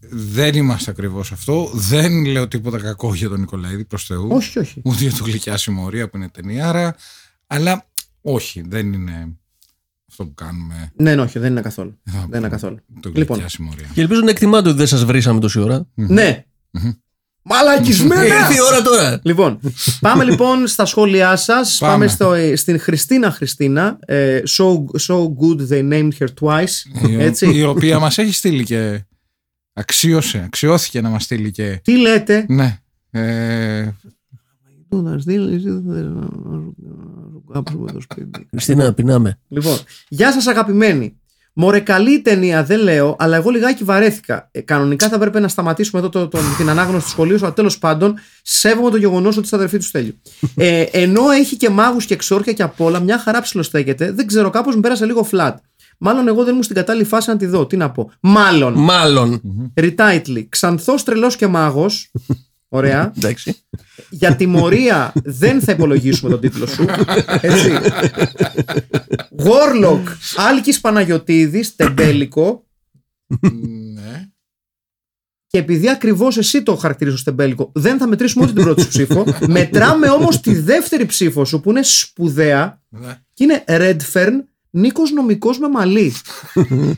[0.09, 1.69] δεν είμαστε ακριβώς αυτό.
[1.73, 4.27] Δεν λέω τίποτα κακό για τον Νικολαίδη προς Θεού.
[4.31, 6.95] όχι όχι Ούτε για το γλυκιά συμμορία που είναι ταινιάρα.
[7.47, 7.86] Αλλά
[8.21, 9.38] όχι, δεν είναι
[10.09, 10.91] αυτό που κάνουμε.
[10.95, 13.49] ναι, ναι, όχι δεν είναι καθόλου εδώ δεν είναι καθόλου Το γλυκιά Λοιπόν.
[13.49, 13.88] συμμορία.
[13.93, 15.88] Και ελπίζω να εκτιμάτε ότι δεν σας βρήσαμε τόση ώρα.
[15.93, 16.91] ναι Μμμ.
[17.45, 19.19] Μαλακισμένα Ήρθε η ώρα τώρα.
[19.23, 19.59] Λοιπόν,
[19.99, 21.77] πάμε λοιπόν στα σχόλιά σας.
[21.77, 22.07] Πάμε, Πάμε.
[22.07, 23.97] στο, ε, στην Χριστίνα Χριστίνα.
[24.05, 24.65] Ε, so,
[25.07, 27.07] so good they named her twice.
[27.09, 27.55] Η, Έτσι.
[27.55, 29.03] η οποία μας έχει στείλει και
[29.73, 32.79] αξίωσε, αξιώθηκε να μας στείλει και Τι λέτε; ναι,
[33.11, 33.89] ε,
[34.89, 36.59] Του να στείλεις, δεν θέλω να
[37.31, 38.47] σου κάψουμε το σπίτι.
[38.49, 39.39] Χριστίνα, πεινάμε.
[39.47, 39.77] Λοιπόν,
[40.07, 41.19] γεια σας αγαπημένοι.
[41.58, 44.47] Μωρέ, καλή η ταινία, δεν λέω, αλλά εγώ λιγάκι βαρέθηκα.
[44.51, 47.78] Ε, κανονικά θα έπρεπε να σταματήσουμε εδώ το, τον- την ανάγνωση του σχολείου, αλλά τέλος
[47.78, 50.22] πάντων σέβομαι το γεγονός ότι είστε αδερφοί του Στέλιου.
[50.56, 54.49] Ε, ενώ έχει και μάγους και εξόρια και απ' όλα, μια χαρά ψιλοστέκεται, δεν ξέρω,
[54.49, 55.53] κάπως μου πέρασε λίγο flat.
[55.97, 57.66] Μάλλον εγώ δεν ήμουν στην κατάλληλη φάση να τη δω.
[57.66, 58.12] Τι να πω.
[58.20, 58.74] Μάλλον.
[58.74, 59.41] Μάλλον.
[59.82, 60.45] Retitle.
[60.49, 62.12] Ξανθός τρελός και μάγος.
[62.76, 63.11] Ωραία.
[63.17, 63.55] Εντάξει.
[64.09, 66.86] Για τιμωρία δεν θα υπολογίσουμε τον τίτλο σου.
[67.41, 67.71] Έτσι.
[69.38, 70.03] Warlock,
[70.36, 72.65] Άλκης Παναγιωτίδης, τεμπέλικο.
[73.93, 74.30] ναι.
[75.47, 78.88] Και επειδή ακριβώς εσύ το χαρακτηρίζω ως τεμπέλικο, δεν θα μετρήσουμε ούτε την πρώτη σου
[78.88, 79.26] ψήφο.
[79.47, 83.21] Μετράμε όμως τη δεύτερη ψήφο σου που είναι σπουδαία ναι.
[83.34, 84.32] και είναι Redfern,
[84.69, 86.13] Νίκος νομικός με μαλλί.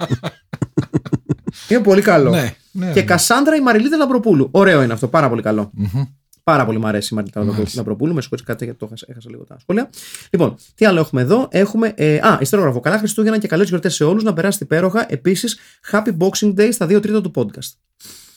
[1.70, 2.30] είναι πολύ καλό.
[2.30, 3.06] Ναι, ναι, Και ναι.
[3.06, 4.48] Κασάνδρα η Μαριλίτα Λαμπροπούλου.
[4.52, 5.72] Ωραίο είναι αυτό, πάρα πολύ καλό.
[5.74, 6.04] Μμμ.
[6.44, 7.72] Πάρα πολύ μου αρέσει η Μαριλίτα Μάλιστα.
[7.76, 8.14] Λαμπροπούλου.
[8.14, 9.90] Με συγχωρείτε κάτι γιατί το έχασα, έχασα λίγο τα σχόλια.
[10.30, 11.94] Λοιπόν, τι άλλο έχουμε εδώ; Έχουμε.
[11.96, 12.80] Ε, α, ιστερόγραφο.
[12.80, 14.24] Καλά Χριστούγεννα και καλές γιορτές σε όλους.
[14.24, 15.06] Να περάσετε υπέροχα.
[15.10, 15.58] Επίσης,
[15.92, 17.72] Happy Boxing Day στα 2 τρίτα του podcast.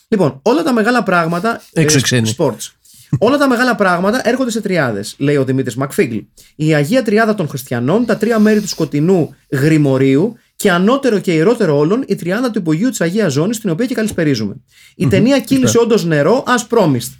[0.09, 1.61] Λοιπόν, όλα τα μεγάλα πράγματα.
[1.73, 2.35] Έξω ε, ξένοι.
[2.39, 2.71] sports.
[3.19, 6.19] όλα τα μεγάλα πράγματα έρχονται σε τριάδες, λέει ο Δημήτρης Μακφίγκλ.
[6.57, 11.77] Η Αγία Τριάδα των Χριστιανών, τα τρία μέρη του σκοτεινού γρημορίου και ανώτερο και ιερότερο
[11.77, 14.55] όλων η τριάδα του υπογείου της Αγίας Ζώνης, την οποία και καλησπερίζουμε.
[14.97, 17.13] Η ταινία κύλησε όντως νερό, as promised.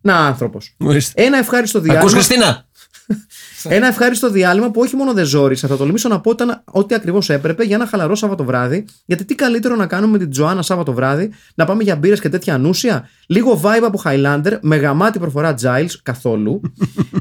[0.00, 0.74] Να, άνθρωπος.
[0.78, 1.22] Ορίστε.
[1.22, 2.12] Ένα ευχάριστο Ακούς διάλειμμα.
[2.12, 2.66] Χριστίνα;
[3.76, 7.30] Ένα ευχάριστο διάλειμμα που όχι μόνο δεν ζόρισα, θα τολμήσω να πω ήταν ό,τι ακριβώς
[7.30, 8.84] έπρεπε για ένα χαλαρό Σάββατο βράδυ.
[9.04, 12.28] Γιατί τι καλύτερο να κάνουμε με την Τζοάννα Σάββατο βράδυ, να πάμε για μπύρες και
[12.28, 13.08] τέτοια ανούσια.
[13.26, 16.60] Λίγο vibe από Highlander, με γαμάτη προφορά Giles, καθόλου.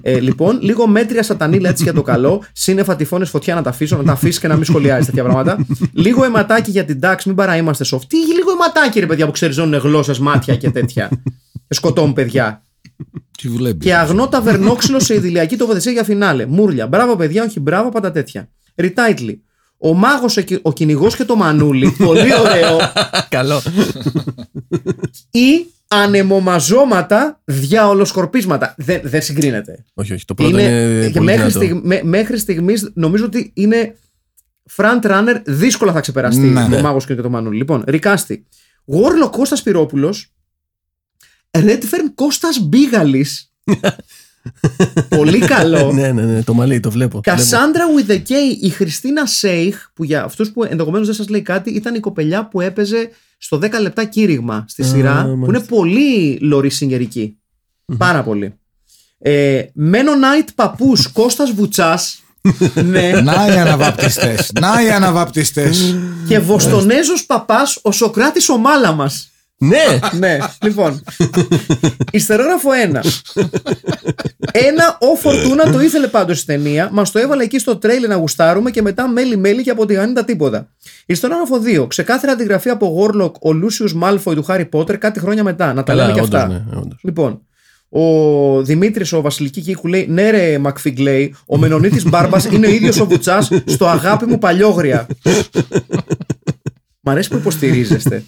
[0.02, 2.44] ε, λοιπόν, λίγο μέτρια σατανίλα έτσι για το καλό.
[2.54, 5.66] Σύννεφα τυφώνες φωτιά να τα αφήσω, να τα αφήσεις και να μην σχολιάζει τέτοια πράγματα.
[5.94, 8.04] λίγο αιματάκι για την τάξη, μην παρά είμαστε soft.
[8.08, 11.10] Τι λίγο αιματάκι, ρε παιδιά που ξεριζώνουν γλώσσες, μάτια και τέτοια.
[11.68, 12.64] και σκοτώνουν παιδιά.
[13.42, 13.78] Τι βλέπει.
[13.78, 16.46] Και αγνό ταβερνόξυλο σε ιδηλιακή τοποθεσία για φινάλε.
[16.46, 16.88] Μούρλια.
[16.88, 18.50] Μπράβο, παιδιά, όχι μπράβο, πάντα τέτοια.
[18.76, 19.36] Retitle.
[19.78, 21.92] Ο μάγος, ο κυνηγός και το μανούλι.
[22.06, 22.78] Πολύ ωραίο.
[23.30, 23.62] Καλό.
[25.32, 28.74] ή ανεμομαζώματα διαολοσκορπίσματα.
[28.78, 29.86] Δεν, δεν συγκρίνεται.
[29.94, 30.26] όχι, όχι.
[30.26, 31.66] Το πρώτο είναι, και πολύ μέχρι, δυνατό.
[31.66, 33.96] στιγ, μέ- μέχρι στιγμής νομίζω ότι είναι
[34.76, 35.42] front runner.
[35.46, 36.68] Δύσκολα θα ξεπεραστεί Ναι.
[36.70, 37.58] το μάγος και το μανούλι.
[37.58, 38.46] Λοιπόν, Ρικάστη.
[38.86, 40.33] Γόρλο Κώστας Πυρόπουλος.
[41.58, 43.52] Redfern Κώστας Μπίγαλης
[45.10, 45.92] Πολύ καλό.
[45.92, 47.20] ναι, ναι, ναι, το μαλλί, το βλέπω.
[47.24, 48.30] Κασάνδρα with the K,
[48.62, 52.48] η Χριστίνα Σέιχ, που για αυτούς που ενδεχομένως δεν σας λέει κάτι, ήταν η κοπελιά
[52.48, 55.46] που έπαιζε στο 10 λεπτά κήρυγμα στη Α, σειρά, που μάλιστα.
[55.48, 57.38] είναι πολύ λορίσινγερική.
[57.98, 58.54] Πάρα πολύ.
[59.20, 62.18] Ε, Μένο Νάιτ παππούς Κώστας Βουτσάς
[62.84, 63.12] ναι.
[63.22, 64.52] Να οι αναβαπτιστές.
[64.60, 65.96] Να οι αναβαπτιστές.
[66.28, 69.28] και Βοστονέζος παπάς ο Σοκράτης ο Μάλαμας.
[69.70, 70.00] Ναι!
[70.20, 71.04] ναι, λοιπόν.
[72.12, 73.00] Ιστερόγραφο 1.
[74.52, 76.90] Ένα ο Φορτούνα το ήθελε πάντως στην ταινία.
[76.92, 80.26] Μας το έβαλε εκεί στο τρέιλερ να γουστάρουμε και μετά μέλι-μέλι και από τη γανίτα
[80.26, 80.68] τίποτα.
[81.06, 81.88] Ιστερόγραφο 2.
[81.90, 85.74] Ξεκάθαρα αντιγραφή από Warlock ο Λούσιου Μάλφοϊ του Χάρι Πότερ κάτι χρόνια μετά.
[85.74, 86.48] Να τα λέμε και όντως, αυτά.
[86.48, 87.00] ναι, όντως.
[87.04, 87.42] Λοιπόν,
[87.90, 92.70] ο Δημήτρης, ο Βασιλική Κίκου λέει: Ναι, ρε Μακφίγκ λέει, ο Μενονίτης Μπάρμπας είναι ο
[92.70, 95.08] ίδιος ο Βουτσάς στο αγάπη μου παλιόγρια.
[97.00, 98.24] Μ' αρέσει που υποστηρίζεστε.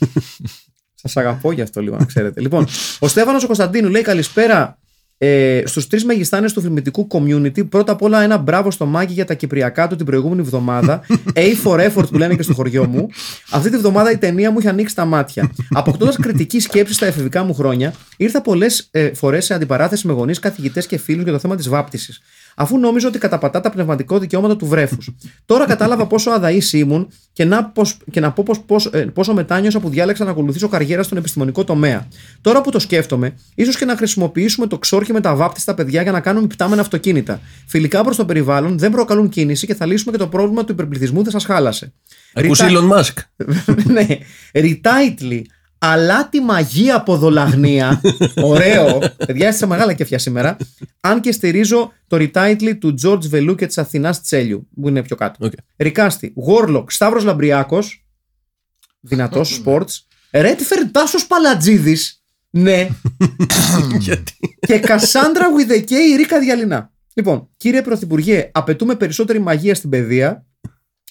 [1.08, 2.42] Σας αγαπώ γι' αυτό λίγο, να ξέρετε.
[2.42, 2.68] Λοιπόν,
[3.00, 4.78] ο Στέφανος ο Κωνσταντίνου λέει: Καλησπέρα
[5.18, 7.70] ε, στους τρεις μεγιστάνες του φιλμητικού community.
[7.70, 11.02] Πρώτα απ' όλα, ένα μπράβο στο Μάκη για τα κυπριακά του την προηγούμενη εβδομάδα.
[11.34, 13.08] A for effort που λένε και στο χωριό μου.
[13.52, 15.52] Αυτή τη βδομάδα η ταινία μου είχε ανοίξει τα μάτια.
[15.70, 20.40] Αποκτώντας κριτική σκέψη στα εφηβικά μου χρόνια, ήρθα πολλές ε, φορές σε αντιπαράθεση με γονείς,
[20.40, 22.22] καθηγητές και φίλους για το θέμα της βάπτισης.
[22.56, 25.10] Αφού νόμιζα ότι καταπατά τα πνευματικά δικαιώματα του βρέφους.
[25.46, 29.34] Τώρα κατάλαβα πόσο αδαής ήμουν και να, πως, και να πω πως, πως, ε, πόσο
[29.34, 32.08] μετάνιωσα που διάλεξα να ακολουθήσω καριέρα στον επιστημονικό τομέα.
[32.42, 36.12] Τώρα που το σκέφτομαι, ίσως και να χρησιμοποιήσουμε το ξόρκι με τα βάπτιστα παιδιά για
[36.12, 37.40] να κάνουμε πτάμενα αυτοκίνητα.
[37.68, 41.24] Φιλικά προς το περιβάλλον, δεν προκαλούν κίνηση και θα λύσουμε και το πρόβλημα του υπερπληθυσμού
[41.24, 41.94] δεν σας χάλασε.
[42.34, 43.46] Ακούς Ρητά- Elon Musk.
[43.94, 44.08] ναι.
[44.54, 45.42] Retitle.
[45.88, 48.02] Αλλά τη μαγεία από δολαγνία.
[48.52, 49.00] Ωραίο.
[49.26, 50.58] Παιδιά, είστε μεγάλα κεφιά σήμερα.
[51.00, 55.16] Αν και στηρίζω το retitle του George Βελού και της Αθηνάς Τσέλιου, που είναι πιο
[55.16, 55.46] κάτω.
[55.46, 55.52] Οκ.
[55.78, 56.34] Recasting.
[56.48, 56.86] Warlock.
[56.88, 57.80] Σταύρος Λαμπριακό.
[59.00, 59.86] Δυνατός sports.
[60.32, 62.24] Redford Τάσος Παλατζίδης.
[62.50, 62.88] Ναι.
[64.00, 66.92] Γιατί; και Κασάνδρα with the K η Ρίκα Διαλυνά.
[67.14, 70.46] Λοιπόν, κύριε Πρωθυπουργέ, απαιτούμε περισσότερη μαγεία στην παιδεία.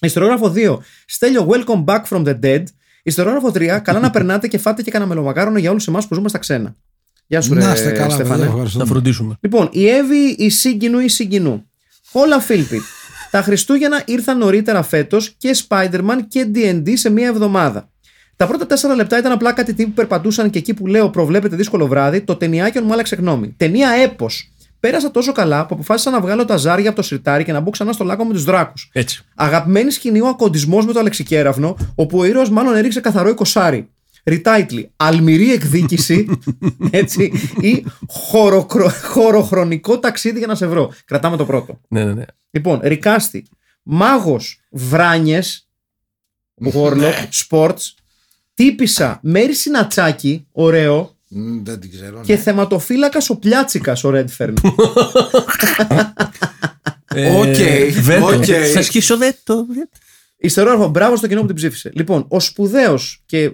[0.00, 0.78] Ιστορόγραφο 2.
[1.06, 2.62] Στέλιο, welcome back from the dead.
[3.06, 3.80] Ιστορόγραφο 3.
[3.82, 6.76] Καλά να περνάτε και φάτε και κανένα μελομακάρονο για όλους εμάς που ζούμε στα ξένα.
[7.26, 8.28] Γεια σου, Να ρε, είστε καλά, Στέφανε.
[8.28, 8.44] παιδιά.
[8.44, 8.84] Θα Ευχαριστούμε.
[8.84, 9.36] φροντίσουμε.
[9.40, 11.70] Λοιπόν, η Εύη, η Σύγκινου, η Συγκινού.
[12.12, 12.82] Όλα Φίλπιτ.
[13.30, 17.88] Τα Χριστούγεννα ήρθαν νωρίτερα φέτος και Spider-Man και DD σε μία εβδομάδα.
[18.36, 21.56] Τα πρώτα τέσσερα λεπτά ήταν απλά κάτι τύπου που περπατούσαν και εκεί που λέω προβλέπετε
[21.56, 23.54] δύσκολο βράδυ, το ταινιάκιον μου άλλαξε γνώμη.
[23.56, 24.52] Ταινία έπος.
[24.84, 27.70] Πέρασα τόσο καλά που αποφάσισα να βγάλω τα ζάρια από το σιρτάρι και να μπω
[27.70, 28.90] ξανά στο λάκκο με τους δράκους.
[28.92, 29.22] Έτσι.
[29.34, 33.88] Αγαπημένη σκηνή ο ακοντισμός με το αλεξικέραυνο, όπου ο ήρωας μάλλον έριξε καθαρό εικοσάρι.
[34.24, 34.84] Retitle.
[34.96, 36.38] Αλμυρή εκδίκηση.
[36.90, 37.32] έτσι.
[37.60, 38.88] Ή χωροκρο...
[38.88, 40.92] χωροχρονικό ταξίδι για να σε βρω.
[41.04, 41.80] Κρατάμε το πρώτο.
[41.88, 42.24] Ναι, ναι, ναι.
[42.50, 43.46] Λοιπόν, Recasting.
[43.82, 45.68] Μάγος Βράνιες.
[46.72, 47.28] Warlock.
[47.48, 47.94] Sports.
[48.54, 50.46] Τύπησα Μέρι Συνατσάκη.
[50.52, 51.13] Ωραίο.
[51.34, 52.20] Μ, Δεν την ξέρω.
[52.24, 52.40] Και ναι.
[52.40, 54.54] θεματοφύλακας ο Πλιάτσικας ο Ρέντφερν.
[57.16, 57.54] Ε, Οκ,
[58.00, 58.26] βέτο.
[58.26, 58.44] οκ.
[58.74, 59.66] Θα σκίσω βέτο.
[60.36, 61.90] Ιστερόγραφο, μπράβο στο κοινό που την ψήφισε.
[61.94, 63.52] Λοιπόν, ο σπουδαίος και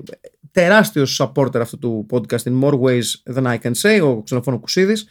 [0.52, 5.06] τεράστιος supporter αυτού του podcast in more ways than I can say, ο Ξενοφόνο Κουσίδης.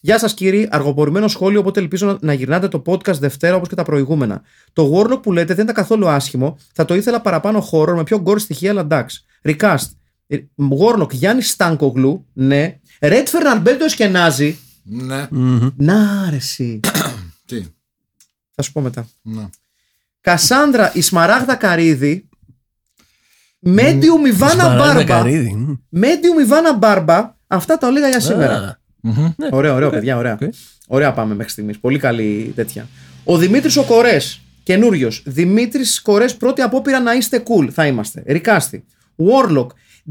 [0.00, 3.74] Γεια σας κύριοι, αργοπορημένο σχόλιο, οπότε ελπίζω να, να γυρνάτε το podcast Δευτέρα όπως και
[3.74, 4.42] τα προηγούμενα.
[4.72, 8.20] Το Warlock που λέτε δεν ήταν καθόλου άσχημο, θα το ήθελα παραπάνω χώρο με πιο
[8.20, 9.24] γκορ στοιχεία, αλλά εντάξει.
[9.44, 9.86] Recast.
[10.32, 10.38] Ε,
[10.80, 12.78] Warlock Γιάννης Στάνκογλου, ναι.
[13.00, 14.58] Ρέτφερν Αλμπέρτο Εσκενάζη.
[14.82, 15.26] Ναι.
[15.76, 16.80] Να αρέσει.
[17.46, 17.64] Τι;
[18.54, 19.08] θα σου πω μετά.
[19.22, 19.48] Ναι.
[20.20, 22.28] Κασάνδρα Ισμαράγδα Καρίδη.
[23.66, 25.04] Medium Ιβάνα Σπαράγδα Μπάρμπα.
[25.04, 25.54] καρύδι.
[25.54, 26.00] μμ.
[26.00, 27.34] Medium Ιβάνα Μπάρμπα.
[27.46, 28.54] Αυτά τα έλεγα για σήμερα.
[28.54, 29.28] Α, Μμμ.
[29.50, 30.38] Ωραίο, ωραίο, παιδιά, ωραία.
[30.42, 30.52] Οκ.
[30.86, 31.78] Ωραία πάμε μέχρι στιγμής.
[31.78, 32.88] Πολύ καλή τέτοια.
[33.24, 34.16] Ο Δημήτρης ο Κορέ.
[34.62, 35.10] Καινούριο.
[35.24, 37.68] Δημήτρης Κορέ, πρώτη απόπειρα να είστε cool.
[37.70, 38.22] Θα είμαστε.
[38.26, 38.84] Ρικάστη.
[39.16, 39.66] Warlock.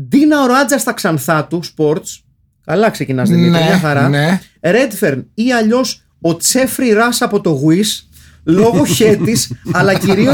[0.07, 1.61] Ντίνα Οράτζα στα ξανθά του.
[1.77, 2.19] Sports.
[2.65, 3.49] Καλά ξεκινάς Δημήτρη.
[3.51, 4.09] Ναι, Μια χαρά.
[4.09, 4.41] ναι.
[4.61, 8.05] Redfern ή αλλιώς ο Τσέφρι Ρα από το Wish.
[8.43, 10.33] Λόγω χέτης, αλλά κυρίω.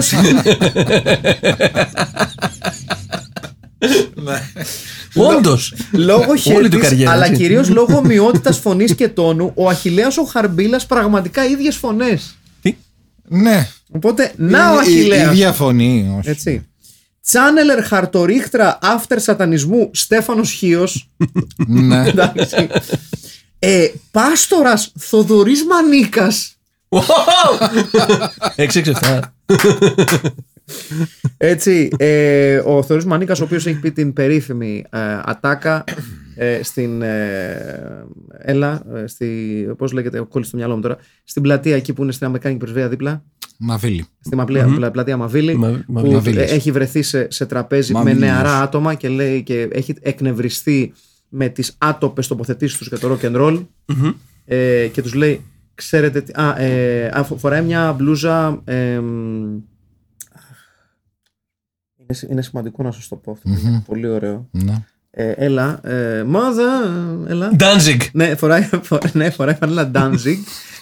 [5.15, 5.73] Όντως.
[5.91, 7.41] Λόγω Όλη του χέρτη, καριέρα, αλλά έτσι.
[7.41, 12.35] κυρίως λόγω ομοιότητας φωνής και τόνου, ο Αχηλέα ο Χαρμπίλας πραγματικά ίδιες φωνές.
[12.61, 12.75] Τι;
[13.27, 13.67] Ναι.
[13.91, 15.31] Οπότε, να ο Η- η- Αχηλέα.
[15.31, 16.15] ίδια φωνή.
[16.19, 16.29] όχι.
[16.29, 16.65] Έτσι.
[17.27, 21.09] Τσάνελερ χαρτορίχτρα after σατανισμού Στέφανος Χίος.
[21.67, 22.07] Ναι.
[22.07, 22.67] Εντάξει.
[23.59, 26.57] ε, Πάστορας Θοδωρής Μανίκας.
[28.55, 29.19] 6-6-7.
[31.37, 35.83] Έτσι, ε, ο Θοδωρής Μανίκας, ο οποίος έχει πει την περίφημη ε, ατάκα
[36.35, 37.01] ε, στην.
[37.01, 38.05] Ε,
[38.37, 39.27] έλα, ε, στη.
[39.77, 40.97] Πώς λέγεται, κόλλησε στο μυαλό μου τώρα.
[41.23, 43.23] Στην πλατεία εκεί που είναι στην Αμερικάνικη Πρεσβεία δίπλα.
[43.59, 44.05] Μαβίλη.
[44.19, 45.55] Στη μαπλεία, πλα- πλατεία Μαβίλη.
[45.57, 46.51] Μα- που Μαβίλης.
[46.51, 48.19] ε, έχει βρεθεί σε, σε τραπέζι με Μαβίλης.
[48.19, 50.93] νεαρά άτομα και λέει και έχει εκνευριστεί
[51.29, 53.65] με τις άτοπες τοποθετήσεις τους για το rock and roll
[54.45, 55.41] ε, και τους λέει
[55.75, 59.57] ξέρετε τι, α, ε, α, φο- φοράει μια μπλούζα ε, μ,
[61.99, 63.79] είναι, σι- είναι σημαντικό να σας το πω αυτό Μμμ.
[63.85, 64.83] πολύ ωραίο Ναι.
[65.19, 66.83] Ε, έλα, ε, μάδα,
[67.27, 67.51] έλα.
[67.59, 67.97] Danzig.
[68.11, 70.37] Ναι, φοράει, φορά- ναι, φοράει φανέλα Danzig.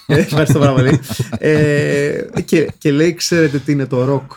[0.07, 0.99] Ε, Ευχαριστώ πάρα πολύ.
[1.37, 4.31] Ε, και, και λέει, ξέρετε τι είναι το ροκ;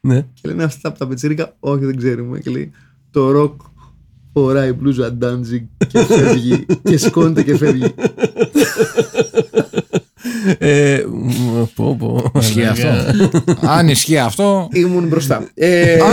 [0.00, 0.20] Ναι.
[0.20, 2.38] Και λένε αυτά από τα πετσίρικα, όχι δεν ξέρουμε.
[2.38, 2.70] Και λέει,
[3.10, 3.60] το ροκ
[4.32, 7.94] φοράει μπλούζα Danzig και φεύγει και σηκώνεται και φεύγει.
[10.58, 12.30] Ε, μ, πω, πω.
[12.40, 12.88] Ισχύει αυτό.
[13.68, 14.68] Αν ισχύει αυτό.
[14.72, 15.48] Ήμουν μπροστά.
[15.54, 16.06] Ε, Α.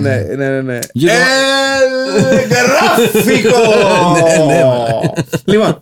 [0.00, 0.60] ναι, ναι, ναι.
[0.60, 0.78] ναι.
[0.92, 3.58] Γύρω- Ε, γράφικο!
[5.44, 5.78] Λοιπόν,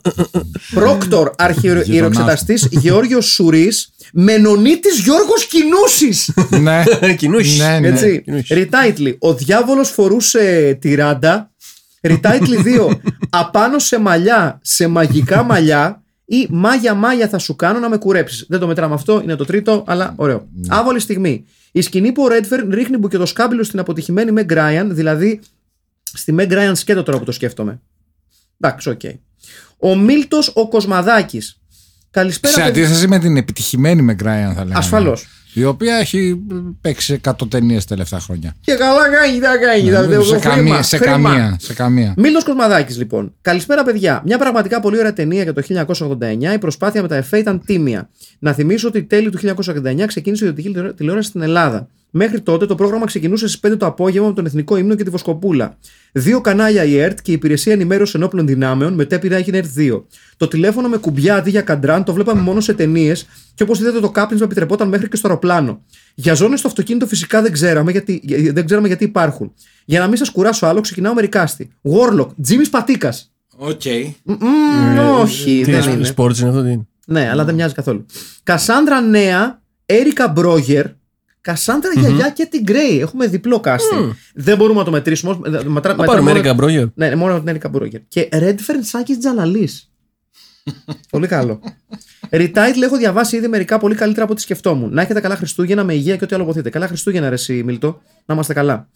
[0.74, 6.30] πρόκτορ αρχιερεξεταστής Γεώργιος Σουρής, Μενονίτης Γιώργος Κινούσης.
[6.60, 6.82] ναι.
[7.18, 7.58] Κοινούχης.
[7.58, 7.88] ναι, ναι.
[7.88, 8.22] Έτσι.
[8.24, 8.48] Κινούσης.
[8.50, 9.16] Retitle.
[9.20, 11.50] Ο διάβολος φορούσε τιράντα.
[12.00, 12.88] Retitle 2.
[13.30, 16.01] Απάνω σε μαλλιά, σε μαγικά μαλλιά.
[16.32, 18.46] Ή μάγια μάγια θα σου κάνω να με κουρέψεις.
[18.48, 20.48] Δεν το μετράμε αυτό, είναι το τρίτο, αλλά ωραίο.
[20.68, 21.44] Άβολη στιγμή.
[21.72, 25.40] Η σκηνή που ο Ρέντφερν ρίχνει μπουκετοσκάμπιλο στην αποτυχημένη Meg Ryan, δηλαδή
[26.02, 27.80] στη Meg Ryan σκέτο τώρα που το σκέφτομαι.
[28.60, 29.00] Εντάξει, οκ.
[29.78, 31.60] Ο Μίλτος ο Κοσμαδάκης.
[32.10, 32.82] Καλησπέρα, Σε παιδιά.
[32.82, 34.78] αντίθεση με την επιτυχημένη με Γκράιαν, θα λέγαμε.
[34.78, 35.26] Ασφαλώς.
[35.54, 36.40] Η οποία έχει
[36.80, 38.54] παίξει 100 ταινίες τελευταία χρόνια.
[38.60, 39.90] Και καλά κάνει, τα κάνει.
[39.90, 41.12] τα- Ναι, σε, χρήμα, καμία, σε, χρήμα.
[41.30, 42.14] καμία, σε καμία.
[42.16, 43.34] Μίλτο Κοσμαδάκης, λοιπόν.
[43.42, 44.22] Καλησπέρα, παιδιά.
[44.26, 46.52] Μια πραγματικά πολύ ωραία ταινία για το 1989.
[46.54, 48.08] Η προσπάθεια με τα εφέ ήταν τίμια.
[48.38, 51.88] Να θυμίσω ότι τέλη του 1989 ξεκίνησε η ιδιωτική τηλεόραση- τηλεόραση στην Ελλάδα.
[52.14, 55.10] Μέχρι τότε το πρόγραμμα ξεκινούσε στις 5 το απόγευμα με τον Εθνικό Ύμνο και τη
[55.10, 55.76] Βοσκοπούλα.
[56.12, 60.02] Δύο κανάλια η ΕΡΤ και η Υπηρεσία Ενημέρωσης Ενόπλων Δυνάμεων, μετέπειτα έγινε ΕΡΤ 2.
[60.36, 64.00] Το τηλέφωνο με κουμπιά αντί για καντράν το βλέπαμε μόνο σε ταινίες και όπως είδατε
[64.00, 65.82] το κάπνισμα επιτρεπόταν μέχρι και στο αεροπλάνο.
[66.14, 69.52] Για ζώνες στο αυτοκίνητο φυσικά δεν ξέραμε γιατί, για- δεν ξέραμε γιατί υπάρχουν.
[69.84, 71.70] Για να μην σας κουράσω άλλο, ξεκινάω με recasting.
[71.82, 73.32] Warlock, Τζίμι Πατίκας.
[73.56, 73.80] Οκ.
[75.20, 76.08] όχι, Τι δεν είναι, είναι.
[76.16, 78.06] sports είναι αυτό, τι είναι; Ναι, αλλά δεν μοιάζει καθόλου.
[78.42, 80.86] Κασάνδρα νέα, Έρικα Μπρόγερ,
[81.42, 83.00] Κασάνδρα γιαγιά Καίτη Γκρέυ.
[83.00, 84.10] Έχουμε διπλό casting.
[84.34, 85.32] Δεν μπορούμε να το μετρήσουμε.
[85.32, 86.86] όμως, ε, μετρά- Θα μετράμε πάρουμε μόνο- Έρικα Μπρόγερ.
[86.94, 88.00] Ναι, ναι, μόνο την Έρικα Μπρόγερ.
[88.08, 89.90] Και Ρέντφερν Σάκης Τζαλαλής.
[91.10, 91.60] πολύ καλό.
[92.30, 94.92] Retitle έχω διαβάσει ήδη μερικά πολύ καλύτερα από ό,τι σκεφτόμουν.
[94.94, 96.70] Να έχετε καλά Χριστούγεννα με υγεία και ό,τι άλλο βοηθείτε.
[96.70, 98.02] Καλά Χριστούγεννα, ρε εσύ, Μίλτο.
[98.26, 98.88] Να είμαστε καλά.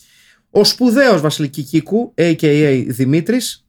[0.51, 2.85] Ο σπουδαίος Βασιλική Κίκου, a.k.a.
[2.89, 3.65] Δημήτρης,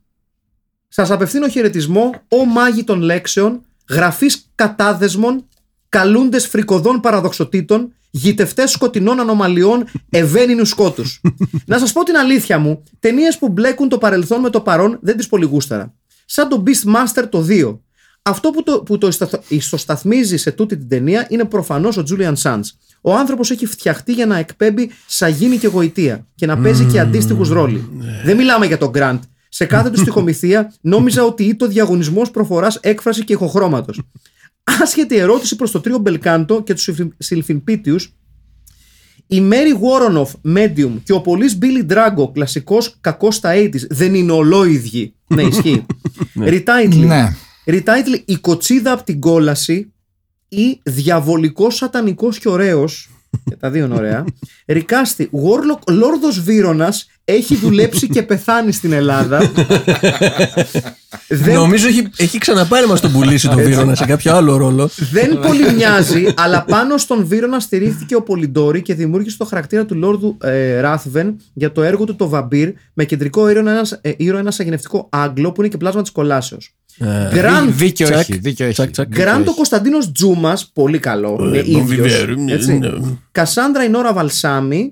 [0.88, 5.48] Σας απευθύνω χαιρετισμό, ο μάγη των λέξεων, γραφή κατάδεσμων,
[5.90, 11.22] καλούντες φρικοδών παραδοξοτήτων, γητευτές σκοτεινών ανομαλιών, ευαίνινου σκότους.
[11.66, 15.18] Να σας πω την αλήθεια μου, ταινίες που μπλέκουν το παρελθόν με το παρόν δεν
[15.18, 15.94] τις πολύ γούσταρα.
[16.26, 17.78] Σαν το Beastmaster το 2.
[18.22, 22.34] Αυτό που το, που το ισταθ- ιστοσταθμίζει σε τούτη την ταινία είναι προφανώς ο Julian
[22.42, 22.62] Sands.
[23.02, 27.50] Ο άνθρωπος έχει φτιαχτεί για να εκπέμπει σαγίνη και γοητεία και να παίζει και αντίστοιχους
[27.50, 27.90] ρόλοι.
[28.26, 29.20] Δεν μιλάμε για τον Grant.
[29.50, 34.02] Σε κάθε του στοιχομηθεία νόμιζα ότι ήτο διαγωνισμός προφοράς έκφραση και ηχοχρώματος.
[34.82, 37.96] Άσχετη ερώτηση προς το τρίο Μπελκάντο και τους Σιλφιμπίτιου,
[39.28, 44.32] η Μέρι Γόρονοφ, Medium και ο Πολύς Billy Drago, κλασικός κακός στα 80s, δεν είναι
[44.32, 45.14] ολόιδιοι.
[45.36, 45.86] ναι, ισχύει.
[46.40, 47.06] Retitle.
[47.06, 47.36] Ναι.
[47.66, 49.94] Retitle, η κοτσίδα από την κόλαση
[50.48, 53.10] ή διαβολικός σατανικός και ωραίος
[53.50, 54.26] και τα δύο είναι ωραία.
[54.66, 59.52] Ρικάστη, Warlock Λόρδος Βύρονας έχει δουλέψει και πεθάνει στην Ελλάδα.
[61.28, 64.90] Δεν, Νομίζω έχει, έχει ξαναπάρει μας τον πουλήσει τον Βίρονα σε κάποιο άλλο ρόλο.
[65.12, 69.96] δεν πολύ μοιάζει αλλά πάνω στον Βύρονα στηρίχθηκε ο Πολυντόρη και δημιούργησε το χαρακτήρα του
[69.96, 74.40] Λόρδου ε, Ράθβεν για το έργο του το Βαμπύρ με κεντρικό ήρωα ένας, ε, ήρωα
[74.40, 76.76] ένας αγενευτικό Άγγλο που είναι και πλάσμα της κολάσεως
[77.34, 78.20] Γκραντ Δίκιο Τσακ.
[78.20, 78.38] έχει.
[78.38, 78.74] Δίκιο έχει.
[78.74, 79.08] Τσακ, τσακ.
[79.08, 81.38] Γκράντο Κωνσταντίνος Τζούμας, πολύ καλό.
[81.42, 82.78] είναι τον ίδιος, Βιβέρ, ναι, έτσι.
[82.78, 82.90] ναι.
[83.32, 84.92] Κασάνδρα η Νόρα Βαλσάμι.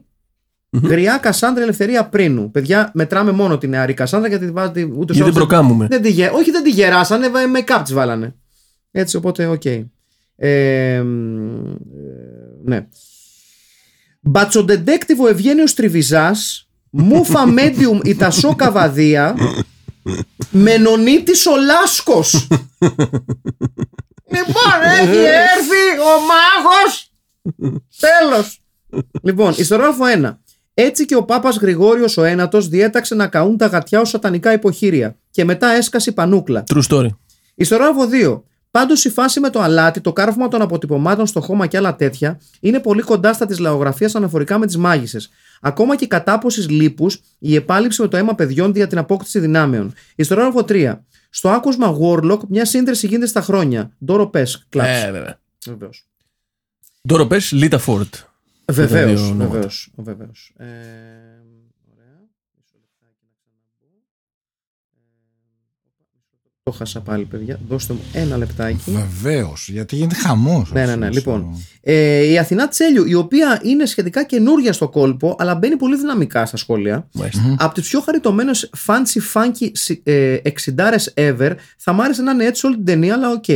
[0.83, 2.51] Γριά Κασάνδρα Ελευθερία Πρίνου.
[2.51, 5.87] Παιδιά, μετράμε μόνο την νεαρή Κασάνδρα γιατί τη βάζετε ούτε Γιατί δεν προκάμουμε.
[5.89, 8.35] δεν τη, γε- όχι, δεν τη γεράσανε, βα- make-up της βάλανε.
[8.91, 9.65] Έτσι, οπότε, οκ.
[10.37, 11.77] Ε, μ, ε,
[12.65, 12.87] ναι.
[14.21, 19.35] Μπατσοντεντέκτιβο ο Ευγένιος Τριβιζάς Μούφα Μέντιουμ η Τασό Καβαδία
[20.49, 22.47] Μενονίτης ο Λάσκος
[24.25, 27.11] Λοιπόν, έχει έρθει ο μάγος
[27.99, 28.59] Τέλος
[29.21, 30.35] Λοιπόν, ιστορόγραφο 1
[30.77, 35.15] έτσι και ο Πάπας Γρηγόριος ο Ένατος διέταξε να καούν τα γατιά ως σατανικά υποχείρια
[35.31, 36.63] και μετά έσκασε η πανούκλα.
[36.73, 37.07] True story.
[37.55, 38.41] Ιστορόγραφο 2.
[38.71, 42.39] Πάντως η φάση με το αλάτι, το κάρφωμα των αποτυπωμάτων στο χώμα και άλλα τέτοια
[42.59, 45.29] είναι πολύ κοντά στα της λαογραφίας αναφορικά με τις μάγισσες.
[45.61, 49.93] Ακόμα και η κατάποση λίπους, η επάλυψη με το αίμα παιδιών για την απόκτηση δυνάμεων.
[50.15, 50.99] Ιστορόγραφο 3.
[51.29, 53.91] Στο άκουσμα Warlock, μια σύνδεση γίνεται στα χρόνια.
[54.05, 55.03] Ντόρο Πες, κλαψ.
[55.03, 55.39] Ε, βέβαια.
[55.65, 56.07] Βεβαίως.
[57.07, 58.15] Τώρα πες Λίτα Φόρτ.
[58.71, 59.21] Βεβαίως.
[59.21, 59.49] δύο ονόματα.
[59.51, 60.53] Βεβαίως, βεβαίως.
[60.57, 60.65] Ε,
[61.91, 62.17] ωραία.
[62.55, 63.91] Μισό λεπτάκι να ξαναμπω.
[64.95, 65.05] Ε,
[65.87, 66.49] οπα, μισό λεπτό.
[66.69, 67.59] Το χάσα πάλι, παιδιά.
[67.67, 68.91] Δώστε μου ένα λεπτάκι.
[68.91, 70.71] Βεβαίως, γιατί γίνεται χαμός.
[70.71, 71.09] Ναι, ναι, ναι.
[71.09, 75.97] Λοιπόν, ε, η Αθηνά Τσέλιου, η οποία είναι σχετικά καινούρια στο κόλπο, αλλά μπαίνει πολύ
[75.97, 77.07] δυναμικά στα σχόλια.
[77.13, 77.55] Μάλιστα.
[77.59, 79.71] Από τις πιο χαριτωμένες fancy funky
[80.03, 80.37] ε,
[80.75, 83.47] 60 ever, θα μ' άρεσε να είναι έτσι όλη την ταινία, αλλά οκ.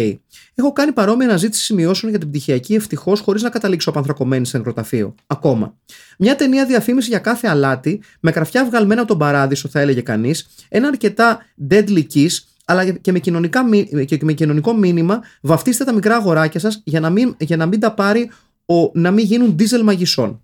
[0.55, 5.16] Έχω κάνει παρόμοια αναζήτηση σημειώσεων για την πτυχιακή ευτυχώς χωρίς να καταλήξω απανθρακωμένη σε νεκροταφείο.
[5.28, 5.76] Ακόμα.
[6.18, 10.49] Μια ταινία διαφήμιση για κάθε αλάτι, με καρφιά βγαλμένα από τον παράδεισο, θα έλεγε κανείς,
[10.70, 12.30] ένα αρκετά deadly kiss,
[12.70, 17.00] αλλά και με, κοινωνικά, μι- και με κοινωνικό μήνυμα, βαφτίστε τα μικρά αγοράκια σας για,
[17.00, 18.30] να μην- για να μην τα πάρει
[18.66, 20.42] ο, να μην γίνουν diesel μαγισσών.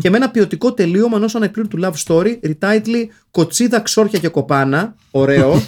[0.00, 4.94] Και με ένα ποιοτικό τελείωμα ενός ανεκπλήρωτου love story, retitle Κοτσίδα, Ξόρια και Κοπάνα.
[5.10, 5.62] Ωραίο.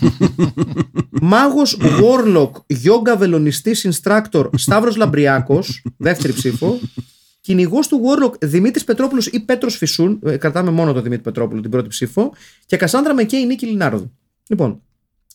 [1.22, 5.82] Μάγος Warlock, Yoga Βελονιστής Instructor, Σταύρος Λαμπριάκος.
[5.96, 6.78] Δεύτερη ψήφο.
[7.40, 10.18] Κυνηγός του Warlock Δημήτρης Πετρόπουλος ή Πέτρος Φυσούν.
[10.24, 12.32] ε, Κρατάμε μόνο τον Δημήτρη Πετρόπουλο την πρώτη ψήφο.
[12.66, 14.12] Και Κασάνδρα με K η Νίκη Λινάρδου.
[14.48, 14.82] Λοιπόν,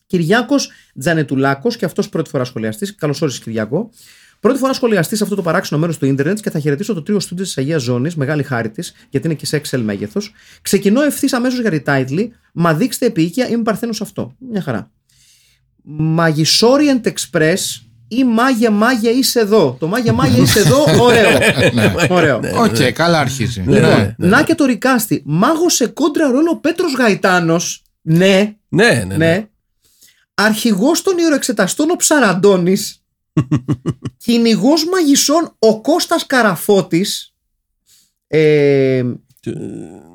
[0.08, 2.96] Κυριάκος Τζανετουλάκος, και αυτός πρώτη φορά σχολιαστής.
[2.96, 3.90] Καλώς όρισες, Κυριάκο.
[4.40, 7.20] Πρώτη φορά σχολιαστής σε αυτό το παράξενο μέρος του ίντερνετ και θα χαιρετήσω το τρίο
[7.20, 10.34] στούντιος της Αγίας Ζώνης, μεγάλη χάρη της, γιατί είναι και σε XL μέγεθος.
[10.62, 12.28] Ξεκινώ ευθύς αμέσως για retitle.
[12.54, 14.36] Μα δείξτε επιείκεια, είμαι παρθένος σε αυτό.
[14.52, 14.92] Μια χαρά.
[16.00, 17.56] Μαγισ Orient Express
[18.08, 19.76] ή Μάγια Μάγια είσαι εδώ.
[19.80, 21.38] Το Μάγια Μάγια είσαι εδώ, ωραίο.
[22.10, 22.40] ωραίο.
[22.64, 23.62] Οκ, καλά αρχίζει.
[23.66, 24.28] Ναι, Λοιπόν, ναι, ναι.
[24.28, 25.22] να και το recasting.
[25.26, 27.82] Μάγο σε κόντρα ρόλο Πέτρος Γαϊτάνος.
[28.02, 29.48] Ναι, Ναι, ναι, ναι.
[30.42, 30.48] Ναι.
[30.48, 33.02] Αρχηγός των ιεροεξεταστών ο Ψαραντώνης.
[34.24, 37.34] Κυνηγός μαγισσών ο Κώστας Καραφώτης.
[38.28, 39.04] Ε,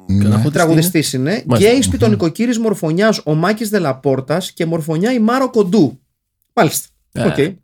[0.06, 0.22] Ναι.
[0.24, 1.70] Καραφώτης τραγουδιστής είναι; Μάλιστα.
[1.70, 6.00] Γκέι σπιτονικοκύρης μορφωνιάς ο Μάκης Δελαπόρτας και μορφωνιά η Μάρο Κοντού.
[6.52, 6.88] Μάλιστα.
[7.12, 7.24] Α.
[7.24, 7.54] Οκ.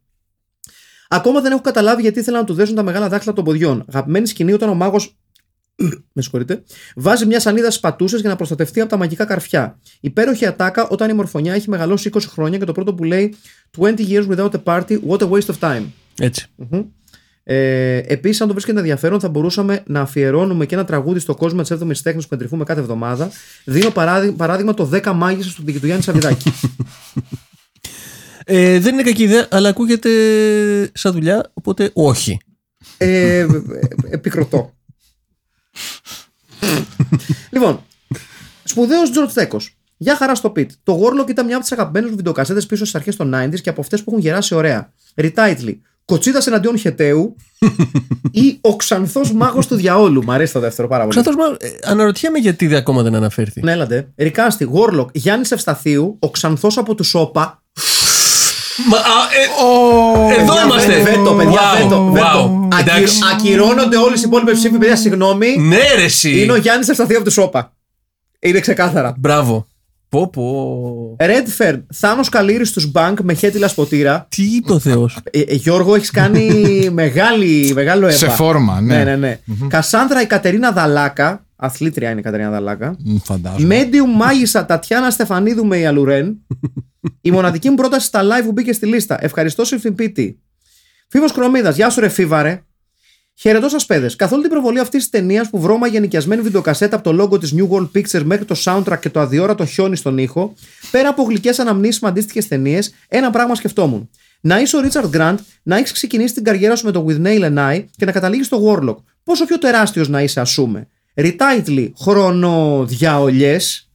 [1.09, 3.85] Ακόμα δεν έχω καταλάβει γιατί ήθελαν να του δέσουν τα μεγάλα δάχτυλα των ποδιών.
[3.89, 5.17] Αγαπημένη σκηνή όταν ο μάγος.
[6.13, 6.63] με συγχωρείτε.
[6.97, 9.79] Βάζει μια σανίδα στις πατούσες για να προστατευτεί από τα μαγικά καρφιά.
[10.01, 13.35] Υπέροχη ατάκα όταν η μορφωνιά έχει μεγαλώσει 20 χρόνια και το πρώτο που λέει
[13.79, 15.83] 20 years without a party, what a waste of time.
[16.21, 16.47] Έτσι.
[16.57, 16.83] Μμμ.
[17.51, 21.63] Ε, Επίσης, αν το βρίσκεται ενδιαφέρον, θα μπορούσαμε να αφιερώνουμε και ένα τραγούδι στο κόσμο
[21.63, 23.31] της 7η τέχνης που εντρυφούμε κάθε εβδομάδα.
[23.65, 26.53] Δίνω παράδειγμα, παράδειγμα το 10 μάγισσες του, του Γιάννη Σαββιδάκη.
[28.51, 30.11] Ε, δεν είναι κακή ιδέα, αλλά ακούγεται
[30.95, 32.39] σαν δουλειά, οπότε όχι.
[32.99, 33.47] ε, ε,
[34.11, 34.78] επικροτώ.
[37.51, 37.81] Λοιπόν,
[38.65, 39.61] σπουδαίος George Τέκο.
[39.97, 40.71] Γεια χαρά στο πιτ.
[40.83, 43.69] Το Warlock ήταν μια από τις αγαπημένες μου βιντεοκασέτες πίσω στις αρχές των 90s και
[43.71, 44.93] από αυτές που έχουν γεράσει ωραία.
[45.15, 45.77] Retitle.
[46.05, 47.37] Κοτσίδας εναντίον Χεταίου
[48.31, 50.25] ή Ο Ξανθός Μάγος του Διαόλου.
[50.25, 51.21] Μ' αρέσει το δεύτερο πάρα πολύ.
[51.23, 53.61] Ξανθός, μα, ε, αναρωτιέμαι γιατί δεν- ακόμα δεν αναφέρθη.
[53.63, 54.09] Ναι, έλατε.
[54.17, 57.63] Ρικάστη, Warlock, Γιάννης Ευσταθίου, ο Ξανθός από τους Σόπα.
[58.87, 59.01] Μα, α,
[59.39, 61.03] ε, εδώ Παιδιά, είμαστε.
[61.03, 62.09] Βέτο, παιδιά, Wow, βέτο.
[62.09, 62.13] wow.
[62.13, 62.69] βέτο.
[62.73, 63.19] Ακυ- Εντάξει.
[63.33, 65.57] Ακυρώνονται όλες οι υπόλοιπες ψήφοι, παιδιά, συγγνώμη.
[65.59, 66.43] Ναι, ρε, εσύ.
[66.43, 67.73] Είναι ο Γιάννης Ευσταθίου από του Σόπα.
[68.39, 69.15] Είναι ξεκάθαρα.
[69.19, 69.67] Μπράβο.
[70.09, 71.17] Πω, πω.
[71.21, 74.27] Redfern, Θάνος Καλήρη στους Bank με χέτυλα σποτήρα.
[74.29, 76.51] Τι είπε ο Θεός; Ε, ε, Γιώργο, έχεις κάνει
[76.93, 78.17] μεγάλη, μεγάλο έβα.
[78.17, 78.97] Σε φόρμα, ναι.
[78.97, 79.39] Ναι, ναι, ναι.
[79.69, 81.47] Κασάνδρα η Κατερίνα Δαλάκα.
[81.61, 82.97] Αθλήτρια είναι η Κατερίνα Δαλάκα.
[83.05, 83.83] Μ, Φαντάζομαι.
[83.83, 86.47] Medium μάγισσα Τατιάνα Στεφανίδου με Ιαλουρέν.
[87.21, 89.25] η μοναδική μου πρόταση στα live που μπήκε στη λίστα.
[89.25, 90.41] Ευχαριστώ Συμφιπίτη.
[91.09, 92.63] Φίβος Κρομίδας, γεια σου ρε φίβαρε.
[93.35, 94.17] Χαιρετώ σας, παιδες.
[94.17, 97.55] Καθ' όλη την προβολή αυτής της ταινίας που βρώμαγε νοικιασμένη βιντεοκασέτα από το logo της
[97.57, 100.55] New World Pictures μέχρι το soundtrack και το αδιόρατο χιόνι στον ήχο,
[100.91, 104.11] πέρα από γλυκές αναμνήσεις με αντίστοιχες ταινίες, ένα πράγμα σκεφτόμουν.
[104.41, 107.43] Να είσαι ο Ρίτσαρντ Γκραντ, να έχεις ξεκινήσει την καριέρα σου με το With Nail
[107.43, 108.97] and I και να καταλήγεις στο Warlock.
[109.25, 110.89] Πόσο πιο τεράστιος να είσαι, ας πούμε.
[111.19, 113.91] Retitle, χρονοδιαολιές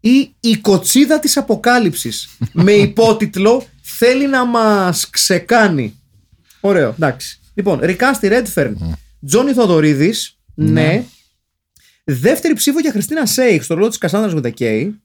[0.00, 6.00] ή η κοτσίδα της αποκάλυψης με υπότιτλο θέλει να μας ξεκάνει.
[6.60, 7.40] Ωραίο, εντάξει.
[7.54, 11.04] Λοιπόν, Ρικάστη Ρέντφερν, Τζόνι Θοδωρίδης, ναι.
[12.04, 15.00] Δεύτερη ψήφο για Χριστίνα Σέιχ στο ρόλο της Κασάνδρας Γουδακέη.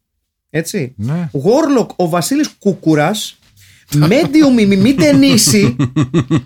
[0.50, 0.94] Έτσι.
[0.98, 1.30] Ναι.
[1.32, 3.40] Warlock ο Βασίλης Κούκουρας.
[3.94, 5.76] Medium η Μιμή Ντενίση.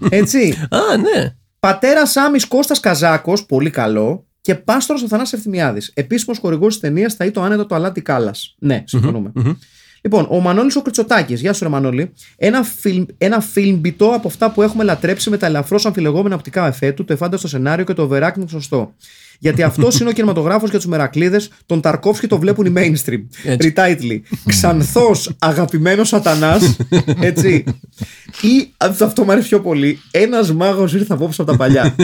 [0.10, 0.68] Έτσι.
[0.70, 1.36] Α, ναι.
[1.60, 4.26] Πατέρα Άμι Κώστας Καζάκος, πολύ καλό.
[4.42, 5.92] Και Πάστορο ο Θανάσης Ευθυμιάδης.
[5.94, 8.56] Επίσημος χορηγός της ταινίας θα ήταν το άνετο το αλάτι Κάλλας.
[8.60, 9.32] Ναι, συμφωνούμε.
[10.04, 11.34] Λοιπόν, ο Μανώλης ο Κριτσοτάκη.
[11.34, 12.14] Γεια σου, ρε Μανώλη.
[12.38, 16.92] Ένα, φιλμ, ένα φιλμπιτό από αυτά που έχουμε λατρέψει με τα ελαφρώς αμφιλεγόμενα οπτικά εφέ
[16.92, 18.96] του, το εφάνταστο σενάριο και το overacting σωστό.
[19.44, 21.50] Γιατί αυτός είναι ο κινηματογράφος για τους μερακλείδες.
[21.66, 23.22] Τον Ταρκόφσκι το βλέπουν οι mainstream.
[23.44, 23.74] Έτσι.
[23.76, 24.20] Retitle.
[24.46, 26.76] Ξανθός αγαπημένος σατανάς.
[27.20, 27.64] Έτσι.
[28.42, 31.96] Ή, αυτό αυτό μου αρέσει πιο πολύ, ένας μάγος ήρθε απόψε από τα παλιά.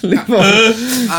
[0.00, 0.44] λοιπόν.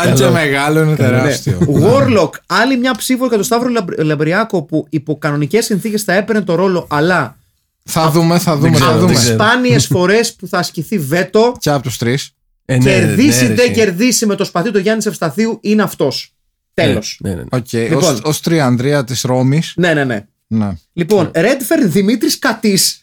[0.04, 1.58] Αν και μεγάλο είναι τεράστιο.
[1.68, 1.86] Ναι.
[1.90, 6.42] Warlock, άλλη μια ψήφος για τον Σταύρο Λαμπ- Λαμπριάκο που υπό κανονικές συνθήκες θα έπαιρνε
[6.42, 7.36] το ρόλο, αλλά
[7.84, 9.14] Θα δούμε, θα δούμε, ξέρω, θα δεν δούμε.
[9.14, 9.34] ξέρω.
[9.34, 12.30] σπάνιες φορές που θα ασκηθεί βέτο, Και από τους τρεις.
[12.68, 13.74] Ε, ναι, κερδίσει ναι, ρε, δεν εσύ.
[13.80, 16.34] κερδίσει με το σπαθί του Γιάννης Ευσταθίου, είναι αυτός.
[16.74, 17.18] Τέλος.
[17.22, 17.44] Ναι, ναι, ναι.
[17.50, 17.72] Οκ.
[17.72, 18.20] Λοιπόν.
[18.24, 19.72] Ω τριανδρία της Ρώμης.
[19.76, 20.26] Ναι, ναι, ναι.
[20.46, 20.70] Ναι.
[20.92, 23.00] Λοιπόν, Redfern Δημήτρης Κατής.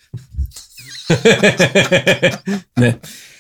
[2.80, 2.98] ναι.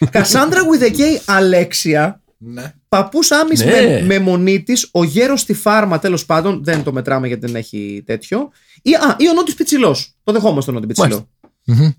[0.09, 2.21] Κασάνδρα with a K Αλέξια.
[2.37, 2.73] ναι.
[2.89, 3.65] Παππούς Άμις Ναι.
[3.65, 6.63] με, μενονίτης, ο γέρος στη φάρμα τέλος πάντων.
[6.63, 8.51] Δεν το μετράμε γιατί δεν έχει τέτοιο.
[8.81, 10.15] Ή, α, ή ο Νότι Πιτσιλός.
[10.23, 11.29] Το δεχόμαστε τον Νότι Πιτσιλό.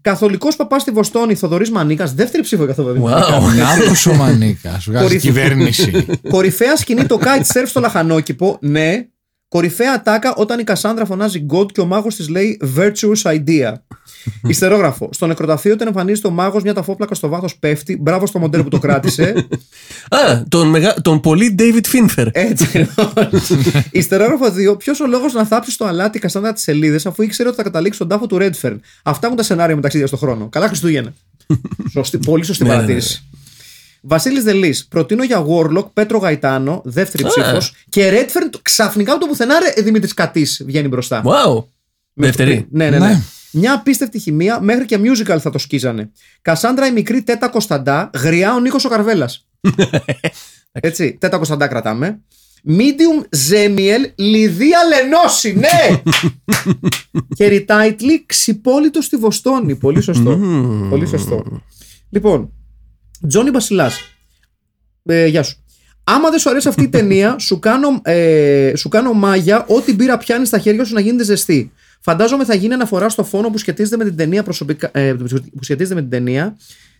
[0.01, 2.15] Καθολικός παπάς στη Βοστόνη, Θοδωρής Μανίκας.
[2.15, 3.39] Δεύτερη ψήφο για Θοδωρή Μανίκα.
[3.41, 3.55] Wow.
[3.57, 4.85] Ναύκος ο Μανίκας.
[4.85, 5.27] Βγάζει Κορυφή.
[5.27, 6.07] κυβέρνηση.
[6.29, 8.59] Κορυφαία σκηνή το kite surf στο λαχανόκηπο.
[8.61, 9.07] Ναι.
[9.55, 13.73] Κορυφαία ατάκα όταν η Κασάνδρα φωνάζει God και ο μάγος της λέει Virtuous idea.
[14.53, 15.09] Ιστερόγραφο.
[15.13, 17.97] Στο νεκροταφείο όταν εμφανίζεται ο μάγος, μια ταφόπλακα στο βάθος πέφτει.
[18.01, 19.35] Μπράβο στο μοντέλο που το κράτησε.
[20.09, 20.95] Α, τον, μεγα...
[21.03, 22.27] τον πολύ David Finfer.
[22.33, 23.13] Έτσι λοιπόν.
[23.91, 24.79] Ιστερόγραφο 2.
[24.79, 27.63] Ποιος ο λόγος να θάψει στο αλάτι η Κασάνδρα τις σελίδες αφού ήξερε ότι θα
[27.63, 28.79] καταλήξει στον τάφο του Redfern.
[29.03, 30.49] Αυτά έχουν τα σενάρια μεταξύ στον χρόνο.
[30.49, 31.15] Καλά Χριστούγεννα.
[31.91, 32.81] σωστή, πολύ σωστή Ναι, ναι, ναι.
[32.81, 33.29] παρατήρηση.
[34.07, 34.87] Βασίλης Δελής.
[34.87, 37.75] Προτείνω για Warlock Πέτρο Γαϊτάνο, δεύτερη ψήφος.
[37.89, 41.23] Και Redfern ξαφνικά από το πουθενά ρε, Δημήτρης Κατής βγαίνει μπροστά.
[41.25, 41.65] Wow.
[42.13, 42.67] Δεύτερη.
[42.71, 43.07] Ναι, ναι, ναι.
[43.07, 43.23] Ναι.
[43.53, 46.11] Μια απίστευτη χημεία, μέχρι και musical θα το σκίζανε.
[46.43, 49.47] Κασάνδρα η μικρή Τέτα Κωνσταντά, γριά ο Νίκος ο Καρβέλας.
[50.73, 52.21] Έτσι, Τέτα Κωνσταντά κρατάμε.
[52.69, 56.03] Medium Ζέμιελ, Λιδία Λενώση, ναι!
[57.37, 59.77] και ριτάιτλι Ξυπόλυτο στη Βοστόνη.
[59.77, 60.41] Πολύ σωστό.
[60.91, 61.63] Πολύ σωστό.
[62.11, 62.53] Λοιπόν,
[63.29, 63.91] Τζόνι Μπασιλά.
[65.05, 65.65] Ε, γεια σου.
[66.05, 70.19] Άμα δεν σου αρέσει αυτή η ταινία, σου κάνω, ε, σου κάνω μάγια ό,τι μπύρα
[70.19, 71.73] πιάνεις στα χέρια σου να γίνεται ζεστή.
[72.01, 74.91] Φαντάζομαι θα γίνει αναφορά στο φόνο που σχετίζεται με την ταινία προσωπικά.
[74.93, 75.13] Ε,
[75.57, 76.57] που σχετίζεται με την ταινία.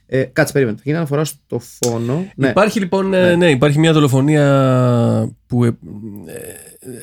[0.07, 0.77] Ε, κάτσε, περίμενε.
[0.77, 2.27] Θα γίνει αναφορά στο φόνο.
[2.37, 2.49] Ναι.
[2.49, 3.51] Υπάρχει λοιπόν, ε, ναι.
[3.51, 5.77] υπάρχει μια δολοφονία που ε,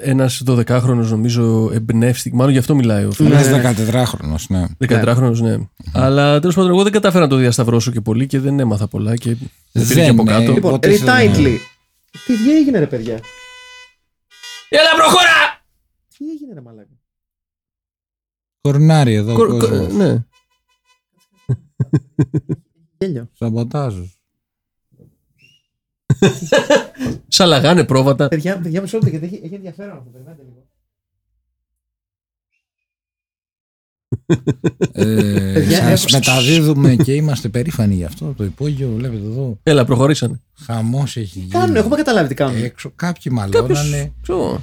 [0.02, 3.46] ε, ένας 12χρονος νομίζω εμπνεύστηκε, μάλλον γι' αυτό μιλάει ο φίλος.
[3.46, 4.66] Ένας 14χρονος, ναι.
[4.88, 5.58] 14χρονος, ναι.
[5.94, 9.16] Αλλά τέλος πάντων, εγώ δεν κατάφερα να το διασταυρώσω και πολύ και δεν έμαθα πολλά
[9.16, 9.36] και
[9.72, 10.32] δεν πήρε και από είναι.
[10.32, 10.52] κάτω.
[10.54, 11.60] Λοιπόν, Ποτέ σε- ριτάιτλι.
[12.26, 13.14] Τι τι έγινε, ρε παιδιά;
[14.70, 15.64] Έλα, προχώρα!
[16.18, 17.00] Τι έγινε, ρε μαλάκα;
[18.62, 19.34] Κορνάρι εδώ.
[19.34, 19.88] Κο- κόσμος.
[19.88, 20.24] κο- ναι.
[22.98, 23.30] Γέλιο.
[26.50, 27.14] Σαμποτάζ.
[27.28, 28.28] Σαλαγάνε πρόβατα.
[28.28, 30.10] Παιδιά, παιδιά, μισό λεπτό γιατί έχει, έχει ενδιαφέρον αυτό.
[30.10, 30.66] Περιμένετε λίγο.
[34.92, 38.34] Ε, Παιδιά, σας έχω- μεταδίδουμε και είμαστε περήφανοι γι' αυτό.
[38.38, 39.60] Το υπόγειο, βλέπετε εδώ.
[39.64, 40.42] Έλα, προχωρήσανε.
[40.66, 41.50] Χαμός έχει γίνει.
[41.52, 42.64] Κάνουν, έχουμε καταλάβει τι κάνουν.
[42.64, 44.62] Έξω, κάποιοι μαλώνανε, Ξέρω.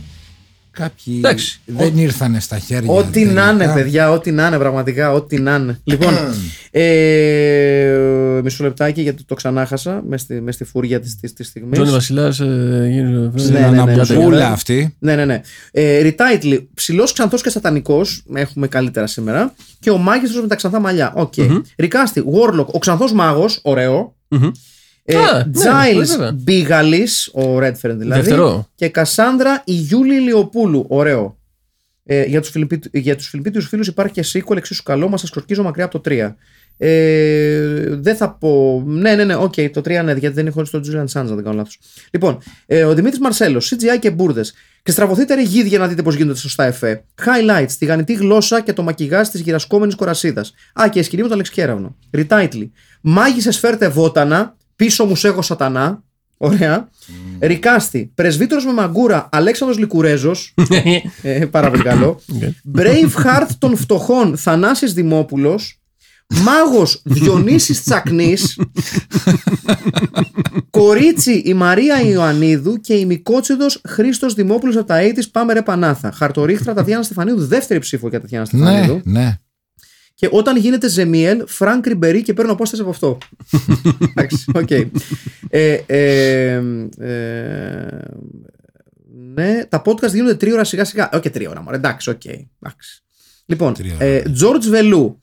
[0.78, 1.60] Κάποιοι Εντάξει.
[1.64, 2.90] δεν ήρθανε στα χέρια.
[2.92, 3.32] Ό,τι τελικά.
[3.32, 5.80] να είναι, παιδιά, ό,τι να είναι, πραγματικά, ό,τι να είναι.
[5.84, 6.14] λοιπόν,
[6.70, 11.72] ε, μισό λεπτάκι γιατί το ξανάχασα μες στη, μες στη φούρια της της, της στιγμής.
[11.78, 12.40] Τζόνι Βασιλάς.
[12.40, 14.44] Ε, γίνει- Ναι, Στην ναι, ναι, αναμποπούλα ναι.
[14.44, 14.96] αυτή.
[14.98, 15.40] Ναι, ναι, ναι.
[15.70, 18.24] Ε, Ριτάιτλι, ψηλός ξανθός και σατανικός.
[18.34, 19.54] Έχουμε καλύτερα σήμερα.
[19.80, 21.12] Και ο μάγιστρος με τα ξανθά μαλλιά.
[21.16, 21.34] Οκ.
[21.76, 23.58] Ρικάστη, Warlock, ο ξανθός μάγος.
[23.62, 24.16] Ωραίο.
[24.28, 24.50] Μμμ.
[25.10, 25.52] Ε, Α, ναι,
[26.02, 26.32] Giles βέβαια.
[26.32, 28.20] Μπίγαλη, ο Redfern δηλαδή.
[28.20, 28.68] Δεύτερο.
[28.74, 30.84] Και Κασάνδρα η Γιούλη Λιοπούλου.
[30.88, 31.38] Ωραίο.
[32.04, 35.30] Ε, για τους, Φιλιππί- για τους Φιλιππίτιους φίλους υπάρχει και sequel εξίσου καλό, μας σας
[35.30, 36.36] κορκίζω μακριά από το 3.
[36.78, 38.82] Ε, δεν θα πω.
[38.86, 41.42] Ναι, ναι, ναι, οκ, το 3 ναι, γιατί δεν έχω στο Julian Sands, αν δεν
[41.44, 41.78] κάνω λάθος.
[42.10, 44.54] Λοιπόν, ε, ο Δημήτρης Μαρσέλος, CGI και μπουρδες.
[44.82, 47.04] Και στραβωθείτε ρε γίδια για να δείτε πώς γίνονται σωστά εφέ.
[47.24, 50.54] Highlights, τη γανιτή γλώσσα και το μακιγάζ της γυρασκόμενης κορασίδας.
[50.80, 51.96] Α, και η σκηνή με τον Αλεξικέραυνο.
[52.16, 52.68] Retitle.
[53.00, 56.02] Μάγισσες φέρτε βότανα, πίσω μου σέγω σατανά.
[56.36, 56.88] Ωραία.
[57.40, 58.10] Ρικάστη.
[58.14, 60.54] Πρεσβύτερος με μαγκούρα Αλέξανδρος Λικουρέζος
[61.22, 62.20] ε, πάρα πολύ καλό.
[62.76, 65.80] Braveheart των φτωχών Θανάσης Δημόπουλος.
[66.44, 68.58] Μάγος Διονύσης Τσακνής.
[70.70, 76.12] Κορίτσι η Μαρία Ιωαννίδου και η Μικότσιδος Χρήστος Δημόπουλος από τα 80's Πάμε ρε Πανάθα.
[76.12, 77.46] Χαρτορίχτρα Τατιάνα Στεφανίδου.
[77.46, 79.00] Δεύτερη ψήφο για Τατιάνα Στεφανίδου.
[79.04, 79.38] Ναι, ναι.
[80.18, 83.18] Και όταν γίνεται Ζεμιέλ, Φρανκ Ριμπερί και παίρνω απόσταση από αυτό.
[84.10, 84.70] Εντάξει, οκ.
[85.50, 86.62] Ε, ε,
[86.98, 87.98] ε,
[89.34, 91.10] ναι, τα podcast γίνονται τρίωρα σιγά σιγά.
[91.12, 91.76] Όχι τρίωρα, μωρέ.
[91.76, 92.24] Εντάξει, οκ.
[92.24, 93.02] εντάξει.
[93.46, 94.04] Λοιπόν, Τρίωρα.
[94.04, 95.20] ε, George Βελού.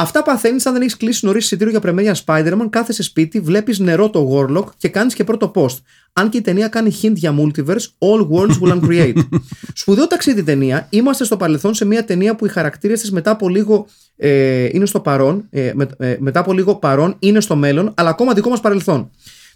[0.00, 4.10] Αυτά παθαίνεις αν δεν έχεις κλείσει νωρίς εισιτήριο για πρεμέρια Spider-Man, κάθεσαι σπίτι, βλέπεις νερό
[4.10, 5.76] το Warlock και κάνεις και πρώτο post.
[6.12, 9.12] Αν και η ταινία κάνει hint για multiverse, all worlds will uncreate.
[9.74, 10.86] Σπουδαίο ταξίδι η ταινία.
[10.90, 14.86] Είμαστε στο παρελθόν σε μια ταινία που οι χαρακτήρες της μετά από λίγο ε, είναι
[14.86, 18.48] στο παρόν, ε, με- ε, μετά από λίγο παρόν είναι στο μέλλον, αλλά ακόμα δικό
[18.50, 19.10] μας παρελθόν.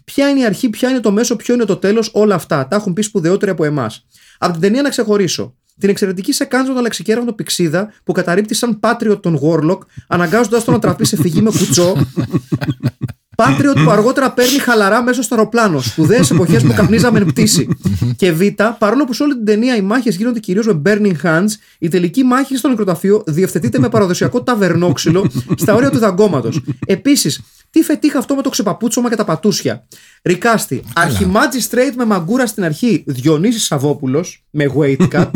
[0.05, 2.67] Ποια είναι η αρχή, ποια είναι το μέσο, ποιο είναι το τέλος, όλα αυτά.
[2.67, 4.05] Τα έχουν πει σπουδαιότεροι από εμάς.
[4.37, 5.55] Από την ταινία να ξεχωρίσω.
[5.79, 10.73] Την εξαιρετική σε με τον Αλεξικέραυνο Πηξίδα που καταρρύπτει σαν Patriot τον Warlock, αναγκάζοντας τον
[10.73, 11.95] να τραπεί σε φυγή με κουτσό.
[13.35, 15.81] Patriot που αργότερα παίρνει χαλαρά μέσα στο αεροπλάνο.
[15.81, 17.67] Σπουδαίες εποχές που καπνίζαμε εν πτήση.
[18.15, 18.41] και Β,
[18.77, 21.49] παρόλο που σε όλη την ταινία οι μάχες γίνονται κυρίως με burning hands,
[21.79, 26.61] η τελική μάχη στο νεκροταφείο διευθετείται με παραδοσιακό ταβερνόξυλο στα όρια του δαγκώματος.
[26.85, 29.87] Επίσης, τι φετίχα αυτό με το ξεπαπούτσωμα και τα πατούσια.
[30.23, 35.31] Ρικάστη, αρχιμάτζι straight με μαγκούρα στην αρχή, Διονύσης Σαββόπουλος με weight cut.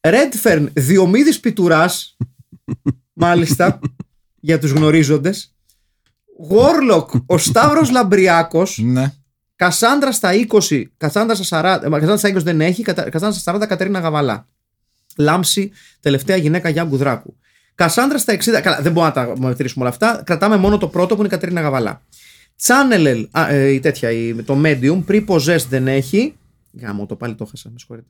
[0.00, 2.16] Redfern Διομήδης Πιτουράς
[3.12, 3.80] Μάλιστα
[4.40, 5.54] Για τους γνωρίζοντες
[6.50, 9.12] Warlock Ο Σταύρος Λαμπριάκος Ναι.
[9.56, 10.30] Κασάνδρα στα
[10.68, 13.66] 20 Κασάνδρα στα 40 ε, μα, Κασάνδρα στα 20 δεν έχει Κατα- Κασάνδρα στα 40
[13.68, 14.46] Κατερίνα Γαβαλά
[15.16, 17.36] Λάμψη Τελευταία γυναίκα Γιάνγκου Δράκου
[17.74, 21.14] Κασάνδρα στα 60 Καλά δεν μπορούμε να τα μετρήσουμε όλα αυτά Κρατάμε μόνο το πρώτο
[21.14, 22.02] που είναι η Κατερίνα Γαβαλά
[22.66, 26.34] Channel α, ε, η τέτοια, η, το Medium Pre-Possessed δεν έχει
[26.80, 28.08] Γάμο το πάλι το χάσα με συγχωρείτε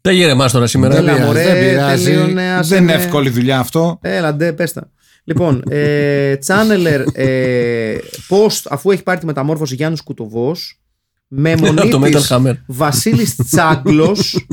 [0.00, 0.96] Δεν γυρεμάς τώρα σήμερα.
[0.96, 2.04] Έλα, πειράζει, μωρέ, δεν πειράζει.
[2.04, 3.02] τελείωνε, άσε Δεν είναι με.
[3.02, 3.98] εύκολη δουλειά αυτό.
[4.02, 4.90] Έλα, ντε, πες τα.
[5.28, 7.98] Λοιπόν, ε, Channeler ε,
[8.28, 10.80] post αφού έχει πάρει τη μεταμόρφωση Γιάννους Κουτοβός
[11.28, 12.54] με Το Metal μονίτης Hammer.
[12.66, 14.46] Βασίλης Τσάγκλος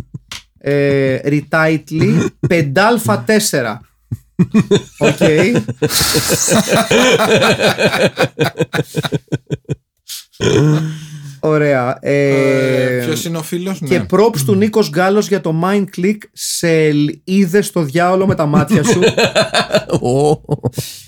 [0.57, 3.77] ε, retitle 5α4
[4.97, 5.17] Οκ.
[11.45, 11.97] Ωραία.
[12.01, 14.05] Ε, Ποιος είναι ο φίλος, και ναι.
[14.11, 16.67] props του Νίκος Γκάλος για το mind click σε
[17.23, 18.99] είδες στο διάολο με τα μάτια σου;
[20.09, 20.41] Ω.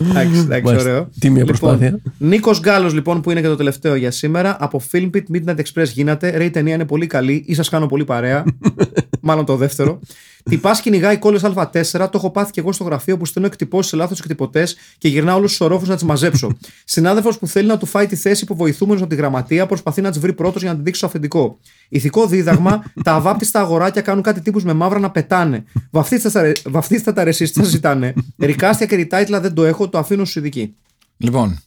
[0.09, 0.89] εντάξει, εντάξει, Μάλιστα.
[0.89, 1.09] ωραίο.
[1.19, 1.85] Τίμια προσπάθεια.
[1.89, 4.57] Λοιπόν, Νίκος Γκάλος, λοιπόν, που είναι και το τελευταίο για σήμερα.
[4.59, 6.37] Από Filmpit Midnight Express γίνεται.
[6.37, 7.43] Ρε, η ταινία είναι πολύ καλή.
[7.47, 8.43] Ή σας κάνω πολύ παρέα.
[9.27, 9.99] Μάλλον το δεύτερο.
[10.49, 11.83] Τυπά κυνηγάει κόλλες Α4.
[11.91, 15.37] Το έχω πάθει και εγώ στο γραφείο που στέλνω εκτυπώσεις σε λάθος εκτυπωτές και γυρνάω
[15.37, 16.57] όλους τους ορόφους να τις μαζέψω.
[16.85, 20.19] Συνάδελφος που θέλει να του φάει τη θέση υποβοηθούμενο από τη γραμματεία προσπαθεί να τι
[20.19, 21.57] βρει πρώτος για να την δείξει στο αφεντικό.
[21.89, 25.63] Ηθικό δίδαγμα: τα αβάπτιστα αγοράκια κάνουν κάτι τύπους με μαύρα να πετάνε.
[25.91, 28.13] Βαφτίστε τα, ρε- βαφτίστε τα ρε εσείς, τι σας ζητάνε.
[28.37, 30.75] Ρικάστια και ριτάιτλα δεν το έχω, το αφήνω στους ειδικοί.
[31.17, 31.59] Λοιπόν.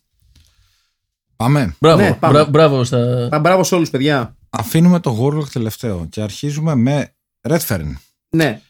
[1.37, 1.75] Πάμε.
[1.81, 2.33] Μπράβο, Ναι, πάμε.
[2.35, 3.29] μπρα- μπράβο στα.
[3.35, 4.37] Α, Μπράβο σε όλους, παιδιά.
[4.51, 7.13] Αφήνουμε το Warlock τελευταίο και αρχίζουμε με
[7.51, 7.93] Redfern.
[8.31, 8.61] Ναι.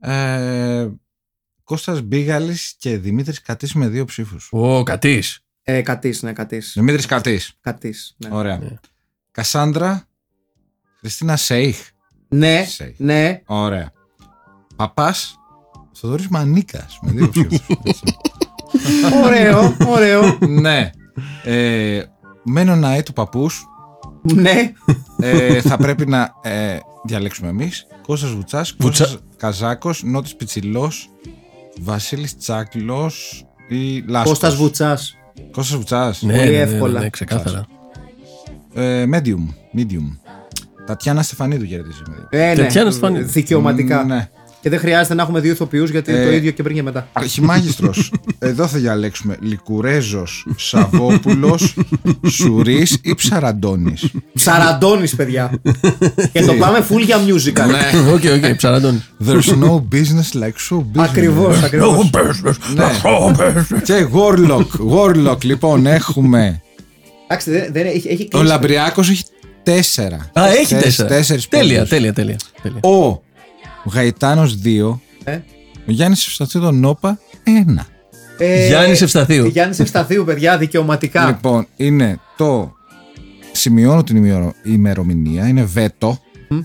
[0.00, 0.88] Ε,
[1.64, 4.48] Κώστας Μπίγαλης και Δημήτρης Κατής με δύο ψήφους.
[4.52, 5.38] Ω, κατής.
[5.62, 6.72] Ε, κατής, ναι, κατής.
[6.74, 7.52] Δημήτρης Κατής.
[7.60, 8.14] Κατής.
[8.16, 8.28] Ναι.
[8.32, 8.58] Ωραία.
[8.58, 8.74] Ναι.
[9.30, 10.08] Κασάνδρα.
[10.98, 11.88] Χριστίνα Σέιχ.
[12.28, 12.94] Ναι, Σέιχ.
[12.98, 13.42] ναι.
[13.46, 13.92] Ωραία.
[14.76, 15.36] Παπάς.
[15.94, 17.58] Θοδωρής Μανίκας με δύο ψήφους.
[17.84, 18.04] Έτσι.
[19.24, 20.38] ωραίο, ωραίο.
[20.48, 20.90] ναι.
[21.44, 22.02] Ε,
[22.44, 23.64] Μένω Ναέ του παππούς.
[24.22, 24.72] ναι.
[25.18, 27.86] Ε, θα πρέπει να ε, διαλέξουμε εμείς.
[28.06, 31.10] Κώστας Βουτσάς, Βουτσα- Κώστας Καζάκος, Νότης Πιτσιλός,
[31.80, 34.30] Βασίλης Τσάκλος ή Λάσκος.
[34.30, 35.16] Κώστας Βουτσάς.
[35.50, 36.22] Κώστας Βουτσάς.
[36.22, 37.00] Ναι, Πολύ ναι, ναι, εύκολα.
[37.00, 37.66] ναι, ξεκάθαρα.
[38.74, 39.54] Ε, medium.
[39.78, 40.18] medium.
[40.86, 42.02] Τατιάνα Στεφανίδου χαιρετίζει.
[42.08, 42.40] με δύο.
[42.42, 42.54] Ε, ναι.
[42.54, 43.24] Τατιάνα Στεφανίδου.
[43.24, 44.04] Δικαιωματικά.
[44.04, 44.28] Ναι.
[44.64, 47.08] Και δεν χρειάζεται να έχουμε δύο ηθοποιούς γιατί Ε, το ίδιο και πριν και μετά.
[47.12, 48.12] Αρχιμάγιστρος.
[48.38, 51.74] Εδώ θα διαλέξουμε Λικουρέζος, Σαββόπουλος,
[52.28, 54.10] Σουρής ή Ψαραντώνης.
[54.34, 55.50] Ψαραντώνης, παιδιά.
[56.32, 57.66] και το πάμε full για musical.
[57.66, 58.10] Ναι.
[58.12, 59.02] OK, OK, Ψαραντώνης.
[59.26, 60.96] There's no business like show business.
[60.96, 62.10] Ακριβώς, ακριβώς.
[62.74, 62.84] Ναι.
[63.84, 64.66] Και Warlock.
[64.96, 66.60] Warlock, λοιπόν, έχουμε.
[67.26, 68.44] Εντάξει, δεν, δεν έχει, έχει Ο κλείσει.
[68.46, 69.24] Λαμπριάκος έχει
[69.62, 70.30] τέσσερα.
[70.32, 71.08] Α, έχει Τέσ- τέσσερα.
[71.08, 71.88] Τέσσερις Τέλεια, πόντους.
[71.88, 72.36] τέλεια, τέλεια.
[72.62, 72.78] τέλεια.
[73.84, 75.00] Ο Γαϊτάνος 2.
[75.24, 75.32] Ε.
[75.76, 77.86] Ο Γιάννης Ευσταθίου τον Νόπα 1.
[78.38, 79.46] Ε, Γιάννης Ευσταθίου.
[79.46, 81.26] Γιάννης Ευσταθίου, παιδιά, δικαιωματικά.
[81.26, 82.72] Λοιπόν, είναι το.
[83.52, 85.48] Σημειώνω την ημερο- ημερομηνία.
[85.48, 86.18] Είναι βέτο.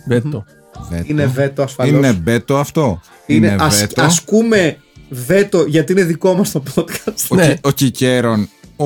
[0.08, 0.46] Βέτο.
[0.90, 1.04] βέτο.
[1.08, 1.94] Είναι βέτο ασφαλώς.
[1.94, 3.02] Είναι βέτο αυτό.
[3.26, 4.02] Είναι, Είναι, ας- βέτο.
[4.02, 4.78] ασκούμε
[5.10, 7.14] βέτο γιατί είναι δικό μας το podcast.
[7.30, 7.48] Ο, Ναι.
[7.48, 8.50] Κι- ο Κικέρον.
[8.78, 8.86] Ο,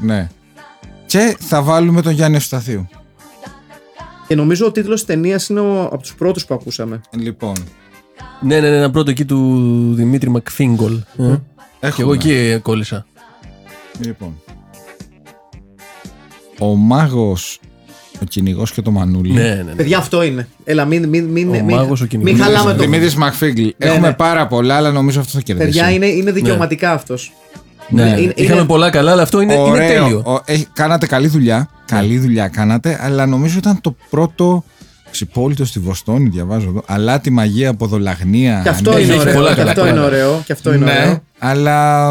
[0.00, 0.28] ναι.
[1.06, 2.88] Και θα βάλουμε τον Γιάννη Ευσταθίου.
[4.30, 7.00] Και νομίζω ο τίτλος της ταινίας είναι ο, από τους πρώτους που ακούσαμε.
[7.18, 7.52] Λοιπόν.
[8.40, 10.92] Ναι, ναι, ναι, ένα πρώτο εκεί του Δημήτρη Μακφίγκολ.
[10.92, 11.02] Ε.
[11.16, 12.04] Και Έχουμε.
[12.04, 13.06] εγώ εκεί κόλλησα.
[14.04, 14.40] Λοιπόν.
[16.58, 17.60] Ο μάγος,
[18.22, 19.32] ο κυνηγός και το μανούλι.
[19.32, 19.74] Ναι, ναι, ναι.
[19.74, 20.48] Παιδιά, αυτό είναι.
[20.64, 22.32] Έλα, μην, μην, μην, Ο μην, μάγος, ο κυνηγός.
[22.32, 22.78] μην χαλάμε το.
[22.78, 23.62] Δημήτρης Μακφίγκλ.
[23.62, 24.14] Ναι, Έχουμε ναι.
[24.14, 25.66] πάρα πολλά, αλλά νομίζω αυτό θα κερδίσει.
[25.68, 27.32] Παιδιά, είναι, είναι δικαιωματικά αυτός.
[27.90, 29.88] Ναι, είναι- είναι- Είχαμε είναι- πολλά καλά, αλλά αυτό είναι, είναι Ωραίο.
[30.02, 30.22] τέλειο.
[30.26, 31.68] Ο- έχει- κάνατε καλή δουλειά.
[31.86, 34.64] Καλή δουλειά κάνατε, αλλά νομίζω ήταν το πρώτο
[35.10, 36.82] ξυπόλυτο στη Βοστόνη, διαβάζω εδώ.
[36.86, 38.60] Αλλά τη μαγεία από δολαγνία.
[38.62, 39.34] Και αυτό έχει- είναι έχει ωραίο.
[39.34, 40.12] πολλά Και καλά, αυτό πολλά είναι καλά.
[40.24, 40.42] ωραίο.
[40.46, 41.22] Και αυτό είναι ναι, ωραίο.
[41.38, 42.08] αλλά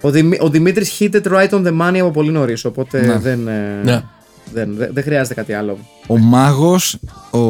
[0.00, 3.18] Ο, Δημή, ο Δημήτρης hit it right on the money από πολύ νωρίς, οπότε Ναι.
[3.18, 4.02] δεν, ε, Ναι.
[4.52, 5.78] δεν, δεν, δεν χρειάζεται κάτι άλλο.
[6.06, 6.96] ο μάγος,
[7.30, 7.40] ο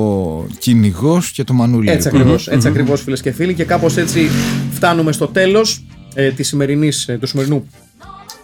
[0.58, 1.90] κυνηγός και το μανούλι.
[1.90, 2.20] Έτσι λοιπόν.
[2.20, 4.28] ακριβώς, έτσι ακριβώς φίλες και φίλοι και κάπως έτσι
[4.72, 5.84] φτάνουμε στο τέλος
[6.14, 7.68] ε, της σημερινής, ε, του σημερινού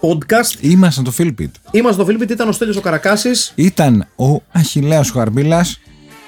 [0.00, 0.60] podcast.
[0.60, 1.54] Ήμασταν το Φίλπιτ.
[1.70, 3.52] Είμαστε στο Φίλιππιτ, ήταν ο Στέλιος ο Καρακάσης.
[3.54, 5.80] Ήταν ο Αχιλέας Χαρμπίλας.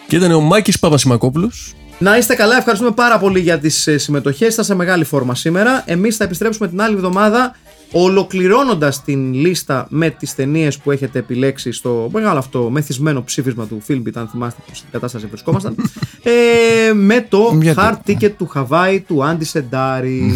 [0.07, 1.75] Και ήταν ο Μάκης Παπασημακόπουλος.
[1.99, 4.53] Να είστε καλά, ευχαριστούμε πάρα πολύ για τις ε, συμμετοχές.
[4.53, 5.83] Ήταν σε μεγάλη φόρμα σήμερα.
[5.87, 7.57] Εμείς θα επιστρέψουμε την άλλη εβδομάδα
[7.93, 13.83] ολοκληρώνοντας την λίστα με τις ταινίες που έχετε επιλέξει στο μεγάλο αυτό μεθυσμένο ψήφισμα του
[13.89, 15.77] Filmbit, αν θυμάστε σε τι κατάσταση βρισκόμασταν.
[16.23, 20.35] ε, με το Γιατί; hard ticket του Χαβάη του Άντι Σεντάρης.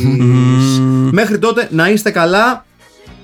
[1.19, 2.65] Μέχρι τότε να είστε καλά.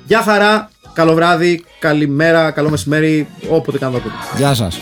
[0.07, 4.09] Γεια χαρά, καλό βράδυ, καλημέρα, καλό μεσημέρι, όποτε κάνετε.
[4.37, 4.79] Γεια σας.